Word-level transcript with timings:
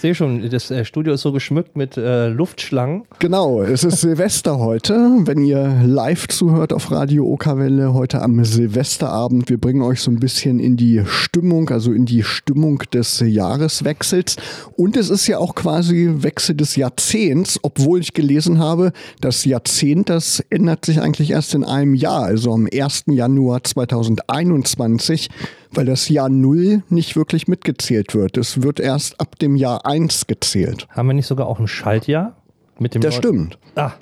Ich 0.00 0.02
sehe 0.02 0.14
schon, 0.14 0.48
das 0.48 0.70
äh, 0.70 0.86
Studio 0.86 1.12
ist 1.12 1.20
so 1.20 1.30
geschmückt 1.30 1.76
mit 1.76 1.98
äh, 1.98 2.28
Luftschlangen. 2.28 3.02
Genau, 3.18 3.60
es 3.60 3.84
ist 3.84 4.00
Silvester 4.00 4.58
heute. 4.58 4.94
Wenn 5.26 5.44
ihr 5.44 5.82
live 5.84 6.26
zuhört 6.26 6.72
auf 6.72 6.90
Radio 6.90 7.26
Okerwelle, 7.26 7.92
heute 7.92 8.22
am 8.22 8.42
Silvesterabend, 8.42 9.50
wir 9.50 9.58
bringen 9.58 9.82
euch 9.82 10.00
so 10.00 10.10
ein 10.10 10.18
bisschen 10.18 10.58
in 10.58 10.78
die 10.78 11.02
Stimmung, 11.04 11.68
also 11.68 11.92
in 11.92 12.06
die 12.06 12.22
Stimmung 12.22 12.78
des 12.94 13.20
Jahreswechsels. 13.20 14.36
Und 14.74 14.96
es 14.96 15.10
ist 15.10 15.26
ja 15.26 15.36
auch 15.36 15.54
quasi 15.54 16.08
Wechsel 16.22 16.56
des 16.56 16.76
Jahrzehnts, 16.76 17.58
obwohl 17.60 18.00
ich 18.00 18.14
gelesen 18.14 18.58
habe, 18.58 18.92
das 19.20 19.44
Jahrzehnt, 19.44 20.08
das 20.08 20.42
ändert 20.48 20.86
sich 20.86 21.02
eigentlich 21.02 21.32
erst 21.32 21.54
in 21.54 21.62
einem 21.62 21.94
Jahr, 21.94 22.22
also 22.22 22.54
am 22.54 22.66
1. 22.72 23.04
Januar 23.08 23.64
2021 23.64 25.28
weil 25.72 25.84
das 25.84 26.08
Jahr 26.08 26.28
Null 26.28 26.82
nicht 26.88 27.16
wirklich 27.16 27.48
mitgezählt 27.48 28.14
wird. 28.14 28.36
Es 28.36 28.62
wird 28.62 28.80
erst 28.80 29.20
ab 29.20 29.38
dem 29.38 29.56
Jahr 29.56 29.86
1 29.86 30.26
gezählt. 30.26 30.86
Haben 30.90 31.08
wir 31.08 31.14
nicht 31.14 31.26
sogar 31.26 31.46
auch 31.46 31.58
ein 31.58 31.68
Schaltjahr? 31.68 32.36
Mit 32.78 32.94
dem 32.94 33.02
das 33.02 33.14
stimmt. 33.14 33.58
Ah. 33.76 33.92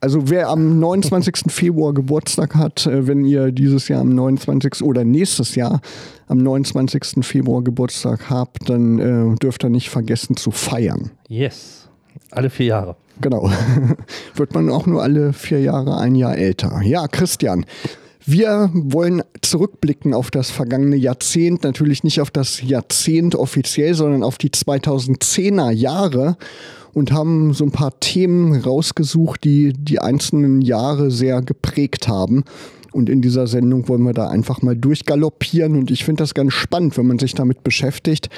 Also 0.00 0.30
wer 0.30 0.48
am 0.48 0.78
29. 0.80 1.50
Februar 1.50 1.94
Geburtstag 1.94 2.54
hat, 2.54 2.86
äh, 2.86 3.06
wenn 3.06 3.24
ihr 3.24 3.52
dieses 3.52 3.88
Jahr 3.88 4.00
am 4.00 4.14
29. 4.14 4.82
oder 4.82 5.04
nächstes 5.04 5.54
Jahr 5.54 5.80
am 6.26 6.38
29. 6.38 7.24
Februar 7.24 7.62
Geburtstag 7.62 8.30
habt, 8.30 8.68
dann 8.68 8.98
äh, 8.98 9.34
dürft 9.36 9.64
ihr 9.64 9.70
nicht 9.70 9.90
vergessen 9.90 10.36
zu 10.36 10.50
feiern. 10.50 11.10
Yes. 11.28 11.88
Alle 12.30 12.50
vier 12.50 12.66
Jahre. 12.66 12.96
Genau. 13.20 13.50
Wird 14.34 14.54
man 14.54 14.70
auch 14.70 14.86
nur 14.86 15.02
alle 15.02 15.32
vier 15.32 15.60
Jahre 15.60 15.98
ein 15.98 16.14
Jahr 16.14 16.36
älter. 16.36 16.80
Ja, 16.84 17.08
Christian, 17.08 17.64
wir 18.30 18.70
wollen 18.74 19.22
zurückblicken 19.40 20.12
auf 20.12 20.30
das 20.30 20.50
vergangene 20.50 20.96
Jahrzehnt, 20.96 21.64
natürlich 21.64 22.04
nicht 22.04 22.20
auf 22.20 22.30
das 22.30 22.60
Jahrzehnt 22.60 23.34
offiziell, 23.34 23.94
sondern 23.94 24.22
auf 24.22 24.36
die 24.36 24.50
2010er 24.50 25.70
Jahre 25.70 26.36
und 26.92 27.10
haben 27.10 27.54
so 27.54 27.64
ein 27.64 27.70
paar 27.70 27.98
Themen 28.00 28.60
rausgesucht, 28.60 29.44
die 29.44 29.72
die 29.72 30.00
einzelnen 30.00 30.60
Jahre 30.60 31.10
sehr 31.10 31.40
geprägt 31.40 32.06
haben. 32.06 32.44
Und 32.92 33.08
in 33.08 33.22
dieser 33.22 33.46
Sendung 33.46 33.88
wollen 33.88 34.02
wir 34.02 34.12
da 34.12 34.28
einfach 34.28 34.60
mal 34.60 34.76
durchgaloppieren. 34.76 35.76
Und 35.76 35.90
ich 35.90 36.04
finde 36.04 36.22
das 36.22 36.34
ganz 36.34 36.52
spannend, 36.52 36.98
wenn 36.98 37.06
man 37.06 37.18
sich 37.18 37.34
damit 37.34 37.64
beschäftigt, 37.64 38.28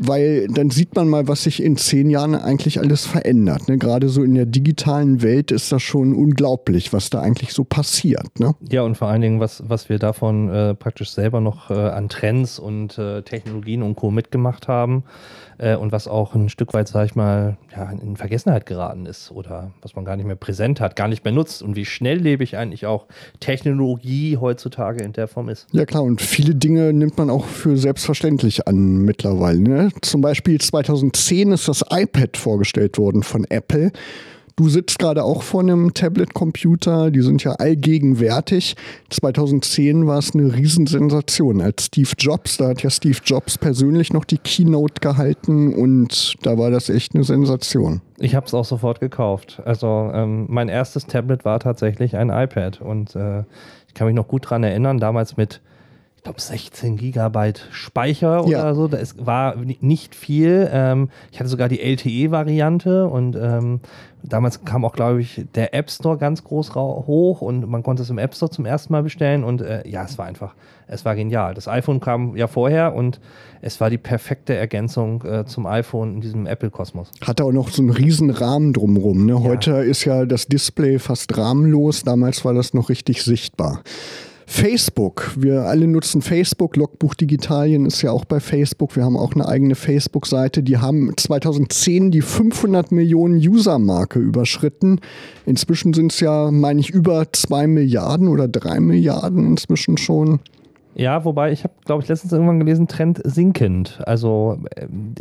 weil 0.00 0.48
dann 0.48 0.70
sieht 0.70 0.96
man 0.96 1.08
mal, 1.08 1.28
was 1.28 1.44
sich 1.44 1.62
in 1.62 1.76
zehn 1.76 2.10
Jahren 2.10 2.34
eigentlich 2.34 2.80
alles 2.80 3.06
verändert. 3.06 3.68
Ne? 3.68 3.78
Gerade 3.78 4.08
so 4.08 4.22
in 4.22 4.34
der 4.34 4.46
digitalen 4.46 5.22
Welt 5.22 5.50
ist 5.50 5.70
das 5.72 5.82
schon 5.82 6.14
unglaublich, 6.14 6.92
was 6.92 7.10
da 7.10 7.20
eigentlich 7.20 7.52
so 7.52 7.64
passiert. 7.64 8.40
Ne? 8.40 8.54
Ja, 8.70 8.82
und 8.82 8.96
vor 8.96 9.08
allen 9.08 9.20
Dingen, 9.20 9.40
was, 9.40 9.62
was 9.66 9.88
wir 9.88 9.98
davon 9.98 10.48
äh, 10.48 10.74
praktisch 10.74 11.10
selber 11.10 11.40
noch 11.40 11.70
äh, 11.70 11.74
an 11.74 12.08
Trends 12.08 12.58
und 12.58 12.98
äh, 12.98 13.22
Technologien 13.22 13.82
und 13.82 13.96
Co. 13.96 14.10
mitgemacht 14.10 14.68
haben 14.68 15.04
äh, 15.58 15.76
und 15.76 15.92
was 15.92 16.08
auch 16.08 16.34
ein 16.34 16.48
Stück 16.48 16.72
weit, 16.72 16.88
sag 16.88 17.04
ich 17.06 17.14
mal, 17.14 17.56
ja, 17.76 17.90
in 17.90 18.16
Vergessenheit 18.16 18.66
geraten 18.66 19.06
ist 19.06 19.30
oder 19.30 19.72
was 19.82 19.94
man 19.94 20.04
gar 20.04 20.16
nicht 20.16 20.26
mehr 20.26 20.36
präsent 20.36 20.80
hat, 20.80 20.96
gar 20.96 21.08
nicht 21.08 21.24
mehr 21.24 21.32
nutzt 21.32 21.62
und 21.62 21.76
wie 21.76 21.84
schnelllebig 21.84 22.56
eigentlich 22.56 22.86
auch 22.86 23.06
Technologie 23.40 24.38
heutzutage 24.38 25.02
in 25.04 25.12
der 25.12 25.28
Form 25.28 25.48
ist. 25.48 25.66
Ja 25.72 25.84
klar, 25.84 26.02
und 26.02 26.22
viele 26.22 26.54
Dinge 26.54 26.92
nimmt 26.92 27.18
man 27.18 27.30
auch 27.30 27.44
für 27.44 27.76
selbstverständlich 27.76 28.66
an 28.66 28.98
mittlerweile. 28.98 29.60
Ne? 29.60 29.89
Zum 30.02 30.20
Beispiel 30.20 30.60
2010 30.60 31.52
ist 31.52 31.68
das 31.68 31.84
iPad 31.90 32.36
vorgestellt 32.36 32.98
worden 32.98 33.22
von 33.22 33.44
Apple. 33.48 33.92
Du 34.60 34.68
sitzt 34.68 34.98
gerade 34.98 35.24
auch 35.24 35.42
vor 35.42 35.62
einem 35.62 35.94
Tablet-Computer, 35.94 37.10
die 37.10 37.22
sind 37.22 37.42
ja 37.44 37.52
allgegenwärtig. 37.52 38.76
2010 39.08 40.06
war 40.06 40.18
es 40.18 40.34
eine 40.34 40.54
Riesensensation 40.54 41.62
als 41.62 41.86
Steve 41.86 42.10
Jobs. 42.18 42.58
Da 42.58 42.68
hat 42.68 42.82
ja 42.82 42.90
Steve 42.90 43.16
Jobs 43.24 43.56
persönlich 43.56 44.12
noch 44.12 44.26
die 44.26 44.36
Keynote 44.36 45.00
gehalten 45.00 45.72
und 45.74 46.34
da 46.42 46.58
war 46.58 46.70
das 46.70 46.90
echt 46.90 47.14
eine 47.14 47.24
Sensation. 47.24 48.02
Ich 48.18 48.34
habe 48.34 48.44
es 48.44 48.52
auch 48.52 48.66
sofort 48.66 49.00
gekauft. 49.00 49.62
Also 49.64 50.10
ähm, 50.12 50.44
mein 50.50 50.68
erstes 50.68 51.06
Tablet 51.06 51.46
war 51.46 51.58
tatsächlich 51.58 52.14
ein 52.18 52.28
iPad 52.28 52.82
und 52.82 53.16
äh, 53.16 53.44
ich 53.88 53.94
kann 53.94 54.08
mich 54.08 54.16
noch 54.16 54.28
gut 54.28 54.44
daran 54.44 54.62
erinnern, 54.62 54.98
damals 54.98 55.38
mit 55.38 55.62
ich 56.20 56.24
glaube, 56.24 56.38
16 56.38 56.98
Gigabyte 56.98 57.66
Speicher 57.70 58.44
oder 58.44 58.52
ja. 58.52 58.74
so. 58.74 58.88
Das 58.88 59.14
war 59.24 59.56
nicht 59.56 60.14
viel. 60.14 60.68
Ähm, 60.70 61.08
ich 61.32 61.40
hatte 61.40 61.48
sogar 61.48 61.70
die 61.70 61.80
LTE-Variante 61.80 63.06
und 63.06 63.36
ähm, 63.36 63.80
damals 64.22 64.66
kam 64.66 64.84
auch, 64.84 64.92
glaube 64.92 65.22
ich, 65.22 65.46
der 65.54 65.72
App 65.72 65.90
Store 65.90 66.18
ganz 66.18 66.44
groß 66.44 66.74
hoch 66.74 67.40
und 67.40 67.66
man 67.66 67.82
konnte 67.82 68.02
es 68.02 68.10
im 68.10 68.18
App 68.18 68.34
Store 68.34 68.50
zum 68.50 68.66
ersten 68.66 68.92
Mal 68.92 69.02
bestellen 69.02 69.44
und 69.44 69.62
äh, 69.62 69.88
ja, 69.88 70.04
es 70.04 70.18
war 70.18 70.26
einfach, 70.26 70.54
es 70.88 71.06
war 71.06 71.16
genial. 71.16 71.54
Das 71.54 71.68
iPhone 71.68 72.00
kam 72.00 72.36
ja 72.36 72.48
vorher 72.48 72.94
und 72.94 73.18
es 73.62 73.80
war 73.80 73.88
die 73.88 73.96
perfekte 73.96 74.54
Ergänzung 74.54 75.24
äh, 75.24 75.46
zum 75.46 75.64
iPhone 75.64 76.16
in 76.16 76.20
diesem 76.20 76.46
Apple-Kosmos. 76.46 77.12
Hatte 77.22 77.44
auch 77.44 77.52
noch 77.52 77.70
so 77.70 77.80
einen 77.80 77.92
riesen 77.92 78.28
Rahmen 78.28 78.74
drumrum. 78.74 79.24
Ne? 79.24 79.42
Heute 79.42 79.70
ja. 79.70 79.80
ist 79.80 80.04
ja 80.04 80.26
das 80.26 80.48
Display 80.48 80.98
fast 80.98 81.34
rahmenlos, 81.38 82.02
damals 82.02 82.44
war 82.44 82.52
das 82.52 82.74
noch 82.74 82.90
richtig 82.90 83.22
sichtbar. 83.22 83.80
Facebook. 84.52 85.30
Wir 85.36 85.62
alle 85.62 85.86
nutzen 85.86 86.22
Facebook. 86.22 86.74
Logbuch 86.76 87.14
Digitalien 87.14 87.86
ist 87.86 88.02
ja 88.02 88.10
auch 88.10 88.24
bei 88.24 88.40
Facebook. 88.40 88.96
Wir 88.96 89.04
haben 89.04 89.16
auch 89.16 89.32
eine 89.32 89.46
eigene 89.46 89.76
Facebook-Seite. 89.76 90.64
Die 90.64 90.78
haben 90.78 91.12
2010 91.16 92.10
die 92.10 92.20
500 92.20 92.90
Millionen 92.90 93.36
User-Marke 93.36 94.18
überschritten. 94.18 95.00
Inzwischen 95.46 95.94
sind 95.94 96.12
es 96.12 96.18
ja, 96.18 96.50
meine 96.50 96.80
ich, 96.80 96.90
über 96.90 97.32
2 97.32 97.68
Milliarden 97.68 98.26
oder 98.26 98.48
3 98.48 98.80
Milliarden 98.80 99.46
inzwischen 99.46 99.96
schon. 99.96 100.40
Ja, 100.94 101.24
wobei 101.24 101.52
ich 101.52 101.62
habe, 101.64 101.74
glaube 101.84 102.02
ich, 102.02 102.08
letztens 102.08 102.32
irgendwann 102.32 102.58
gelesen, 102.58 102.88
Trend 102.88 103.20
sinkend. 103.24 104.00
Also 104.06 104.58
ähm, 104.76 105.14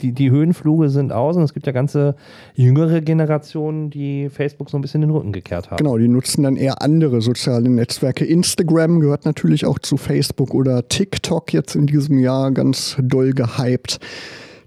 die, 0.00 0.12
die 0.12 0.30
Höhenfluge 0.30 0.88
sind 0.88 1.12
aus 1.12 1.36
und 1.36 1.42
es 1.42 1.52
gibt 1.52 1.66
ja 1.66 1.72
ganze 1.72 2.14
jüngere 2.54 3.00
Generationen, 3.00 3.90
die 3.90 4.28
Facebook 4.28 4.70
so 4.70 4.78
ein 4.78 4.82
bisschen 4.82 5.00
den 5.00 5.10
Rücken 5.10 5.32
gekehrt 5.32 5.70
haben. 5.70 5.78
Genau, 5.78 5.98
die 5.98 6.08
nutzen 6.08 6.44
dann 6.44 6.56
eher 6.56 6.80
andere 6.80 7.20
soziale 7.20 7.68
Netzwerke. 7.68 8.24
Instagram 8.24 9.00
gehört 9.00 9.24
natürlich 9.24 9.66
auch 9.66 9.78
zu 9.78 9.96
Facebook 9.96 10.54
oder 10.54 10.88
TikTok 10.88 11.52
jetzt 11.52 11.74
in 11.74 11.86
diesem 11.86 12.18
Jahr 12.18 12.52
ganz 12.52 12.96
doll 13.02 13.32
gehypt. 13.32 13.98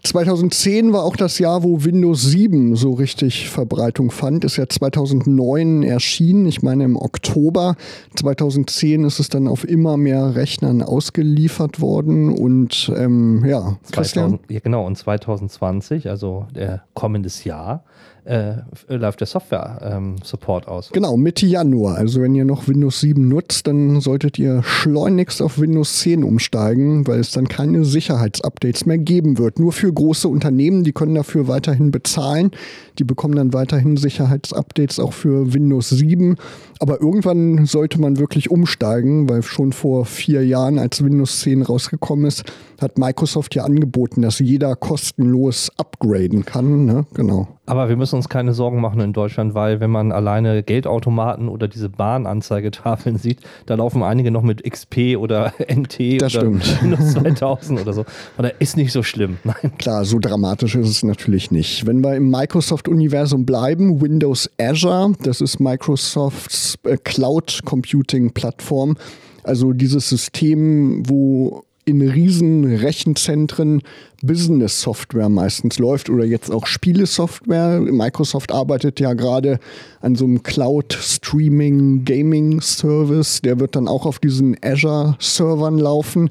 2010 0.04 0.94
war 0.94 1.04
auch 1.04 1.16
das 1.16 1.40
Jahr, 1.40 1.64
wo 1.64 1.84
Windows 1.84 2.24
7 2.24 2.76
so 2.76 2.94
richtig 2.94 3.50
Verbreitung 3.50 4.12
fand. 4.12 4.46
Ist 4.46 4.58
ja 4.58 4.68
2009 4.68 5.84
erschienen, 5.84 6.46
ich 6.46 6.62
meine 6.62 6.84
im 6.84 6.96
Oktober. 6.96 7.76
2010 8.16 9.04
ist 9.04 9.20
es 9.20 9.30
dann 9.30 9.48
auf 9.48 9.68
immer 9.68 9.98
mehr 9.98 10.36
Rechnern 10.36 10.82
ausgeliefert 10.82 11.82
worden 11.82 12.30
und 12.30 12.92
ähm, 12.96 13.44
ja, 13.46 13.78
2000, 13.84 14.42
ja, 14.50 14.60
genau, 14.60 14.86
und 14.86 14.98
2020, 14.98 16.10
also 16.10 16.48
äh, 16.54 16.78
kommendes 16.94 17.44
Jahr, 17.44 17.84
äh, 18.30 18.62
läuft 18.88 19.22
der 19.22 19.28
Software-Support 19.28 20.66
ähm, 20.68 20.72
aus. 20.72 20.90
Genau, 20.92 21.18
Mitte 21.18 21.48
Januar. 21.48 21.96
Also 21.96 22.22
wenn 22.22 22.36
ihr 22.36 22.46
noch 22.46 22.68
Windows 22.68 23.00
7 23.00 23.28
nutzt, 23.28 23.66
dann 23.66 24.02
solltet 24.02 24.38
ihr 24.38 24.62
schleunigst 24.62 25.42
auf 25.42 25.60
Windows 25.60 26.00
10 26.00 26.24
umsteigen, 26.24 27.08
weil 27.08 27.20
es 27.20 27.32
dann 27.32 27.48
keine 27.48 27.84
Sicherheitsupdates 27.86 28.86
mehr 28.86 29.00
geben 29.00 29.40
wird. 29.40 29.60
Nur 29.60 29.72
für 29.72 29.92
große 29.92 30.28
Unternehmen, 30.28 30.84
die 30.84 30.92
können 30.92 31.16
dafür 31.16 31.48
weiterhin 31.48 31.90
bezahlen. 31.90 32.52
Die 33.00 33.04
bekommen 33.04 33.36
dann 33.36 33.54
weiterhin 33.54 33.98
Sicherheitsupdates 33.98 35.00
auch 35.00 35.14
für 35.14 35.54
Windows 35.54 35.90
7. 35.90 36.36
Aber 36.80 37.02
irgendwann 37.02 37.66
sollte 37.66 38.00
man 38.00 38.20
wirklich 38.20 38.52
umsteigen, 38.52 39.28
weil 39.28 39.42
schon 39.42 39.74
vor 39.74 40.06
vier 40.06 40.46
Jahren, 40.46 40.78
als 40.78 41.04
Windows 41.04 41.40
10 41.40 41.64
rausgekommen 41.64 42.26
ist, 42.26 42.44
hat 42.80 43.00
Microsoft 43.00 43.56
ja 43.56 43.64
angeboten, 43.64 44.22
dass 44.22 44.38
jeder 44.40 44.76
kostenlos 44.76 45.72
upgraden 45.78 46.46
kann. 46.46 46.86
Ne? 46.86 47.06
Genau. 47.14 47.48
Aber 47.70 47.88
wir 47.88 47.98
müssen 47.98 48.16
uns 48.16 48.30
keine 48.30 48.54
Sorgen 48.54 48.82
machen 48.82 49.00
in 49.00 49.14
Deutschland, 49.14 49.54
weil 49.54 49.80
wenn 49.80 49.92
man 49.92 50.12
alleine 50.12 50.64
Geldautomaten 50.64 51.50
oder 51.50 51.68
diese 51.68 51.88
Bahnanzeigetafeln 51.88 53.18
sieht, 53.20 53.40
da 53.68 53.76
laufen 53.76 54.02
einige 54.02 54.32
noch 54.32 54.42
mit 54.42 54.64
XP 54.64 55.18
oder 55.18 55.54
NT 55.72 56.20
das 56.22 56.36
oder 56.36 56.42
stimmt. 56.42 56.82
Windows 56.82 57.14
2000 57.14 57.82
oder 57.82 57.94
so. 57.94 58.06
Und 58.38 58.52
ist 58.58 58.76
nicht 58.76 58.92
so 58.92 59.04
schlimm. 59.04 59.38
Nein. 59.44 59.72
Klar, 59.78 60.04
so 60.04 60.18
dramatisch 60.18 60.76
ist 60.76 60.90
es 60.90 61.04
natürlich 61.04 61.52
nicht. 61.52 61.86
Wenn 61.86 62.04
wir 62.04 62.16
im 62.16 62.32
Microsoft-Universum 62.32 63.46
bleiben, 63.46 64.02
Windows 64.02 64.50
Azure, 64.60 65.14
das 65.22 65.40
ist 65.40 65.60
Microsofts 65.60 66.80
äh, 66.84 66.98
Cloud 66.98 67.62
Computing 67.66 68.32
Plattform. 68.34 68.98
Also 69.44 69.74
dieses 69.74 70.10
System, 70.10 71.04
wo 71.08 71.64
in 71.90 72.02
riesen 72.02 72.66
Rechenzentren 72.66 73.82
Business-Software 74.22 75.30
meistens 75.30 75.80
läuft 75.80 76.10
oder 76.10 76.26
jetzt 76.26 76.52
auch 76.52 76.66
Spielesoftware. 76.66 77.80
Microsoft 77.82 78.52
arbeitet 78.52 79.00
ja 79.00 79.14
gerade 79.14 79.60
an 80.02 80.16
so 80.16 80.26
einem 80.26 80.44
Cloud-Streaming-Gaming-Service. 80.44 83.42
Der 83.42 83.60
wird 83.60 83.76
dann 83.76 83.88
auch 83.88 84.06
auf 84.06 84.20
diesen 84.20 84.56
Azure-Servern 84.62 85.78
laufen. 85.78 86.30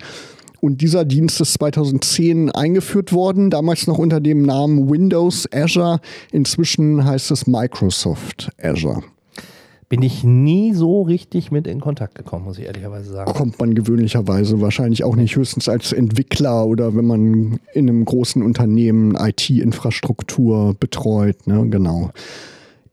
Und 0.61 0.81
dieser 0.81 1.05
Dienst 1.05 1.41
ist 1.41 1.55
2010 1.55 2.51
eingeführt 2.51 3.13
worden, 3.13 3.51
damals 3.51 3.87
noch 3.87 3.99
unter 3.99 4.21
dem 4.21 4.43
Namen 4.43 4.91
Windows 4.91 5.49
Azure. 5.53 6.01
Inzwischen 6.33 7.05
heißt 7.05 7.31
es 7.31 7.47
Microsoft 7.47 8.51
Azure 8.61 9.05
bin 9.89 10.03
ich 10.03 10.23
nie 10.23 10.75
so 10.75 11.03
richtig 11.03 11.51
mit 11.51 11.67
in 11.67 11.81
Kontakt 11.81 12.15
gekommen, 12.15 12.45
muss 12.45 12.59
ich 12.59 12.67
ehrlicherweise 12.67 13.11
sagen. 13.11 13.33
Kommt 13.33 13.59
man 13.59 13.75
gewöhnlicherweise 13.75 14.61
wahrscheinlich 14.61 15.03
auch 15.03 15.17
nicht, 15.17 15.37
höchstens 15.37 15.69
als 15.69 15.93
Entwickler 15.93 16.67
oder 16.67 16.95
wenn 16.95 17.07
man 17.07 17.61
in 17.73 17.89
einem 17.89 18.05
großen 18.05 18.43
Unternehmen 18.43 19.15
IT-Infrastruktur 19.15 20.75
betreut, 20.79 21.47
ne? 21.47 21.67
genau. 21.71 22.11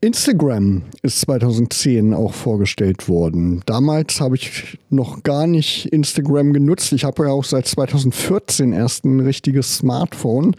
Instagram 0.00 0.82
ist 1.02 1.20
2010 1.22 2.14
auch 2.14 2.32
vorgestellt 2.32 3.08
worden. 3.08 3.62
Damals 3.66 4.20
habe 4.20 4.36
ich 4.36 4.78
noch 4.90 5.22
gar 5.22 5.46
nicht 5.46 5.86
Instagram 5.86 6.52
genutzt. 6.52 6.92
Ich 6.92 7.04
habe 7.04 7.24
ja 7.24 7.30
auch 7.30 7.44
seit 7.44 7.66
2014 7.66 8.72
erst 8.72 9.04
ein 9.04 9.20
richtiges 9.20 9.78
Smartphone 9.78 10.54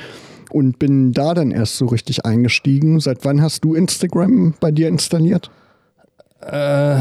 und 0.49 0.79
bin 0.79 1.13
da 1.13 1.33
dann 1.33 1.51
erst 1.51 1.77
so 1.77 1.85
richtig 1.85 2.25
eingestiegen. 2.25 2.99
Seit 2.99 3.25
wann 3.25 3.41
hast 3.41 3.63
du 3.63 3.73
Instagram 3.73 4.53
bei 4.59 4.71
dir 4.71 4.87
installiert? 4.87 5.51
Äh, 6.41 6.97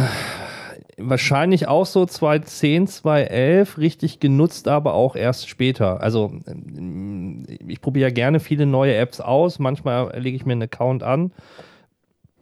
wahrscheinlich 0.99 1.69
auch 1.69 1.87
so 1.87 2.07
2010, 2.07 2.87
2011 2.87 3.79
richtig 3.79 4.21
genutzt, 4.21 4.67
aber 4.69 4.95
auch 4.95 5.15
erst 5.15 5.49
später. 5.49 6.01
Also 6.01 6.33
äh, 6.47 7.55
ich 7.67 7.81
probiere 7.81 8.09
ja 8.09 8.15
gerne 8.15 8.41
viele 8.41 8.67
neue 8.67 8.95
Apps 8.95 9.21
aus. 9.21 9.59
Manchmal 9.59 10.19
lege 10.19 10.37
ich 10.37 10.47
mir 10.47 10.53
einen 10.53 10.63
Account 10.63 11.03
an, 11.03 11.33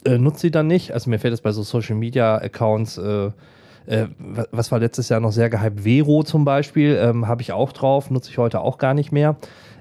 äh, 0.05 0.17
nutze 0.17 0.41
sie 0.41 0.51
dann 0.51 0.67
nicht. 0.67 0.93
Also 0.93 1.09
mir 1.09 1.19
fällt 1.19 1.33
es 1.33 1.41
bei 1.41 1.51
so 1.51 1.63
Social 1.63 1.95
Media 1.95 2.37
Accounts. 2.37 2.97
Äh, 2.97 3.31
äh, 3.87 4.07
was 4.51 4.71
war 4.71 4.79
letztes 4.79 5.09
Jahr 5.09 5.19
noch 5.19 5.31
sehr 5.31 5.49
gehypt? 5.49 5.81
Vero 5.81 6.23
zum 6.23 6.45
Beispiel, 6.45 6.97
ähm, 6.99 7.27
habe 7.27 7.41
ich 7.41 7.51
auch 7.51 7.71
drauf, 7.71 8.09
nutze 8.09 8.31
ich 8.31 8.37
heute 8.37 8.61
auch 8.61 8.77
gar 8.77 8.93
nicht 8.93 9.11
mehr. 9.11 9.35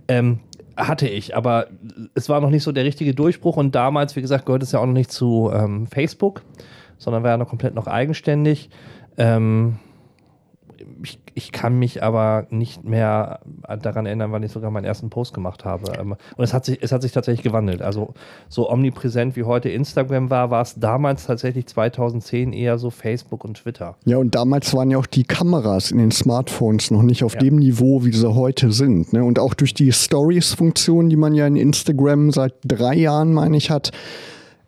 Ähm, 0.09 0.41
hatte 0.77 1.09
ich, 1.09 1.37
aber 1.37 1.69
es 2.15 2.29
war 2.29 2.41
noch 2.41 2.51
nicht 2.51 2.65
so 2.65 2.73
der 2.73 2.85
richtige 2.85 3.15
Durchbruch 3.15 3.57
und 3.57 3.75
damals, 3.75 4.17
wie 4.17 4.21
gesagt, 4.21 4.45
gehört 4.45 4.65
es 4.65 4.73
ja 4.73 4.81
auch 4.81 4.87
noch 4.87 4.93
nicht 4.93 5.13
zu 5.13 5.51
ähm, 5.55 5.87
Facebook 5.87 6.43
sondern 7.05 7.23
war 7.23 7.31
ja 7.31 7.37
noch 7.37 7.49
komplett 7.49 7.75
noch 7.75 7.87
eigenständig. 7.87 8.71
Ähm, 9.17 9.77
ich, 11.03 11.19
ich, 11.35 11.53
kann 11.53 11.79
mich 11.79 12.03
aber 12.03 12.47
nicht 12.51 12.85
mehr 12.85 13.41
daran 13.83 14.06
erinnern, 14.06 14.33
wann 14.33 14.43
ich 14.43 14.53
sogar 14.53 14.71
meinen 14.71 14.85
ersten 14.85 15.11
Post 15.11 15.35
gemacht 15.35 15.65
habe. 15.65 15.93
Ähm, 15.99 16.17
und 16.37 16.45
es 16.45 16.53
hat 16.53 16.65
sich, 16.65 16.79
es 16.83 16.93
hat 16.93 17.03
sich 17.03 17.12
tatsächlich 17.12 17.43
gewandelt. 17.43 17.83
Also 17.83 18.15
so 18.49 18.71
omnipräsent 18.71 19.37
wie 19.37 19.45
heute 19.45 19.69
Instagram 19.69 20.31
war, 20.31 20.51
war 20.51 20.62
es 20.62 20.75
damals 20.75 21.27
tatsächlich 21.27 21.67
2010 21.67 22.53
eher 22.53 22.79
so 22.79 22.91
Facebook 22.91 23.45
und 23.45 23.59
Twitter. 23.59 23.97
Ja, 24.05 24.19
und 24.19 24.35
damals 24.35 24.75
waren 24.75 24.91
ja 24.91 24.99
auch 24.99 25.06
die 25.06 25.25
Kameras 25.25 25.91
in 25.91 25.99
den 25.99 26.11
Smartphones 26.11 26.91
noch 26.91 27.03
nicht 27.03 27.25
auf 27.25 27.35
ja. 27.35 27.41
dem 27.41 27.56
Niveau, 27.56 28.05
wie 28.05 28.12
sie 28.12 28.35
heute 28.35 28.73
sind. 28.73 29.12
Ne? 29.12 29.25
Und 29.25 29.39
auch 29.39 29.55
durch 29.55 29.75
die 29.75 29.93
Stories-Funktion, 29.93 31.09
die 31.09 31.17
man 31.17 31.35
ja 31.35 31.47
in 31.47 31.56
Instagram 31.56 32.31
seit 32.31 32.55
drei 32.65 32.95
Jahren, 32.95 33.33
meine 33.33 33.56
ich, 33.56 33.71
hat, 33.71 33.93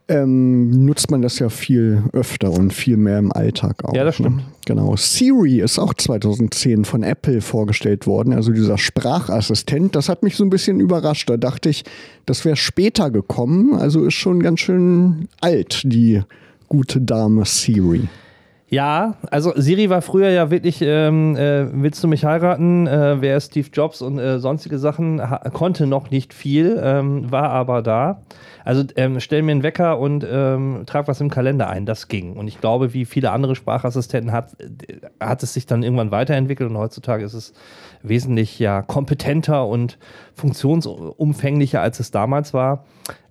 ähm, 0.09 0.85
nutzt 0.85 1.11
man 1.11 1.23
das 1.23 1.39
ja 1.39 1.49
viel 1.49 2.05
öfter 2.13 2.53
und 2.53 2.73
viel 2.73 2.97
mehr 2.97 3.19
im 3.19 3.33
Alltag 3.33 3.85
auch. 3.85 3.95
Ja, 3.95 4.05
das 4.05 4.19
ne? 4.21 4.27
stimmt. 4.27 4.37
Ne? 4.37 4.45
Genau. 4.67 4.97
Siri 4.97 5.61
ist 5.61 5.79
auch 5.79 5.95
2010 5.95 6.85
von 6.85 7.03
Apple 7.03 7.41
vorgestellt 7.41 8.07
worden, 8.07 8.33
also 8.33 8.53
dieser 8.53 8.79
Sprachassistent. 8.79 9.97
Das 9.97 10.09
hat 10.09 10.23
mich 10.23 10.37
so 10.37 10.45
ein 10.45 10.51
bisschen 10.51 10.81
überrascht. 10.81 11.29
Da 11.29 11.37
dachte 11.37 11.69
ich, 11.69 11.85
das 12.25 12.45
wäre 12.45 12.57
später 12.57 13.11
gekommen. 13.11 13.75
Also 13.75 14.05
ist 14.05 14.15
schon 14.15 14.43
ganz 14.43 14.61
schön 14.61 15.29
alt, 15.41 15.83
die 15.85 16.23
gute 16.69 17.01
Dame 17.01 17.45
Siri. 17.45 18.09
Ja, 18.69 19.15
also 19.31 19.53
Siri 19.55 19.91
war 19.91 20.03
früher 20.03 20.31
ja 20.31 20.51
wirklich, 20.51 20.83
ähm, 20.83 21.37
äh, 21.37 21.69
willst 21.73 22.03
du 22.03 22.09
mich 22.09 22.25
heiraten? 22.25 22.89
Äh, 22.89 23.21
wer 23.21 23.37
ist 23.37 23.53
Steve 23.53 23.69
Jobs 23.73 24.03
und 24.03 24.19
äh, 24.19 24.41
sonstige 24.41 24.79
Sachen? 24.79 25.23
konnte 25.53 25.87
noch 25.87 26.11
nicht 26.11 26.35
viel, 26.35 26.81
ähm, 26.83 27.31
war 27.31 27.51
aber 27.51 27.81
da. 27.81 28.23
Also 28.65 28.83
ähm, 28.97 29.21
stell 29.21 29.43
mir 29.43 29.53
einen 29.53 29.63
Wecker 29.63 30.01
und 30.01 30.27
ähm, 30.29 30.83
trag 30.87 31.07
was 31.07 31.21
im 31.21 31.31
Kalender 31.31 31.69
ein. 31.69 31.87
Das 31.87 32.09
ging. 32.09 32.33
Und 32.33 32.49
ich 32.49 32.61
glaube, 32.61 32.93
wie 32.93 33.05
viele 33.05 33.31
andere 33.31 33.55
Sprachassistenten 33.55 34.33
hat, 34.33 34.57
hat 35.21 35.45
es 35.45 35.55
sich 35.55 35.67
dann 35.67 35.85
irgendwann 35.85 36.11
weiterentwickelt 36.11 36.69
und 36.69 36.77
heutzutage 36.77 37.25
ist 37.25 37.35
es 37.35 37.53
wesentlich 38.03 38.59
ja 38.59 38.83
kompetenter 38.83 39.65
und 39.69 39.97
funktionsumfänglicher, 40.35 41.81
als 41.81 42.01
es 42.01 42.11
damals 42.11 42.53
war. 42.53 42.85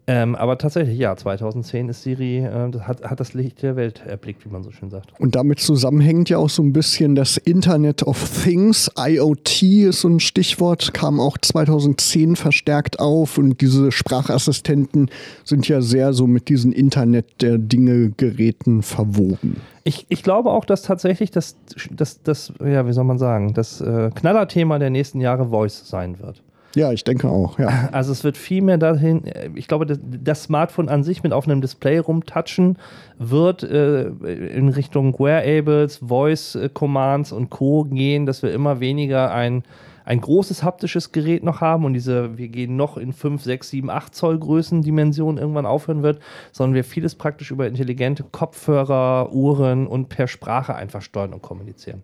Ähm, 0.07 0.35
aber 0.35 0.59
tatsächlich, 0.59 0.99
ja, 0.99 1.15
2010 1.15 1.89
ist 1.89 2.03
Siri, 2.03 2.37
äh, 2.37 2.71
hat, 2.81 3.03
hat 3.03 3.19
das 3.19 3.33
Licht 3.33 3.63
der 3.63 3.75
Welt 3.75 4.03
erblickt, 4.05 4.45
wie 4.45 4.49
man 4.49 4.61
so 4.63 4.69
schön 4.71 4.91
sagt. 4.91 5.19
Und 5.19 5.35
damit 5.35 5.59
zusammenhängt 5.59 6.29
ja 6.29 6.37
auch 6.37 6.49
so 6.49 6.61
ein 6.61 6.73
bisschen 6.73 7.15
das 7.15 7.37
Internet 7.37 8.03
of 8.03 8.43
Things. 8.43 8.91
IoT 8.97 9.63
ist 9.63 10.01
so 10.01 10.09
ein 10.09 10.19
Stichwort, 10.19 10.93
kam 10.93 11.19
auch 11.19 11.39
2010 11.39 12.35
verstärkt 12.35 12.99
auf 12.99 13.39
und 13.39 13.61
diese 13.61 13.91
Sprachassistenten 13.91 15.09
sind 15.43 15.67
ja 15.67 15.81
sehr 15.81 16.13
so 16.13 16.27
mit 16.27 16.49
diesen 16.49 16.71
Internet 16.71 17.41
der 17.41 17.57
Dinge 17.57 18.11
Geräten 18.11 18.83
verwoben. 18.83 19.61
Ich, 19.83 20.05
ich 20.09 20.21
glaube 20.21 20.51
auch, 20.51 20.65
dass 20.65 20.83
tatsächlich 20.83 21.31
das, 21.31 21.57
das, 21.91 22.21
das 22.21 22.53
ja, 22.63 22.87
wie 22.87 22.93
soll 22.93 23.03
man 23.05 23.17
sagen, 23.17 23.53
das 23.53 23.81
äh, 23.81 24.11
Knallerthema 24.13 24.77
der 24.77 24.91
nächsten 24.91 25.19
Jahre 25.19 25.49
Voice 25.49 25.87
sein 25.87 26.19
wird. 26.19 26.43
Ja, 26.75 26.91
ich 26.91 27.03
denke 27.05 27.29
auch, 27.29 27.57
ja. 27.57 27.89
Also 27.91 28.11
es 28.11 28.23
wird 28.23 28.37
viel 28.37 28.61
mehr 28.61 28.77
dahin, 28.77 29.23
ich 29.55 29.67
glaube, 29.67 29.85
das 29.87 30.43
Smartphone 30.43 30.89
an 30.89 31.03
sich 31.03 31.23
mit 31.23 31.31
auf 31.31 31.47
einem 31.47 31.61
Display 31.61 31.99
rumtatschen 31.99 32.77
wird 33.17 33.63
äh, 33.63 34.07
in 34.07 34.69
Richtung 34.69 35.17
Wearables, 35.17 35.97
Voice 35.97 36.57
Commands 36.73 37.31
und 37.31 37.49
Co. 37.49 37.85
gehen, 37.85 38.25
dass 38.25 38.43
wir 38.43 38.51
immer 38.51 38.81
weniger 38.81 39.33
ein, 39.33 39.63
ein 40.03 40.19
großes 40.19 40.63
haptisches 40.63 41.13
Gerät 41.13 41.43
noch 41.43 41.61
haben 41.61 41.85
und 41.85 41.93
diese, 41.93 42.37
wir 42.37 42.49
gehen 42.49 42.75
noch 42.75 42.97
in 42.97 43.13
5, 43.13 43.41
6, 43.41 43.69
7, 43.69 43.89
8 43.89 44.13
Zoll 44.13 44.37
Größendimensionen 44.37 45.37
irgendwann 45.37 45.65
aufhören 45.65 46.03
wird, 46.03 46.19
sondern 46.51 46.75
wir 46.75 46.83
vieles 46.83 47.15
praktisch 47.15 47.51
über 47.51 47.67
intelligente 47.67 48.23
Kopfhörer, 48.23 49.31
Uhren 49.31 49.87
und 49.87 50.09
per 50.09 50.27
Sprache 50.27 50.75
einfach 50.75 51.01
steuern 51.01 51.33
und 51.33 51.41
kommunizieren. 51.41 52.03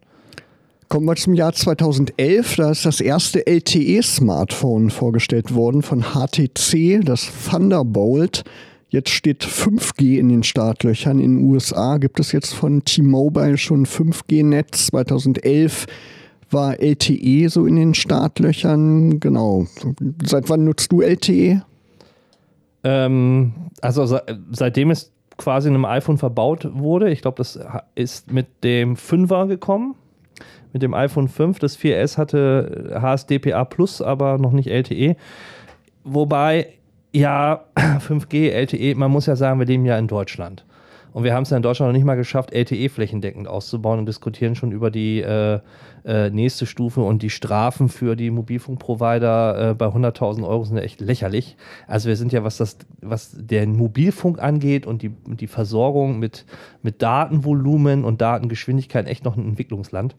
Kommen 0.92 1.06
wir 1.06 1.16
zum 1.16 1.36
Jahr 1.36 1.54
2011. 1.54 2.58
Da 2.58 2.70
ist 2.70 2.86
das 2.86 3.00
erste 3.00 3.48
LTE-Smartphone 3.48 4.90
vorgestellt 4.90 5.56
worden 5.56 5.84
von 5.84 6.04
HTC, 6.04 7.00
das 7.06 7.32
Thunderbolt. 7.50 8.44
Jetzt 8.90 9.12
steht 9.12 9.42
5G 9.46 10.20
in 10.20 10.28
den 10.28 10.44
Startlöchern. 10.44 11.22
In 11.22 11.38
den 11.38 11.50
USA 11.50 11.96
gibt 11.96 12.20
es 12.20 12.34
jetzt 12.34 12.54
von 12.54 12.84
T-Mobile 12.84 13.58
schon 13.58 13.86
5G-Netz. 13.86 14.88
2011 14.88 15.86
war 16.50 16.78
LTE 16.78 17.48
so 17.48 17.66
in 17.66 17.78
den 17.78 17.94
Startlöchern. 17.94 19.22
Genau. 19.22 19.68
Seit 20.26 20.50
wann 20.50 20.66
nutzt 20.66 20.92
du 20.92 21.00
LTE? 21.00 21.62
Ähm, 22.84 23.54
also 23.80 24.06
se 24.06 24.24
seitdem 24.52 24.92
es 24.92 25.14
quasi 25.38 25.70
in 25.70 25.76
einem 25.76 25.86
iPhone 25.86 26.18
verbaut 26.18 26.68
wurde. 26.74 27.10
Ich 27.12 27.22
glaube, 27.22 27.38
das 27.38 27.58
ist 27.96 28.30
mit 28.34 28.48
dem 28.66 28.98
5er 28.98 29.48
gekommen 29.48 29.96
mit 30.74 30.82
dem 30.82 30.94
iPhone 30.94 31.28
5. 31.28 31.60
Das 31.60 31.78
4S 31.78 32.18
hatte 32.18 33.00
HSDPA 33.02 33.66
Plus, 33.66 34.02
aber 34.02 34.38
noch 34.38 34.52
nicht 34.52 34.70
LTE. 34.70 35.16
Wobei, 36.04 36.68
ja, 37.12 37.66
5G, 37.76 38.52
LTE, 38.52 38.96
man 38.96 39.12
muss 39.12 39.26
ja 39.26 39.36
sagen, 39.36 39.60
wir 39.60 39.66
leben 39.66 39.86
ja 39.86 39.98
in 39.98 40.08
Deutschland. 40.08 40.66
Und 41.14 41.26
wir 41.26 41.34
haben 41.34 41.44
es 41.44 41.50
ja 41.50 41.58
in 41.58 41.64
Deutschland 41.64 41.90
noch 41.90 41.98
nicht 41.98 42.06
mal 42.06 42.16
geschafft, 42.16 42.54
LTE 42.54 42.90
flächendeckend 42.90 43.48
auszubauen 43.48 44.00
und 44.00 44.06
diskutieren 44.06 44.56
schon 44.56 44.72
über 44.72 44.90
die 44.90 45.22
äh, 45.22 45.60
äh, 46.06 46.30
nächste 46.30 46.66
Stufe 46.66 47.02
und 47.02 47.22
die 47.22 47.30
Strafen 47.30 47.90
für 47.90 48.16
die 48.16 48.32
Mobilfunkprovider 48.32 49.72
äh, 49.72 49.74
bei 49.74 49.88
100.000 49.88 50.48
Euro 50.48 50.64
sind 50.64 50.78
ja 50.78 50.84
echt 50.84 51.02
lächerlich. 51.02 51.58
Also 51.88 52.08
wir 52.08 52.16
sind 52.16 52.32
ja, 52.32 52.44
was 52.44 52.58
das, 52.58 52.78
was 53.02 53.32
den 53.34 53.76
Mobilfunk 53.76 54.40
angeht 54.40 54.88
und 54.88 55.02
die, 55.02 55.10
die 55.10 55.48
Versorgung 55.48 56.18
mit, 56.20 56.46
mit 56.82 57.02
Datenvolumen 57.02 58.06
und 58.06 58.22
Datengeschwindigkeit 58.22 59.08
echt 59.08 59.26
noch 59.26 59.36
ein 59.36 59.46
Entwicklungsland. 59.46 60.16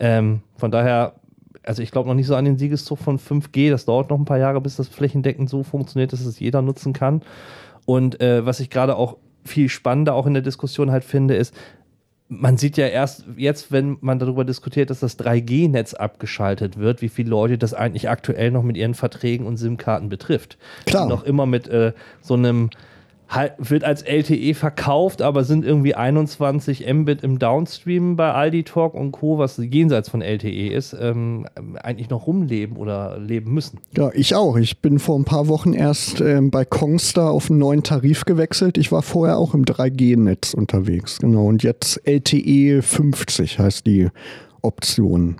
Ähm, 0.00 0.42
von 0.56 0.70
daher, 0.70 1.14
also 1.62 1.82
ich 1.82 1.90
glaube 1.90 2.08
noch 2.08 2.14
nicht 2.14 2.26
so 2.26 2.36
an 2.36 2.44
den 2.44 2.58
Siegeszug 2.58 2.98
von 2.98 3.18
5G. 3.18 3.70
Das 3.70 3.84
dauert 3.84 4.10
noch 4.10 4.18
ein 4.18 4.24
paar 4.24 4.38
Jahre, 4.38 4.60
bis 4.60 4.76
das 4.76 4.88
flächendeckend 4.88 5.48
so 5.48 5.62
funktioniert, 5.62 6.12
dass 6.12 6.20
es 6.20 6.40
jeder 6.40 6.62
nutzen 6.62 6.92
kann. 6.92 7.22
Und 7.84 8.20
äh, 8.20 8.44
was 8.44 8.60
ich 8.60 8.70
gerade 8.70 8.96
auch 8.96 9.16
viel 9.44 9.68
spannender 9.68 10.14
auch 10.14 10.26
in 10.26 10.34
der 10.34 10.42
Diskussion 10.42 10.90
halt 10.90 11.04
finde, 11.04 11.34
ist, 11.34 11.54
man 12.28 12.58
sieht 12.58 12.76
ja 12.76 12.86
erst 12.86 13.24
jetzt, 13.36 13.72
wenn 13.72 13.96
man 14.00 14.18
darüber 14.18 14.44
diskutiert, 14.44 14.90
dass 14.90 15.00
das 15.00 15.18
3G-Netz 15.18 15.94
abgeschaltet 15.94 16.78
wird, 16.78 17.00
wie 17.00 17.08
viele 17.08 17.30
Leute 17.30 17.56
das 17.56 17.72
eigentlich 17.72 18.10
aktuell 18.10 18.50
noch 18.50 18.62
mit 18.62 18.76
ihren 18.76 18.94
Verträgen 18.94 19.46
und 19.46 19.56
SIM-Karten 19.56 20.10
betrifft. 20.10 20.58
Klar. 20.84 21.08
noch 21.08 21.24
immer 21.24 21.46
mit 21.46 21.68
äh, 21.68 21.92
so 22.20 22.34
einem 22.34 22.68
wird 23.58 23.84
als 23.84 24.02
LTE 24.02 24.54
verkauft, 24.54 25.20
aber 25.20 25.44
sind 25.44 25.64
irgendwie 25.64 25.94
21 25.94 26.86
Mbit 26.92 27.22
im 27.22 27.38
Downstream 27.38 28.16
bei 28.16 28.32
Aldi 28.32 28.64
Talk 28.64 28.94
und 28.94 29.12
Co., 29.12 29.38
was 29.38 29.58
jenseits 29.58 30.08
von 30.08 30.22
LTE 30.22 30.68
ist, 30.68 30.96
ähm, 30.98 31.46
eigentlich 31.82 32.08
noch 32.08 32.26
rumleben 32.26 32.76
oder 32.76 33.18
leben 33.18 33.52
müssen. 33.52 33.80
Ja, 33.96 34.10
ich 34.14 34.34
auch. 34.34 34.56
Ich 34.56 34.80
bin 34.80 34.98
vor 34.98 35.18
ein 35.18 35.24
paar 35.24 35.48
Wochen 35.48 35.74
erst 35.74 36.20
ähm, 36.20 36.50
bei 36.50 36.64
Kongstar 36.64 37.30
auf 37.30 37.50
einen 37.50 37.58
neuen 37.58 37.82
Tarif 37.82 38.24
gewechselt. 38.24 38.78
Ich 38.78 38.90
war 38.92 39.02
vorher 39.02 39.36
auch 39.36 39.52
im 39.52 39.64
3G-Netz 39.64 40.54
unterwegs. 40.54 41.18
Genau. 41.18 41.46
Und 41.46 41.62
jetzt 41.62 42.00
LTE 42.06 42.80
50 42.80 43.58
heißt 43.58 43.86
die 43.86 44.08
Option. 44.62 45.36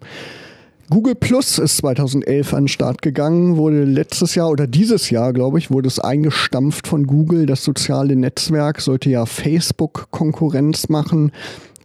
Google 0.90 1.16
Plus 1.16 1.58
ist 1.58 1.76
2011 1.78 2.54
an 2.54 2.62
den 2.62 2.68
Start 2.68 3.02
gegangen, 3.02 3.58
wurde 3.58 3.84
letztes 3.84 4.34
Jahr 4.34 4.48
oder 4.48 4.66
dieses 4.66 5.10
Jahr, 5.10 5.34
glaube 5.34 5.58
ich, 5.58 5.70
wurde 5.70 5.86
es 5.86 5.98
eingestampft 6.00 6.86
von 6.86 7.06
Google. 7.06 7.44
Das 7.44 7.62
soziale 7.62 8.16
Netzwerk 8.16 8.80
sollte 8.80 9.10
ja 9.10 9.26
Facebook 9.26 10.10
Konkurrenz 10.10 10.88
machen. 10.88 11.32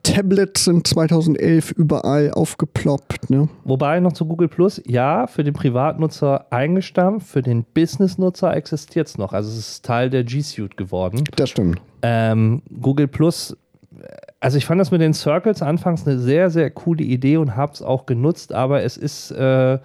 Tablets 0.03 0.65
sind 0.65 0.87
2011 0.87 1.71
überall 1.71 2.31
aufgeploppt. 2.31 3.29
Ne? 3.29 3.49
Wobei 3.65 3.99
noch 3.99 4.13
zu 4.13 4.25
Google 4.25 4.47
Plus, 4.47 4.81
ja, 4.85 5.27
für 5.27 5.43
den 5.43 5.53
Privatnutzer 5.53 6.45
eingestampft, 6.49 7.27
für 7.27 7.41
den 7.41 7.65
Business-Nutzer 7.73 8.55
existiert 8.55 9.07
es 9.07 9.17
noch. 9.17 9.33
Also 9.33 9.49
es 9.49 9.57
ist 9.57 9.85
Teil 9.85 10.09
der 10.09 10.23
G 10.23 10.41
Suite 10.41 10.77
geworden. 10.77 11.25
Das 11.35 11.49
stimmt. 11.49 11.81
Ähm, 12.01 12.61
Google 12.81 13.09
Plus 13.09 13.57
also 14.43 14.57
ich 14.57 14.65
fand 14.65 14.81
das 14.81 14.91
mit 14.91 14.99
den 14.99 15.13
Circles 15.13 15.61
anfangs 15.61 16.05
eine 16.05 16.19
sehr, 16.19 16.49
sehr 16.49 16.69
coole 16.69 17.01
Idee 17.01 17.37
und 17.37 17.55
habe 17.55 17.71
es 17.71 17.81
auch 17.81 18.05
genutzt, 18.05 18.51
aber 18.51 18.83
es 18.83 18.97
ist 18.97 19.31
äh, 19.31 19.79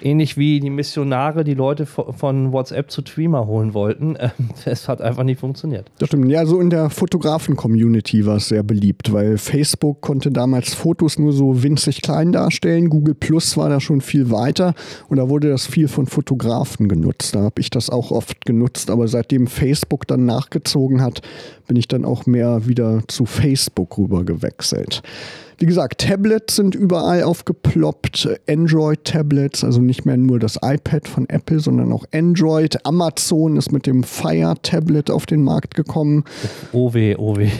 ähnlich 0.00 0.36
wie 0.36 0.60
die 0.60 0.70
Missionare, 0.70 1.44
die 1.44 1.54
Leute 1.54 1.86
von 1.86 2.52
WhatsApp 2.52 2.90
zu 2.90 3.02
Tweamer 3.02 3.46
holen 3.46 3.74
wollten. 3.74 4.16
Es 4.64 4.88
hat 4.88 5.00
einfach 5.00 5.24
nicht 5.24 5.40
funktioniert. 5.40 5.90
Das 5.98 6.08
stimmt. 6.08 6.30
Ja, 6.30 6.44
so 6.44 6.60
in 6.60 6.68
der 6.68 6.90
Fotografen-Community 6.90 8.26
war 8.26 8.36
es 8.36 8.48
sehr 8.48 8.62
beliebt, 8.62 9.12
weil 9.12 9.38
Facebook 9.38 10.00
konnte 10.00 10.30
damals 10.30 10.74
Fotos 10.74 11.18
nur 11.18 11.32
so 11.32 11.62
winzig 11.62 12.02
klein 12.02 12.32
darstellen. 12.32 12.90
Google 12.90 13.14
Plus 13.14 13.56
war 13.56 13.68
da 13.68 13.80
schon 13.80 14.00
viel 14.00 14.30
weiter 14.30 14.74
und 15.08 15.16
da 15.16 15.28
wurde 15.28 15.48
das 15.48 15.66
viel 15.66 15.88
von 15.88 16.06
Fotografen 16.06 16.88
genutzt. 16.88 17.34
Da 17.34 17.40
habe 17.40 17.60
ich 17.60 17.70
das 17.70 17.88
auch 17.88 18.10
oft 18.10 18.44
genutzt, 18.44 18.90
aber 18.90 19.08
seitdem 19.08 19.46
Facebook 19.46 20.06
dann 20.06 20.26
nachgezogen 20.26 21.00
hat, 21.02 21.22
bin 21.66 21.76
ich 21.76 21.88
dann 21.88 22.04
auch 22.04 22.26
mehr 22.26 22.66
wieder 22.66 23.02
zu 23.08 23.26
Facebook 23.26 23.96
rüber 23.96 24.24
gewechselt. 24.24 25.02
Wie 25.60 25.66
gesagt, 25.66 26.02
Tablets 26.02 26.54
sind 26.54 26.76
überall 26.76 27.24
aufgeploppt. 27.24 28.28
Android-Tablets, 28.48 29.64
also 29.64 29.80
nicht 29.80 30.06
mehr 30.06 30.16
nur 30.16 30.38
das 30.38 30.56
iPad 30.62 31.08
von 31.08 31.28
Apple, 31.28 31.58
sondern 31.58 31.92
auch 31.92 32.04
Android. 32.12 32.86
Amazon 32.86 33.56
ist 33.56 33.72
mit 33.72 33.84
dem 33.84 34.04
Fire-Tablet 34.04 35.10
auf 35.10 35.26
den 35.26 35.42
Markt 35.42 35.74
gekommen. 35.74 36.22
Oh 36.72 36.94
weh, 36.94 37.16
oh 37.16 37.36
weh. 37.36 37.50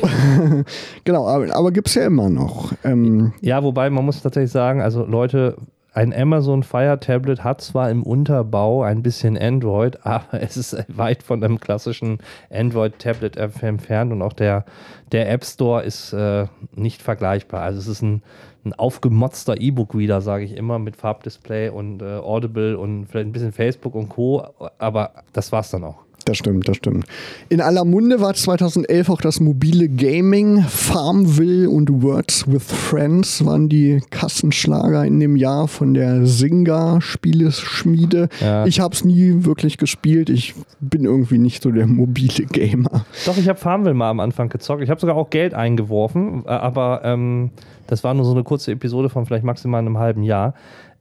genau, 1.05 1.27
aber, 1.27 1.53
aber 1.53 1.73
gibt 1.73 1.89
es 1.89 1.97
ja 1.97 2.07
immer 2.07 2.31
noch. 2.31 2.73
Ähm, 2.85 3.33
ja, 3.41 3.65
wobei 3.65 3.91
man 3.91 4.05
muss 4.05 4.23
tatsächlich 4.23 4.53
sagen, 4.53 4.81
also 4.81 5.05
Leute 5.05 5.57
ein 5.93 6.13
Amazon 6.15 6.63
Fire 6.63 6.99
Tablet 7.01 7.43
hat 7.45 7.61
zwar 7.61 7.91
im 7.91 8.03
Unterbau 8.03 8.83
ein 8.83 9.03
bisschen 9.03 9.39
Android, 9.39 9.99
aber 10.05 10.41
es 10.43 10.57
ist 10.57 10.77
weit 10.89 11.23
von 11.23 11.43
einem 11.43 11.61
klassischen 11.61 12.19
Android-Tablet 12.51 13.37
entfernt 13.37 14.13
und 14.13 14.23
auch 14.23 14.33
der, 14.33 14.65
der 15.13 15.31
App 15.31 15.45
Store 15.45 15.83
ist 15.83 16.13
äh, 16.13 16.47
nicht 16.75 17.03
vergleichbar. 17.03 17.63
Also 17.63 17.79
es 17.81 17.89
ist 17.89 18.03
ein, 18.03 18.23
ein 18.65 18.75
aufgemotzter 18.75 19.61
E-Book-Reader, 19.61 20.21
sage 20.21 20.45
ich 20.45 20.57
immer, 20.57 20.79
mit 20.79 20.97
Farbdisplay 20.97 21.71
und 21.71 22.03
äh, 22.03 22.17
Audible 22.17 22.79
und 22.79 23.07
vielleicht 23.07 23.29
ein 23.29 23.33
bisschen 23.33 23.53
Facebook 23.53 23.95
und 23.95 24.09
Co., 24.09 24.47
aber 24.79 25.13
das 25.33 25.53
war's 25.53 25.71
dann 25.71 25.85
auch. 25.85 26.08
Das 26.29 26.37
stimmt, 26.37 26.69
das 26.69 26.77
stimmt. 26.77 27.07
In 27.49 27.63
aller 27.63 27.87
Munde 27.87 28.21
war 28.21 28.35
2011 28.35 29.09
auch 29.09 29.23
das 29.23 29.41
mobile 29.41 29.89
Gaming. 29.89 30.61
Farmville 30.61 31.71
und 31.71 32.03
Words 32.03 32.53
with 32.53 32.71
Friends 32.71 33.47
waren 33.47 33.71
die 33.71 34.03
Kassenschlager 34.11 35.07
in 35.07 35.21
dem 35.21 35.37
Jahr 35.37 35.69
von 35.69 35.95
der 35.95 36.27
Singa 36.27 37.01
Spieleschmiede. 37.01 38.29
Ja. 38.43 38.67
Ich 38.67 38.79
habe 38.79 38.95
es 38.95 39.07
nie 39.07 39.47
wirklich 39.47 39.79
gespielt. 39.79 40.29
Ich 40.29 40.55
bin 40.81 41.07
irgendwie 41.07 41.39
nicht 41.39 41.63
so 41.63 41.71
der 41.71 41.87
mobile 41.87 42.45
Gamer. 42.45 43.07
Doch, 43.25 43.39
ich 43.39 43.49
habe 43.49 43.59
Farmville 43.59 43.95
mal 43.95 44.11
am 44.11 44.21
Anfang 44.21 44.51
gezockt. 44.51 44.83
Ich 44.83 44.91
habe 44.91 45.01
sogar 45.01 45.17
auch 45.17 45.31
Geld 45.31 45.55
eingeworfen, 45.55 46.43
äh, 46.45 46.51
aber 46.51 47.01
ähm, 47.05 47.53
das 47.87 48.05
war 48.05 48.13
nur 48.13 48.27
so 48.27 48.33
eine 48.33 48.45
kurze 48.45 48.73
Episode 48.73 49.09
von 49.09 49.25
vielleicht 49.25 49.45
maximal 49.45 49.81
einem 49.81 49.97
halben 49.97 50.23
Jahr. 50.23 50.53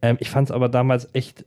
Ähm, 0.01 0.15
ich 0.21 0.29
fand 0.29 0.47
es 0.47 0.55
aber 0.55 0.69
damals 0.69 1.09
echt 1.11 1.43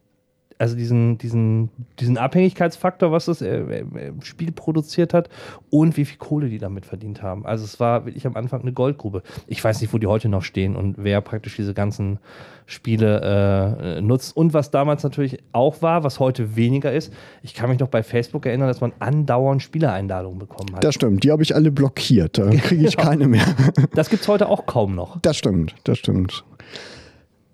also 0.60 0.76
diesen, 0.76 1.16
diesen, 1.16 1.70
diesen 1.98 2.18
Abhängigkeitsfaktor, 2.18 3.10
was 3.10 3.24
das 3.24 3.40
äh, 3.40 3.60
äh, 3.60 3.84
Spiel 4.22 4.52
produziert 4.52 5.14
hat 5.14 5.30
und 5.70 5.96
wie 5.96 6.04
viel 6.04 6.18
Kohle 6.18 6.50
die 6.50 6.58
damit 6.58 6.84
verdient 6.84 7.22
haben. 7.22 7.46
Also 7.46 7.64
es 7.64 7.80
war 7.80 8.04
wirklich 8.04 8.26
am 8.26 8.36
Anfang 8.36 8.60
eine 8.60 8.74
Goldgrube. 8.74 9.22
Ich 9.46 9.64
weiß 9.64 9.80
nicht, 9.80 9.94
wo 9.94 9.98
die 9.98 10.06
heute 10.06 10.28
noch 10.28 10.42
stehen 10.42 10.76
und 10.76 10.96
wer 10.98 11.22
praktisch 11.22 11.56
diese 11.56 11.72
ganzen 11.72 12.18
Spiele 12.66 13.96
äh, 13.96 14.00
nutzt. 14.02 14.36
Und 14.36 14.52
was 14.52 14.70
damals 14.70 15.02
natürlich 15.02 15.38
auch 15.52 15.80
war, 15.80 16.04
was 16.04 16.20
heute 16.20 16.56
weniger 16.56 16.92
ist, 16.92 17.10
ich 17.42 17.54
kann 17.54 17.70
mich 17.70 17.78
noch 17.78 17.88
bei 17.88 18.02
Facebook 18.02 18.44
erinnern, 18.44 18.68
dass 18.68 18.82
man 18.82 18.92
andauernd 18.98 19.62
Spielereinladungen 19.62 20.38
bekommen 20.38 20.74
hat. 20.74 20.84
Das 20.84 20.94
stimmt, 20.94 21.24
die 21.24 21.32
habe 21.32 21.42
ich 21.42 21.54
alle 21.54 21.70
blockiert. 21.70 22.36
Da 22.36 22.50
kriege 22.50 22.86
ich 22.86 22.96
keine 22.98 23.28
mehr. 23.28 23.46
das 23.94 24.10
gibt 24.10 24.22
es 24.22 24.28
heute 24.28 24.46
auch 24.50 24.66
kaum 24.66 24.94
noch. 24.94 25.20
Das 25.22 25.38
stimmt, 25.38 25.74
das 25.84 25.96
stimmt. 25.96 26.44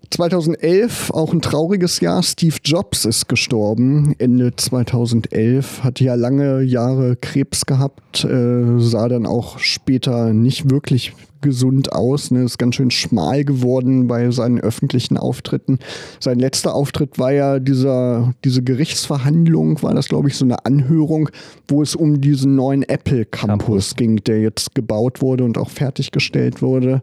2011, 0.09 1.11
auch 1.11 1.33
ein 1.33 1.41
trauriges 1.41 1.99
Jahr. 1.99 2.23
Steve 2.23 2.55
Jobs 2.63 3.05
ist 3.05 3.27
gestorben. 3.27 4.15
Ende 4.17 4.55
2011. 4.55 5.83
Hat 5.83 5.99
ja 5.99 6.15
lange 6.15 6.61
Jahre 6.61 7.15
Krebs 7.15 7.65
gehabt. 7.65 8.23
Äh, 8.23 8.79
sah 8.79 9.07
dann 9.09 9.25
auch 9.25 9.59
später 9.59 10.33
nicht 10.33 10.69
wirklich 10.69 11.13
gesund 11.41 11.93
aus. 11.93 12.31
Ne? 12.31 12.43
Ist 12.43 12.57
ganz 12.57 12.75
schön 12.75 12.91
schmal 12.91 13.43
geworden 13.43 14.07
bei 14.07 14.31
seinen 14.31 14.59
öffentlichen 14.59 15.17
Auftritten. 15.17 15.79
Sein 16.19 16.39
letzter 16.39 16.73
Auftritt 16.73 17.19
war 17.19 17.31
ja 17.31 17.59
dieser, 17.59 18.33
diese 18.43 18.63
Gerichtsverhandlung, 18.63 19.81
war 19.83 19.93
das, 19.93 20.07
glaube 20.07 20.29
ich, 20.29 20.35
so 20.35 20.45
eine 20.45 20.65
Anhörung, 20.65 21.29
wo 21.67 21.81
es 21.81 21.95
um 21.95 22.21
diesen 22.21 22.55
neuen 22.55 22.83
Apple 22.83 23.25
Campus, 23.25 23.57
Campus. 23.57 23.95
ging, 23.95 24.17
der 24.23 24.41
jetzt 24.41 24.73
gebaut 24.75 25.21
wurde 25.21 25.43
und 25.43 25.57
auch 25.57 25.69
fertiggestellt 25.69 26.61
wurde. 26.61 27.01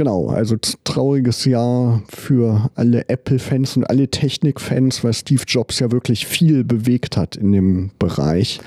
Genau, 0.00 0.28
also 0.30 0.56
trauriges 0.84 1.44
Jahr 1.44 2.00
für 2.08 2.70
alle 2.74 3.10
Apple-Fans 3.10 3.76
und 3.76 3.84
alle 3.84 4.08
Technik-Fans, 4.08 5.04
weil 5.04 5.12
Steve 5.12 5.42
Jobs 5.46 5.78
ja 5.78 5.92
wirklich 5.92 6.26
viel 6.26 6.64
bewegt 6.64 7.18
hat 7.18 7.36
in 7.36 7.52
dem 7.52 7.90
Bereich. 7.98 8.60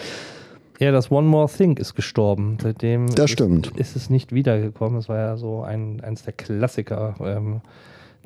Ja, 0.78 0.92
das 0.92 1.10
One 1.10 1.28
More 1.28 1.50
Thing 1.52 1.78
ist 1.78 1.96
gestorben. 1.96 2.60
Seitdem 2.62 3.08
das 3.08 3.26
ist, 3.26 3.32
stimmt. 3.32 3.72
ist 3.78 3.96
es 3.96 4.12
nicht 4.12 4.32
wiedergekommen. 4.32 5.00
Es 5.00 5.10
war 5.10 5.18
ja 5.18 5.36
so 5.36 5.64
ein, 5.64 6.02
eines 6.02 6.22
der 6.22 6.34
Klassiker 6.34 7.16
ähm, 7.20 7.62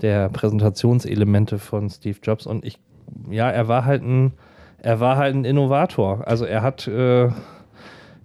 der 0.01 0.27
Präsentationselemente 0.27 1.59
von 1.59 1.89
Steve 1.89 2.17
Jobs. 2.21 2.45
Und 2.45 2.65
ich, 2.65 2.77
ja, 3.31 3.49
er 3.49 3.69
war 3.69 3.85
halt 3.85 4.03
ein, 4.03 4.33
er 4.79 4.99
war 4.99 5.15
halt 5.15 5.33
ein 5.33 5.45
Innovator. 5.45 6.27
Also 6.27 6.43
er 6.43 6.61
hat 6.61 6.89
äh, 6.89 7.29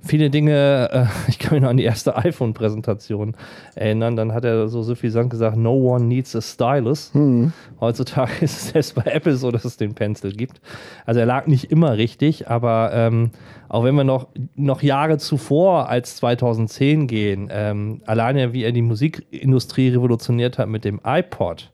viele 0.03 0.31
Dinge, 0.31 0.91
äh, 0.93 1.07
ich 1.29 1.39
kann 1.39 1.55
mich 1.55 1.63
noch 1.63 1.71
an 1.71 1.77
die 1.77 1.85
erste 1.85 2.17
iPhone-Präsentation 2.25 3.35
erinnern, 3.75 4.17
dann 4.17 4.33
hat 4.33 4.45
er 4.45 4.69
so 4.69 4.83
suffisant 4.83 5.31
gesagt, 5.31 5.57
no 5.57 5.75
one 5.75 6.05
needs 6.05 6.35
a 6.37 6.41
stylus. 6.41 7.15
Mhm. 7.15 7.53
Heutzutage 7.81 8.33
ist 8.45 8.57
es 8.57 8.69
selbst 8.71 8.95
bei 8.95 9.11
Apple 9.11 9.37
so, 9.37 9.51
dass 9.51 9.65
es 9.65 9.77
den 9.77 9.95
Pencil 9.95 10.33
gibt. 10.33 10.61
Also 11.07 11.21
er 11.21 11.27
lag 11.27 11.47
nicht 11.47 11.71
immer 11.71 11.97
richtig, 11.97 12.49
aber 12.49 12.91
ähm, 12.93 13.31
auch 13.69 13.85
wenn 13.85 13.95
wir 13.95 14.05
noch, 14.05 14.29
noch 14.55 14.83
Jahre 14.83 15.19
zuvor 15.19 15.89
als 15.89 16.17
2010 16.17 17.07
gehen, 17.07 17.49
ähm, 17.51 18.03
alleine 18.07 18.53
wie 18.53 18.65
er 18.65 18.73
die 18.73 18.83
Musikindustrie 18.83 19.89
revolutioniert 19.89 20.59
hat 20.59 20.69
mit 20.69 20.85
dem 20.85 21.01
iPod, 21.05 21.71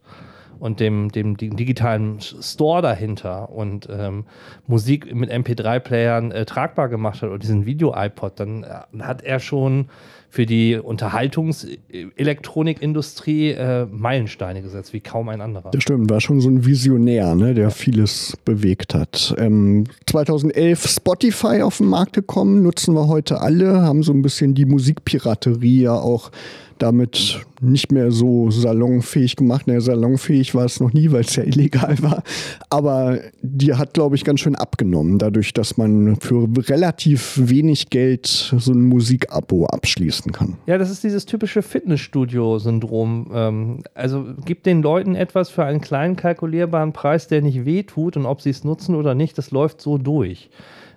und 0.61 0.81
dem, 0.81 1.11
dem, 1.11 1.37
digitalen 1.37 2.21
Store 2.21 2.83
dahinter 2.83 3.50
und 3.50 3.88
ähm, 3.91 4.25
Musik 4.67 5.15
mit 5.15 5.31
MP3-Playern 5.31 6.33
äh, 6.33 6.45
tragbar 6.45 6.88
gemacht 6.88 7.23
hat 7.23 7.31
oder 7.31 7.38
diesen 7.38 7.65
Video-iPod, 7.67 8.41
dann 8.41 8.65
äh, 8.65 8.81
hat 9.00 9.23
er 9.23 9.38
schon 9.41 9.88
für 10.31 10.45
die 10.45 10.77
Unterhaltungselektronikindustrie 10.77 13.53
äh, 13.53 13.87
Meilensteine 13.87 14.61
gesetzt, 14.61 14.93
wie 14.93 15.00
kaum 15.00 15.31
ein 15.31 15.41
anderer. 15.41 15.71
Das 15.71 15.83
stimmt, 15.83 16.11
war 16.11 16.21
schon 16.21 16.43
so 16.43 16.50
ein 16.50 16.67
Visionär, 16.67 17.35
ne, 17.35 17.55
der 17.55 17.71
vieles 17.71 18.37
bewegt 18.45 18.93
hat. 18.95 19.35
Ähm, 19.38 19.85
2011 20.07 20.87
Spotify 20.87 21.62
auf 21.62 21.79
den 21.79 21.87
Markt 21.87 22.12
gekommen, 22.12 22.62
nutzen 22.62 22.95
wir 22.95 23.09
heute 23.09 23.41
alle, 23.41 23.81
haben 23.81 24.03
so 24.03 24.12
ein 24.12 24.21
bisschen 24.21 24.55
die 24.55 24.67
Musikpiraterie 24.67 25.85
ja 25.85 25.95
auch 25.95 26.31
damit 26.79 27.41
nicht 27.61 27.93
mehr 27.93 28.11
so 28.11 28.51
salonfähig 28.51 29.37
gemacht. 29.37 29.67
Naja, 29.67 29.81
salonfähig 29.81 30.55
war 30.55 30.65
es 30.65 30.81
noch 30.81 30.93
nie, 30.93 31.11
weil 31.11 31.23
es 31.23 31.37
ja 31.37 31.43
illegal 31.43 31.97
war. 32.03 32.23
Aber 32.71 33.19
die 33.43 33.75
hat, 33.75 33.95
glaube 33.95 34.17
ich, 34.17 34.25
ganz 34.25 34.41
schön 34.41 34.55
abgenommen, 34.55 35.19
dadurch, 35.19 35.53
dass 35.53 35.77
man 35.77 36.17
für 36.17 36.49
relativ 36.69 37.41
wenig 37.43 37.91
Geld 37.91 38.27
so 38.27 38.73
ein 38.73 38.83
Musikabo 38.87 39.67
abschließen 39.67 40.33
kann. 40.33 40.57
Ja, 40.67 40.79
das 40.79 40.91
ist 40.91 41.05
dieses 41.05 41.27
typische 41.27 41.63
Fitnessstudio-Syndrom. 41.63 43.31
Ähm, 43.33 43.83
also 43.95 44.27
gibt 44.45 44.67
den 44.67 44.83
Leuten 44.83 45.15
etwas 45.15 45.51
für 45.51 45.65
einen 45.65 45.81
kleinen 45.81 46.17
kalkulierbaren 46.17 46.93
Preis, 46.93 47.29
der 47.29 47.43
nicht 47.43 47.65
wehtut 47.65 48.17
und 48.17 48.27
ob 48.27 48.41
sie 48.41 48.51
es 48.51 48.65
nutzen 48.65 48.95
oder 48.95 49.15
nicht, 49.15 49.39
das 49.39 49.51
läuft 49.51 49.81
so 49.81 49.99
durch. 49.99 50.51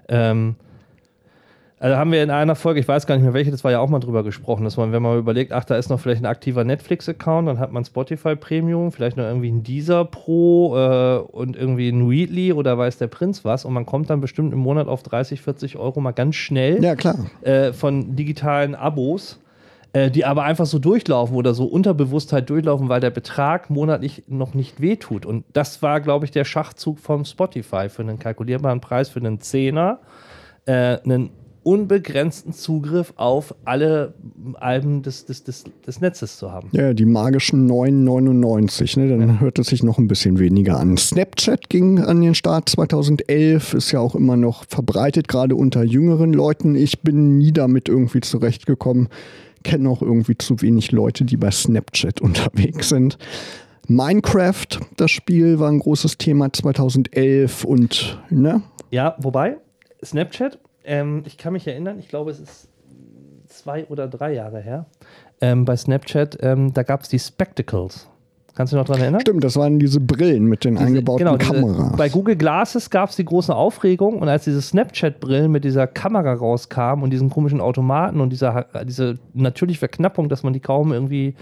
Ähm, 0.08 0.56
Also 1.82 1.98
haben 1.98 2.12
wir 2.12 2.22
in 2.22 2.30
einer 2.30 2.54
Folge, 2.54 2.80
ich 2.80 2.88
weiß 2.88 3.08
gar 3.08 3.16
nicht 3.16 3.24
mehr 3.24 3.34
welche, 3.34 3.50
das 3.50 3.64
war 3.64 3.72
ja 3.72 3.80
auch 3.80 3.90
mal 3.90 4.00
drüber 4.00 4.24
gesprochen, 4.24 4.66
dass 4.66 4.78
man, 4.78 4.92
wenn 4.92 5.02
man 5.02 5.18
überlegt, 5.18 5.52
ach, 5.52 5.64
da 5.66 5.78
ist 5.78 5.90
noch 5.90 6.00
vielleicht 6.00 6.22
ein 6.22 6.28
aktiver 6.28 6.64
Netflix-Account, 6.64 7.48
dann 7.48 7.58
hat 7.58 7.72
man 7.72 7.84
Spotify 7.84 8.36
Premium, 8.36 8.92
vielleicht 8.92 9.18
noch 9.18 9.24
irgendwie 9.24 9.50
ein 9.50 9.64
Deezer 9.64 10.06
Pro 10.06 10.78
äh, 10.78 11.18
und 11.32 11.58
irgendwie 11.58 11.90
ein 11.90 12.08
Wheatley 12.08 12.54
oder 12.54 12.78
weiß 12.78 13.00
der 13.00 13.08
Prinz 13.08 13.44
was 13.46 13.66
und 13.66 13.74
man 13.74 13.88
kommt 13.88 14.12
dann 14.12 14.22
bestimmt 14.22 14.54
im 14.54 14.60
Monat 14.60 14.88
auf 14.88 15.02
30, 15.02 15.42
40 15.42 15.78
Euro 15.78 16.00
mal 16.02 16.12
ganz 16.12 16.36
schnell 16.36 16.84
Ja, 16.84 16.96
klar. 16.96 17.16
äh, 17.42 17.74
von 17.74 18.16
digitalen 18.16 18.76
Abos, 18.76 19.40
äh, 19.94 20.12
die 20.12 20.24
aber 20.24 20.44
einfach 20.44 20.68
so 20.68 20.78
durchlaufen 20.78 21.36
oder 21.36 21.56
so 21.56 21.66
Unterbewusstheit 21.66 22.48
durchlaufen, 22.48 22.90
weil 22.90 23.02
der 23.02 23.10
Betrag 23.10 23.72
monatlich 23.72 24.22
noch 24.28 24.54
nicht 24.54 24.82
wehtut. 24.82 25.26
Und 25.26 25.46
das 25.54 25.82
war, 25.82 26.00
glaube 26.00 26.26
ich, 26.26 26.32
der 26.32 26.46
Schachzug 26.46 27.00
vom 27.00 27.26
Spotify 27.26 27.90
für 27.90 28.04
einen 28.04 28.20
kalkulierbaren 28.20 28.82
Preis 28.82 29.10
für 29.10 29.20
einen 29.20 29.42
Zehner, 29.42 29.98
äh, 30.68 31.00
einen 31.04 31.32
unbegrenzten 31.64 32.54
Zugriff 32.54 33.14
auf 33.18 33.54
alle 33.66 34.14
Alben 34.56 35.04
des, 35.04 35.26
des, 35.26 35.44
des, 35.44 35.66
des 35.86 36.02
Netzes 36.02 36.38
zu 36.38 36.52
haben. 36.52 36.70
Ja, 36.72 36.94
die 36.94 37.06
magischen 37.06 37.70
9,99, 37.70 39.00
ne? 39.00 39.10
dann 39.10 39.40
hört 39.40 39.60
es 39.60 39.68
sich 39.68 39.84
noch 39.84 39.98
ein 39.98 40.08
bisschen 40.08 40.40
weniger 40.40 40.80
an. 40.80 40.98
Snapchat 40.98 41.70
ging 41.70 42.00
an 42.00 42.22
den 42.22 42.34
Start 42.34 42.70
2011, 42.70 43.76
ist 43.76 43.92
ja 43.92 44.00
auch 44.00 44.16
immer 44.16 44.38
noch 44.38 44.66
verbreitet, 44.68 45.28
gerade 45.28 45.56
unter 45.56 45.84
jüngeren 45.84 46.34
Leuten. 46.34 46.76
Ich 46.76 47.02
bin 47.02 47.38
nie 47.38 47.52
damit 47.52 47.90
irgendwie 47.90 48.22
zurechtgekommen, 48.22 49.10
kenne 49.64 49.88
auch 49.90 50.02
irgendwie 50.02 50.38
zu 50.38 50.62
wenig 50.62 50.92
Leute, 50.92 51.26
die 51.26 51.38
bei 51.38 51.52
Snapchat 51.52 52.22
unterwegs 52.22 52.90
sind. 52.90 53.18
Minecraft, 53.88 54.80
das 54.98 55.12
Spiel, 55.12 55.60
war 55.60 55.70
ein 55.70 55.80
großes 55.80 56.18
Thema 56.18 56.52
2011 56.52 57.66
und, 57.66 58.20
ne? 58.30 58.62
Ja, 58.90 59.16
wobei, 59.20 59.58
Snapchat, 60.04 60.60
ähm, 60.84 61.24
ich 61.26 61.38
kann 61.38 61.54
mich 61.54 61.68
erinnern, 61.68 62.00
ich 62.00 62.08
glaube, 62.08 62.32
es 62.32 62.40
ist 62.40 62.68
zwei 63.48 63.86
oder 63.86 64.08
drei 64.08 64.34
Jahre 64.34 64.60
her, 64.60 64.86
ähm, 65.42 65.66
bei 65.66 65.76
Snapchat, 65.76 66.38
ähm, 66.42 66.74
da 66.74 66.84
gab 66.84 67.02
es 67.02 67.10
die 67.10 67.20
Spectacles. 67.20 68.08
Kannst 68.54 68.74
du 68.74 68.76
dich 68.76 68.82
noch 68.82 68.88
daran 68.88 69.02
erinnern? 69.02 69.22
Stimmt, 69.22 69.44
das 69.46 69.56
waren 69.56 69.80
diese 69.80 70.02
Brillen 70.02 70.44
mit 70.46 70.66
den 70.66 70.76
Diese- 70.76 70.86
eingebauten 70.86 71.26
genau, 71.26 71.38
diese- 71.38 71.54
Kameras. 71.54 71.96
Bei 71.96 72.10
Google 72.10 72.36
Glasses 72.36 72.90
gab 72.90 73.10
es 73.10 73.16
die 73.16 73.24
große 73.24 73.56
Aufregung 73.56 74.20
und 74.20 74.28
als 74.28 74.44
diese 74.44 74.62
Snapchat-Brillen 74.62 75.50
mit 75.50 75.64
dieser 75.64 75.88
Kamera 75.88 76.34
rauskamen 76.34 77.02
und 77.04 77.12
diesen 77.12 77.30
komischen 77.30 77.62
Automaten 77.62 78.20
und 78.20 78.30
dieser, 78.32 78.66
diese 78.86 79.20
natürliche 79.34 79.80
Verknappung, 79.80 80.28
dass 80.28 80.44
man 80.44 80.52
die 80.52 80.60
kaum 80.60 80.92
irgendwie 80.92 81.34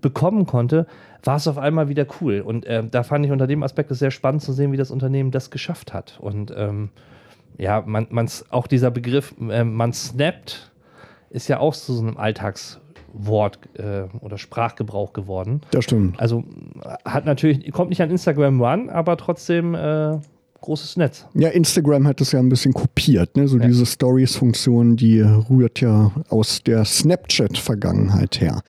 bekommen 0.00 0.46
konnte, 0.46 0.86
war 1.22 1.36
es 1.36 1.46
auf 1.48 1.58
einmal 1.58 1.88
wieder 1.90 2.06
cool. 2.20 2.40
Und 2.40 2.64
äh, 2.64 2.82
da 2.90 3.02
fand 3.02 3.26
ich 3.26 3.32
unter 3.32 3.46
dem 3.46 3.62
Aspekt 3.62 3.90
es 3.90 3.98
sehr 3.98 4.10
spannend 4.10 4.40
zu 4.42 4.52
sehen, 4.54 4.72
wie 4.72 4.76
das 4.78 4.90
Unternehmen 4.90 5.30
das 5.32 5.50
geschafft 5.50 5.92
hat. 5.92 6.18
Und 6.18 6.52
ähm, 6.56 6.88
ja, 7.58 7.82
man, 7.86 8.06
man's, 8.10 8.44
auch 8.50 8.66
dieser 8.66 8.90
Begriff, 8.90 9.34
äh, 9.50 9.64
man 9.64 9.92
snappt, 9.92 10.70
ist 11.30 11.48
ja 11.48 11.58
auch 11.60 11.74
zu 11.74 11.92
so 11.94 12.02
einem 12.02 12.16
Alltagswort 12.16 13.58
äh, 13.74 14.02
oder 14.20 14.38
Sprachgebrauch 14.38 15.12
geworden. 15.12 15.60
das 15.70 15.84
stimmt. 15.84 16.18
Also 16.20 16.44
hat 17.04 17.26
natürlich, 17.26 17.70
kommt 17.72 17.90
nicht 17.90 18.02
an 18.02 18.10
Instagram 18.10 18.60
ran, 18.62 18.88
aber 18.90 19.16
trotzdem 19.16 19.74
äh, 19.74 20.18
großes 20.60 20.96
Netz. 20.96 21.26
Ja, 21.34 21.48
Instagram 21.50 22.06
hat 22.06 22.20
es 22.20 22.32
ja 22.32 22.38
ein 22.38 22.48
bisschen 22.48 22.72
kopiert. 22.72 23.36
Ne? 23.36 23.46
So 23.48 23.58
Ja. 23.58 23.66
diese 23.66 23.84
Stories-Funktion, 23.84 24.96
die 24.96 25.20
rührt 25.20 25.80
ja 25.80 26.10
aus 26.30 26.62
der 26.62 26.84
Snapchat-Vergangenheit 26.84 28.40
her. 28.40 28.62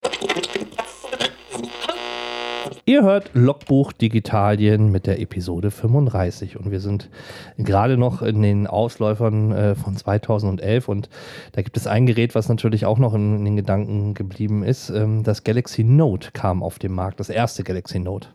Ihr 2.88 3.02
hört 3.02 3.32
Logbuch 3.34 3.94
Digitalien 3.94 4.92
mit 4.92 5.08
der 5.08 5.20
Episode 5.20 5.72
35 5.72 6.56
und 6.56 6.70
wir 6.70 6.80
sind 6.80 7.10
gerade 7.58 7.98
noch 7.98 8.22
in 8.22 8.44
den 8.44 8.68
Ausläufern 8.68 9.52
äh, 9.52 9.74
von 9.74 9.98
2011 9.98 10.88
und 10.88 11.10
da 11.54 11.64
gibt 11.64 11.78
es 11.78 11.88
ein 11.88 12.06
Gerät, 12.06 12.36
was 12.36 12.48
natürlich 12.48 12.86
auch 12.86 13.00
noch 13.00 13.16
in, 13.16 13.44
den 13.44 13.56
Gedanken 13.56 14.14
geblieben 14.14 14.64
ist. 14.64 14.92
Ähm, 14.92 15.24
das 15.24 15.44
Galaxy 15.44 15.84
Note 15.84 16.30
kam 16.32 16.62
auf 16.62 16.78
den 16.78 16.92
Markt, 16.92 17.20
das 17.20 17.30
erste 17.30 17.64
Galaxy 17.64 17.98
Note. 17.98 18.28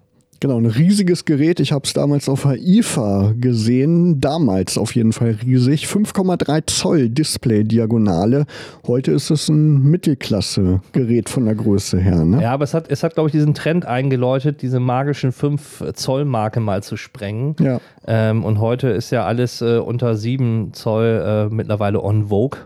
Genau, 0.42 0.56
ein 0.56 0.64
riesiges 0.64 1.26
Gerät. 1.26 1.60
Ich 1.60 1.70
habe 1.70 1.84
es 1.84 1.92
damals 1.92 2.26
auf 2.26 2.44
der 2.44 2.56
IFA 2.56 3.34
gesehen. 3.38 4.22
Damals 4.22 4.78
auf 4.78 4.94
jeden 4.94 5.12
Fall 5.12 5.36
riesig. 5.44 5.84
5,3 5.84 6.62
Zoll 6.66 7.10
Display-Diagonale. 7.10 8.46
Heute 8.86 9.12
ist 9.12 9.28
es 9.28 9.50
ein 9.50 9.82
Mittelklasse-Gerät 9.82 11.28
von 11.28 11.44
der 11.44 11.56
Größe 11.56 11.98
her. 11.98 12.24
Ne? 12.24 12.40
Ja, 12.40 12.52
aber 12.52 12.64
es 12.64 12.72
hat, 12.72 12.90
es 12.90 13.02
hat 13.02 13.14
glaube 13.14 13.28
ich, 13.28 13.32
diesen 13.32 13.52
Trend 13.52 13.84
eingeläutet, 13.84 14.62
diese 14.62 14.80
magischen 14.80 15.32
5 15.32 15.92
Zoll 15.92 16.24
Marke 16.24 16.60
mal 16.60 16.82
zu 16.82 16.96
sprengen. 16.96 17.54
Ja. 17.60 17.78
Ähm, 18.06 18.42
und 18.42 18.60
heute 18.60 18.88
ist 18.88 19.10
ja 19.10 19.26
alles 19.26 19.60
äh, 19.60 19.76
unter 19.76 20.16
7 20.16 20.72
Zoll 20.72 21.50
äh, 21.50 21.54
mittlerweile 21.54 22.02
on 22.02 22.28
Vogue. 22.28 22.60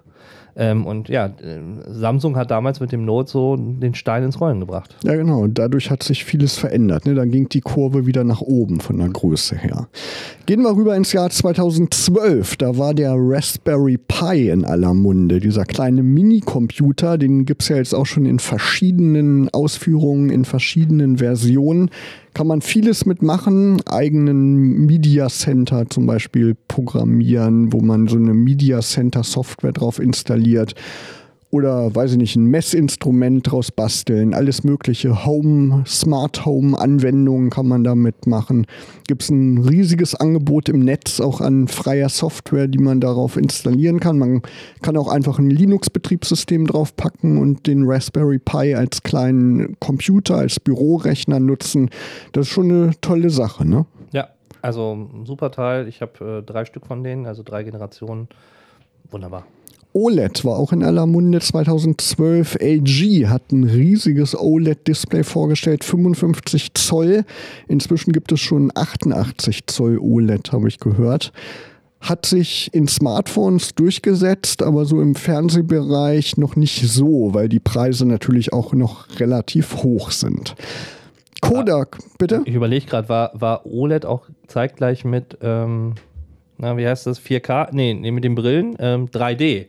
Ähm, 0.57 0.87
und 0.87 1.09
ja, 1.09 1.27
äh, 1.27 1.61
Samsung 1.89 2.37
hat 2.37 2.51
damals 2.51 2.81
mit 2.81 2.93
dem 2.93 3.05
Note 3.05 3.31
so 3.31 3.57
den 3.57 3.95
Stein 3.95 4.23
ins 4.23 4.41
Rollen 4.41 4.61
gebracht. 4.61 4.97
Ja, 5.03 5.15
genau. 5.17 5.41
Und 5.41 5.59
dadurch 5.59 5.91
hat 5.91 6.03
sich 6.03 6.25
vieles 6.25 6.57
verändert. 6.57 7.07
Ne? 7.07 7.15
Dann 7.15 7.31
ging 7.31 7.49
die 7.49 7.61
Kurve 7.61 8.07
wieder 8.07 8.23
nach 8.23 8.41
oben 8.41 8.81
von 8.81 8.99
der 8.99 9.09
Größe 9.09 9.57
her. 9.57 9.89
Gehen 10.47 10.63
wir 10.63 10.77
rüber 10.77 10.97
ins 10.97 11.13
Jahr 11.13 11.31
2012. 11.31 12.57
Da 12.57 12.79
war 12.79 12.95
der 12.95 13.15
Raspberry 13.17 13.99
Pi 13.99 14.49
in 14.49 14.65
aller 14.65 14.95
Munde. 14.95 15.41
Dieser 15.41 15.65
kleine 15.65 16.03
Minicomputer, 16.03 17.19
den 17.19 17.45
gibt 17.47 17.63
es 17.63 17.69
ja 17.69 17.77
jetzt 17.77 17.95
auch 17.95 18.07
schon 18.07 18.27
in 18.27 18.39
verschiedenen 18.39 19.49
Ausführungen, 19.49 20.31
in 20.31 20.45
verschiedenen 20.45 21.19
Versionen. 21.19 21.91
Kann 22.35 22.49
man 22.49 22.63
vieles 22.63 23.07
mitmachen, 23.07 23.81
eigenen 23.87 24.87
Media 24.87 25.29
Center 25.29 25.89
zum 25.89 26.07
Beispiel 26.07 26.57
programmieren, 26.67 27.73
wo 27.73 27.81
man 27.81 28.09
so 28.09 28.17
eine 28.17 28.35
Media 28.35 28.81
Center 28.81 29.23
Software 29.23 29.73
drauf 29.73 30.01
installiert 30.01 30.75
oder 31.55 31.95
weiß 31.95 32.13
ich 32.13 32.19
nicht, 32.19 32.35
ein 32.35 32.47
Messinstrument 32.47 33.49
draus 33.49 33.71
basteln, 33.71 34.35
alles 34.35 34.65
mögliche 34.65 35.25
Home, 35.25 35.85
Smart 35.87 36.45
Home 36.45 36.77
Anwendungen 36.77 37.49
kann 37.49 37.69
man 37.69 37.85
damit 37.85 38.27
machen. 38.27 38.67
Gibt 39.07 39.23
es 39.23 39.31
ein 39.31 39.59
riesiges 39.59 40.17
Angebot 40.17 40.69
im 40.69 40.81
Netz 40.81 41.21
auch 41.21 41.41
an 41.41 41.69
freier 41.69 42.09
Software, 42.09 42.67
die 42.67 42.79
man 42.79 43.01
darauf 43.01 43.37
installieren 43.37 44.01
kann. 44.01 44.19
Man 44.19 44.43
kann 44.83 44.97
auch 44.97 45.07
einfach 45.07 45.39
ein 45.39 45.49
Linux-Betriebssystem 45.49 46.67
draufpacken 46.67 47.39
und 47.39 47.69
den 47.69 47.85
Raspberry 47.85 48.41
Pi 48.41 48.75
als 48.75 49.05
kleinen 49.05 49.77
Computer, 49.79 50.39
als 50.39 50.59
Bürorechner 50.59 51.39
nutzen. 51.39 51.89
Das 52.33 52.49
ist 52.49 52.53
schon 52.53 52.69
eine 52.69 52.91
tolle 53.01 53.31
Sache, 53.31 53.65
ne? 53.65 53.87
Ja, 54.11 54.31
also 54.61 55.09
super 55.23 55.53
Teil. 55.53 55.87
Ich 55.87 56.01
habe 56.01 56.41
äh, 56.41 56.43
drei 56.43 56.65
Stück 56.65 56.85
von 56.85 57.05
denen, 57.05 57.27
also 57.27 57.45
drei 57.45 57.63
Generationen. 57.63 58.27
Wunderbar. 59.09 59.45
OLED 59.97 60.45
war 60.45 60.59
auch 60.59 60.73
in 60.73 60.83
aller 60.83 61.07
Munde 61.07 61.41
2012. 61.41 62.57
LG 62.61 63.29
hat 63.29 63.53
ein 63.53 63.63
riesiges 63.63 64.37
OLED-Display 64.37 65.23
vorgestellt, 65.23 65.85
55 65.85 66.75
Zoll. 66.75 67.25
Inzwischen 67.69 68.13
gibt 68.13 68.33
es 68.33 68.41
schon 68.41 68.73
88 68.75 69.69
Zoll 69.69 69.99
OLED, 69.99 70.51
habe 70.51 70.67
ich 70.67 70.81
gehört. 70.81 71.33
Hat 72.01 72.27
sich 72.27 72.71
in 72.75 72.89
Smartphones 72.89 73.77
durchgesetzt, 73.77 74.65
aber 74.65 74.85
so 74.85 75.01
im 75.01 75.15
Fernsehbereich 75.15 76.39
noch 76.39 76.57
nicht 76.57 76.83
so, 76.89 77.33
weil 77.33 77.49
die 77.49 77.61
Preise 77.61 78.05
natürlich 78.05 78.53
auch 78.53 78.73
noch 78.73 79.21
relativ 79.21 79.77
hoch 79.85 80.11
sind. 80.11 80.57
Kodak, 81.41 81.99
bitte? 82.19 82.43
Ich 82.47 82.55
überlege 82.55 82.87
gerade, 82.87 83.09
war, 83.09 83.31
war 83.35 83.65
OLED 83.65 84.07
auch 84.07 84.23
zeitgleich 84.49 85.05
mit, 85.05 85.39
ähm, 85.41 85.95
na, 86.59 86.77
wie 86.77 86.87
heißt 86.87 87.07
das? 87.07 87.21
4K? 87.21 87.69
Nee, 87.71 87.95
nee 87.95 88.11
mit 88.11 88.25
den 88.25 88.35
Brillen. 88.35 88.75
Ähm, 88.81 89.07
3D. 89.07 89.67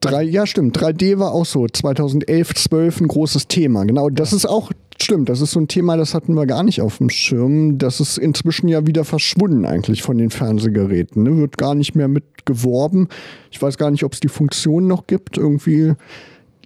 Drei, 0.00 0.22
ja, 0.22 0.46
stimmt. 0.46 0.78
3D 0.78 1.18
war 1.18 1.32
auch 1.32 1.46
so 1.46 1.66
2011, 1.66 2.54
12 2.54 3.00
ein 3.00 3.08
großes 3.08 3.48
Thema. 3.48 3.84
Genau, 3.84 4.10
das 4.10 4.32
ist 4.32 4.46
auch, 4.46 4.70
stimmt, 5.00 5.28
das 5.28 5.40
ist 5.40 5.52
so 5.52 5.60
ein 5.60 5.68
Thema, 5.68 5.96
das 5.96 6.14
hatten 6.14 6.34
wir 6.34 6.46
gar 6.46 6.62
nicht 6.62 6.80
auf 6.80 6.98
dem 6.98 7.08
Schirm. 7.10 7.78
Das 7.78 8.00
ist 8.00 8.18
inzwischen 8.18 8.68
ja 8.68 8.86
wieder 8.86 9.04
verschwunden 9.04 9.64
eigentlich 9.64 10.02
von 10.02 10.18
den 10.18 10.30
Fernsehgeräten. 10.30 11.22
Ne? 11.22 11.38
Wird 11.38 11.56
gar 11.56 11.74
nicht 11.74 11.94
mehr 11.94 12.08
mit 12.08 12.24
geworben. 12.44 13.08
Ich 13.50 13.60
weiß 13.60 13.78
gar 13.78 13.90
nicht, 13.90 14.04
ob 14.04 14.12
es 14.12 14.20
die 14.20 14.28
Funktion 14.28 14.86
noch 14.86 15.06
gibt. 15.06 15.38
Irgendwie 15.38 15.94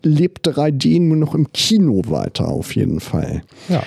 lebt 0.03 0.47
3D 0.49 1.01
nur 1.01 1.17
noch 1.17 1.35
im 1.35 1.53
Kino 1.53 2.03
weiter, 2.07 2.49
auf 2.49 2.75
jeden 2.75 3.01
Fall. 3.01 3.43
Ja. 3.69 3.83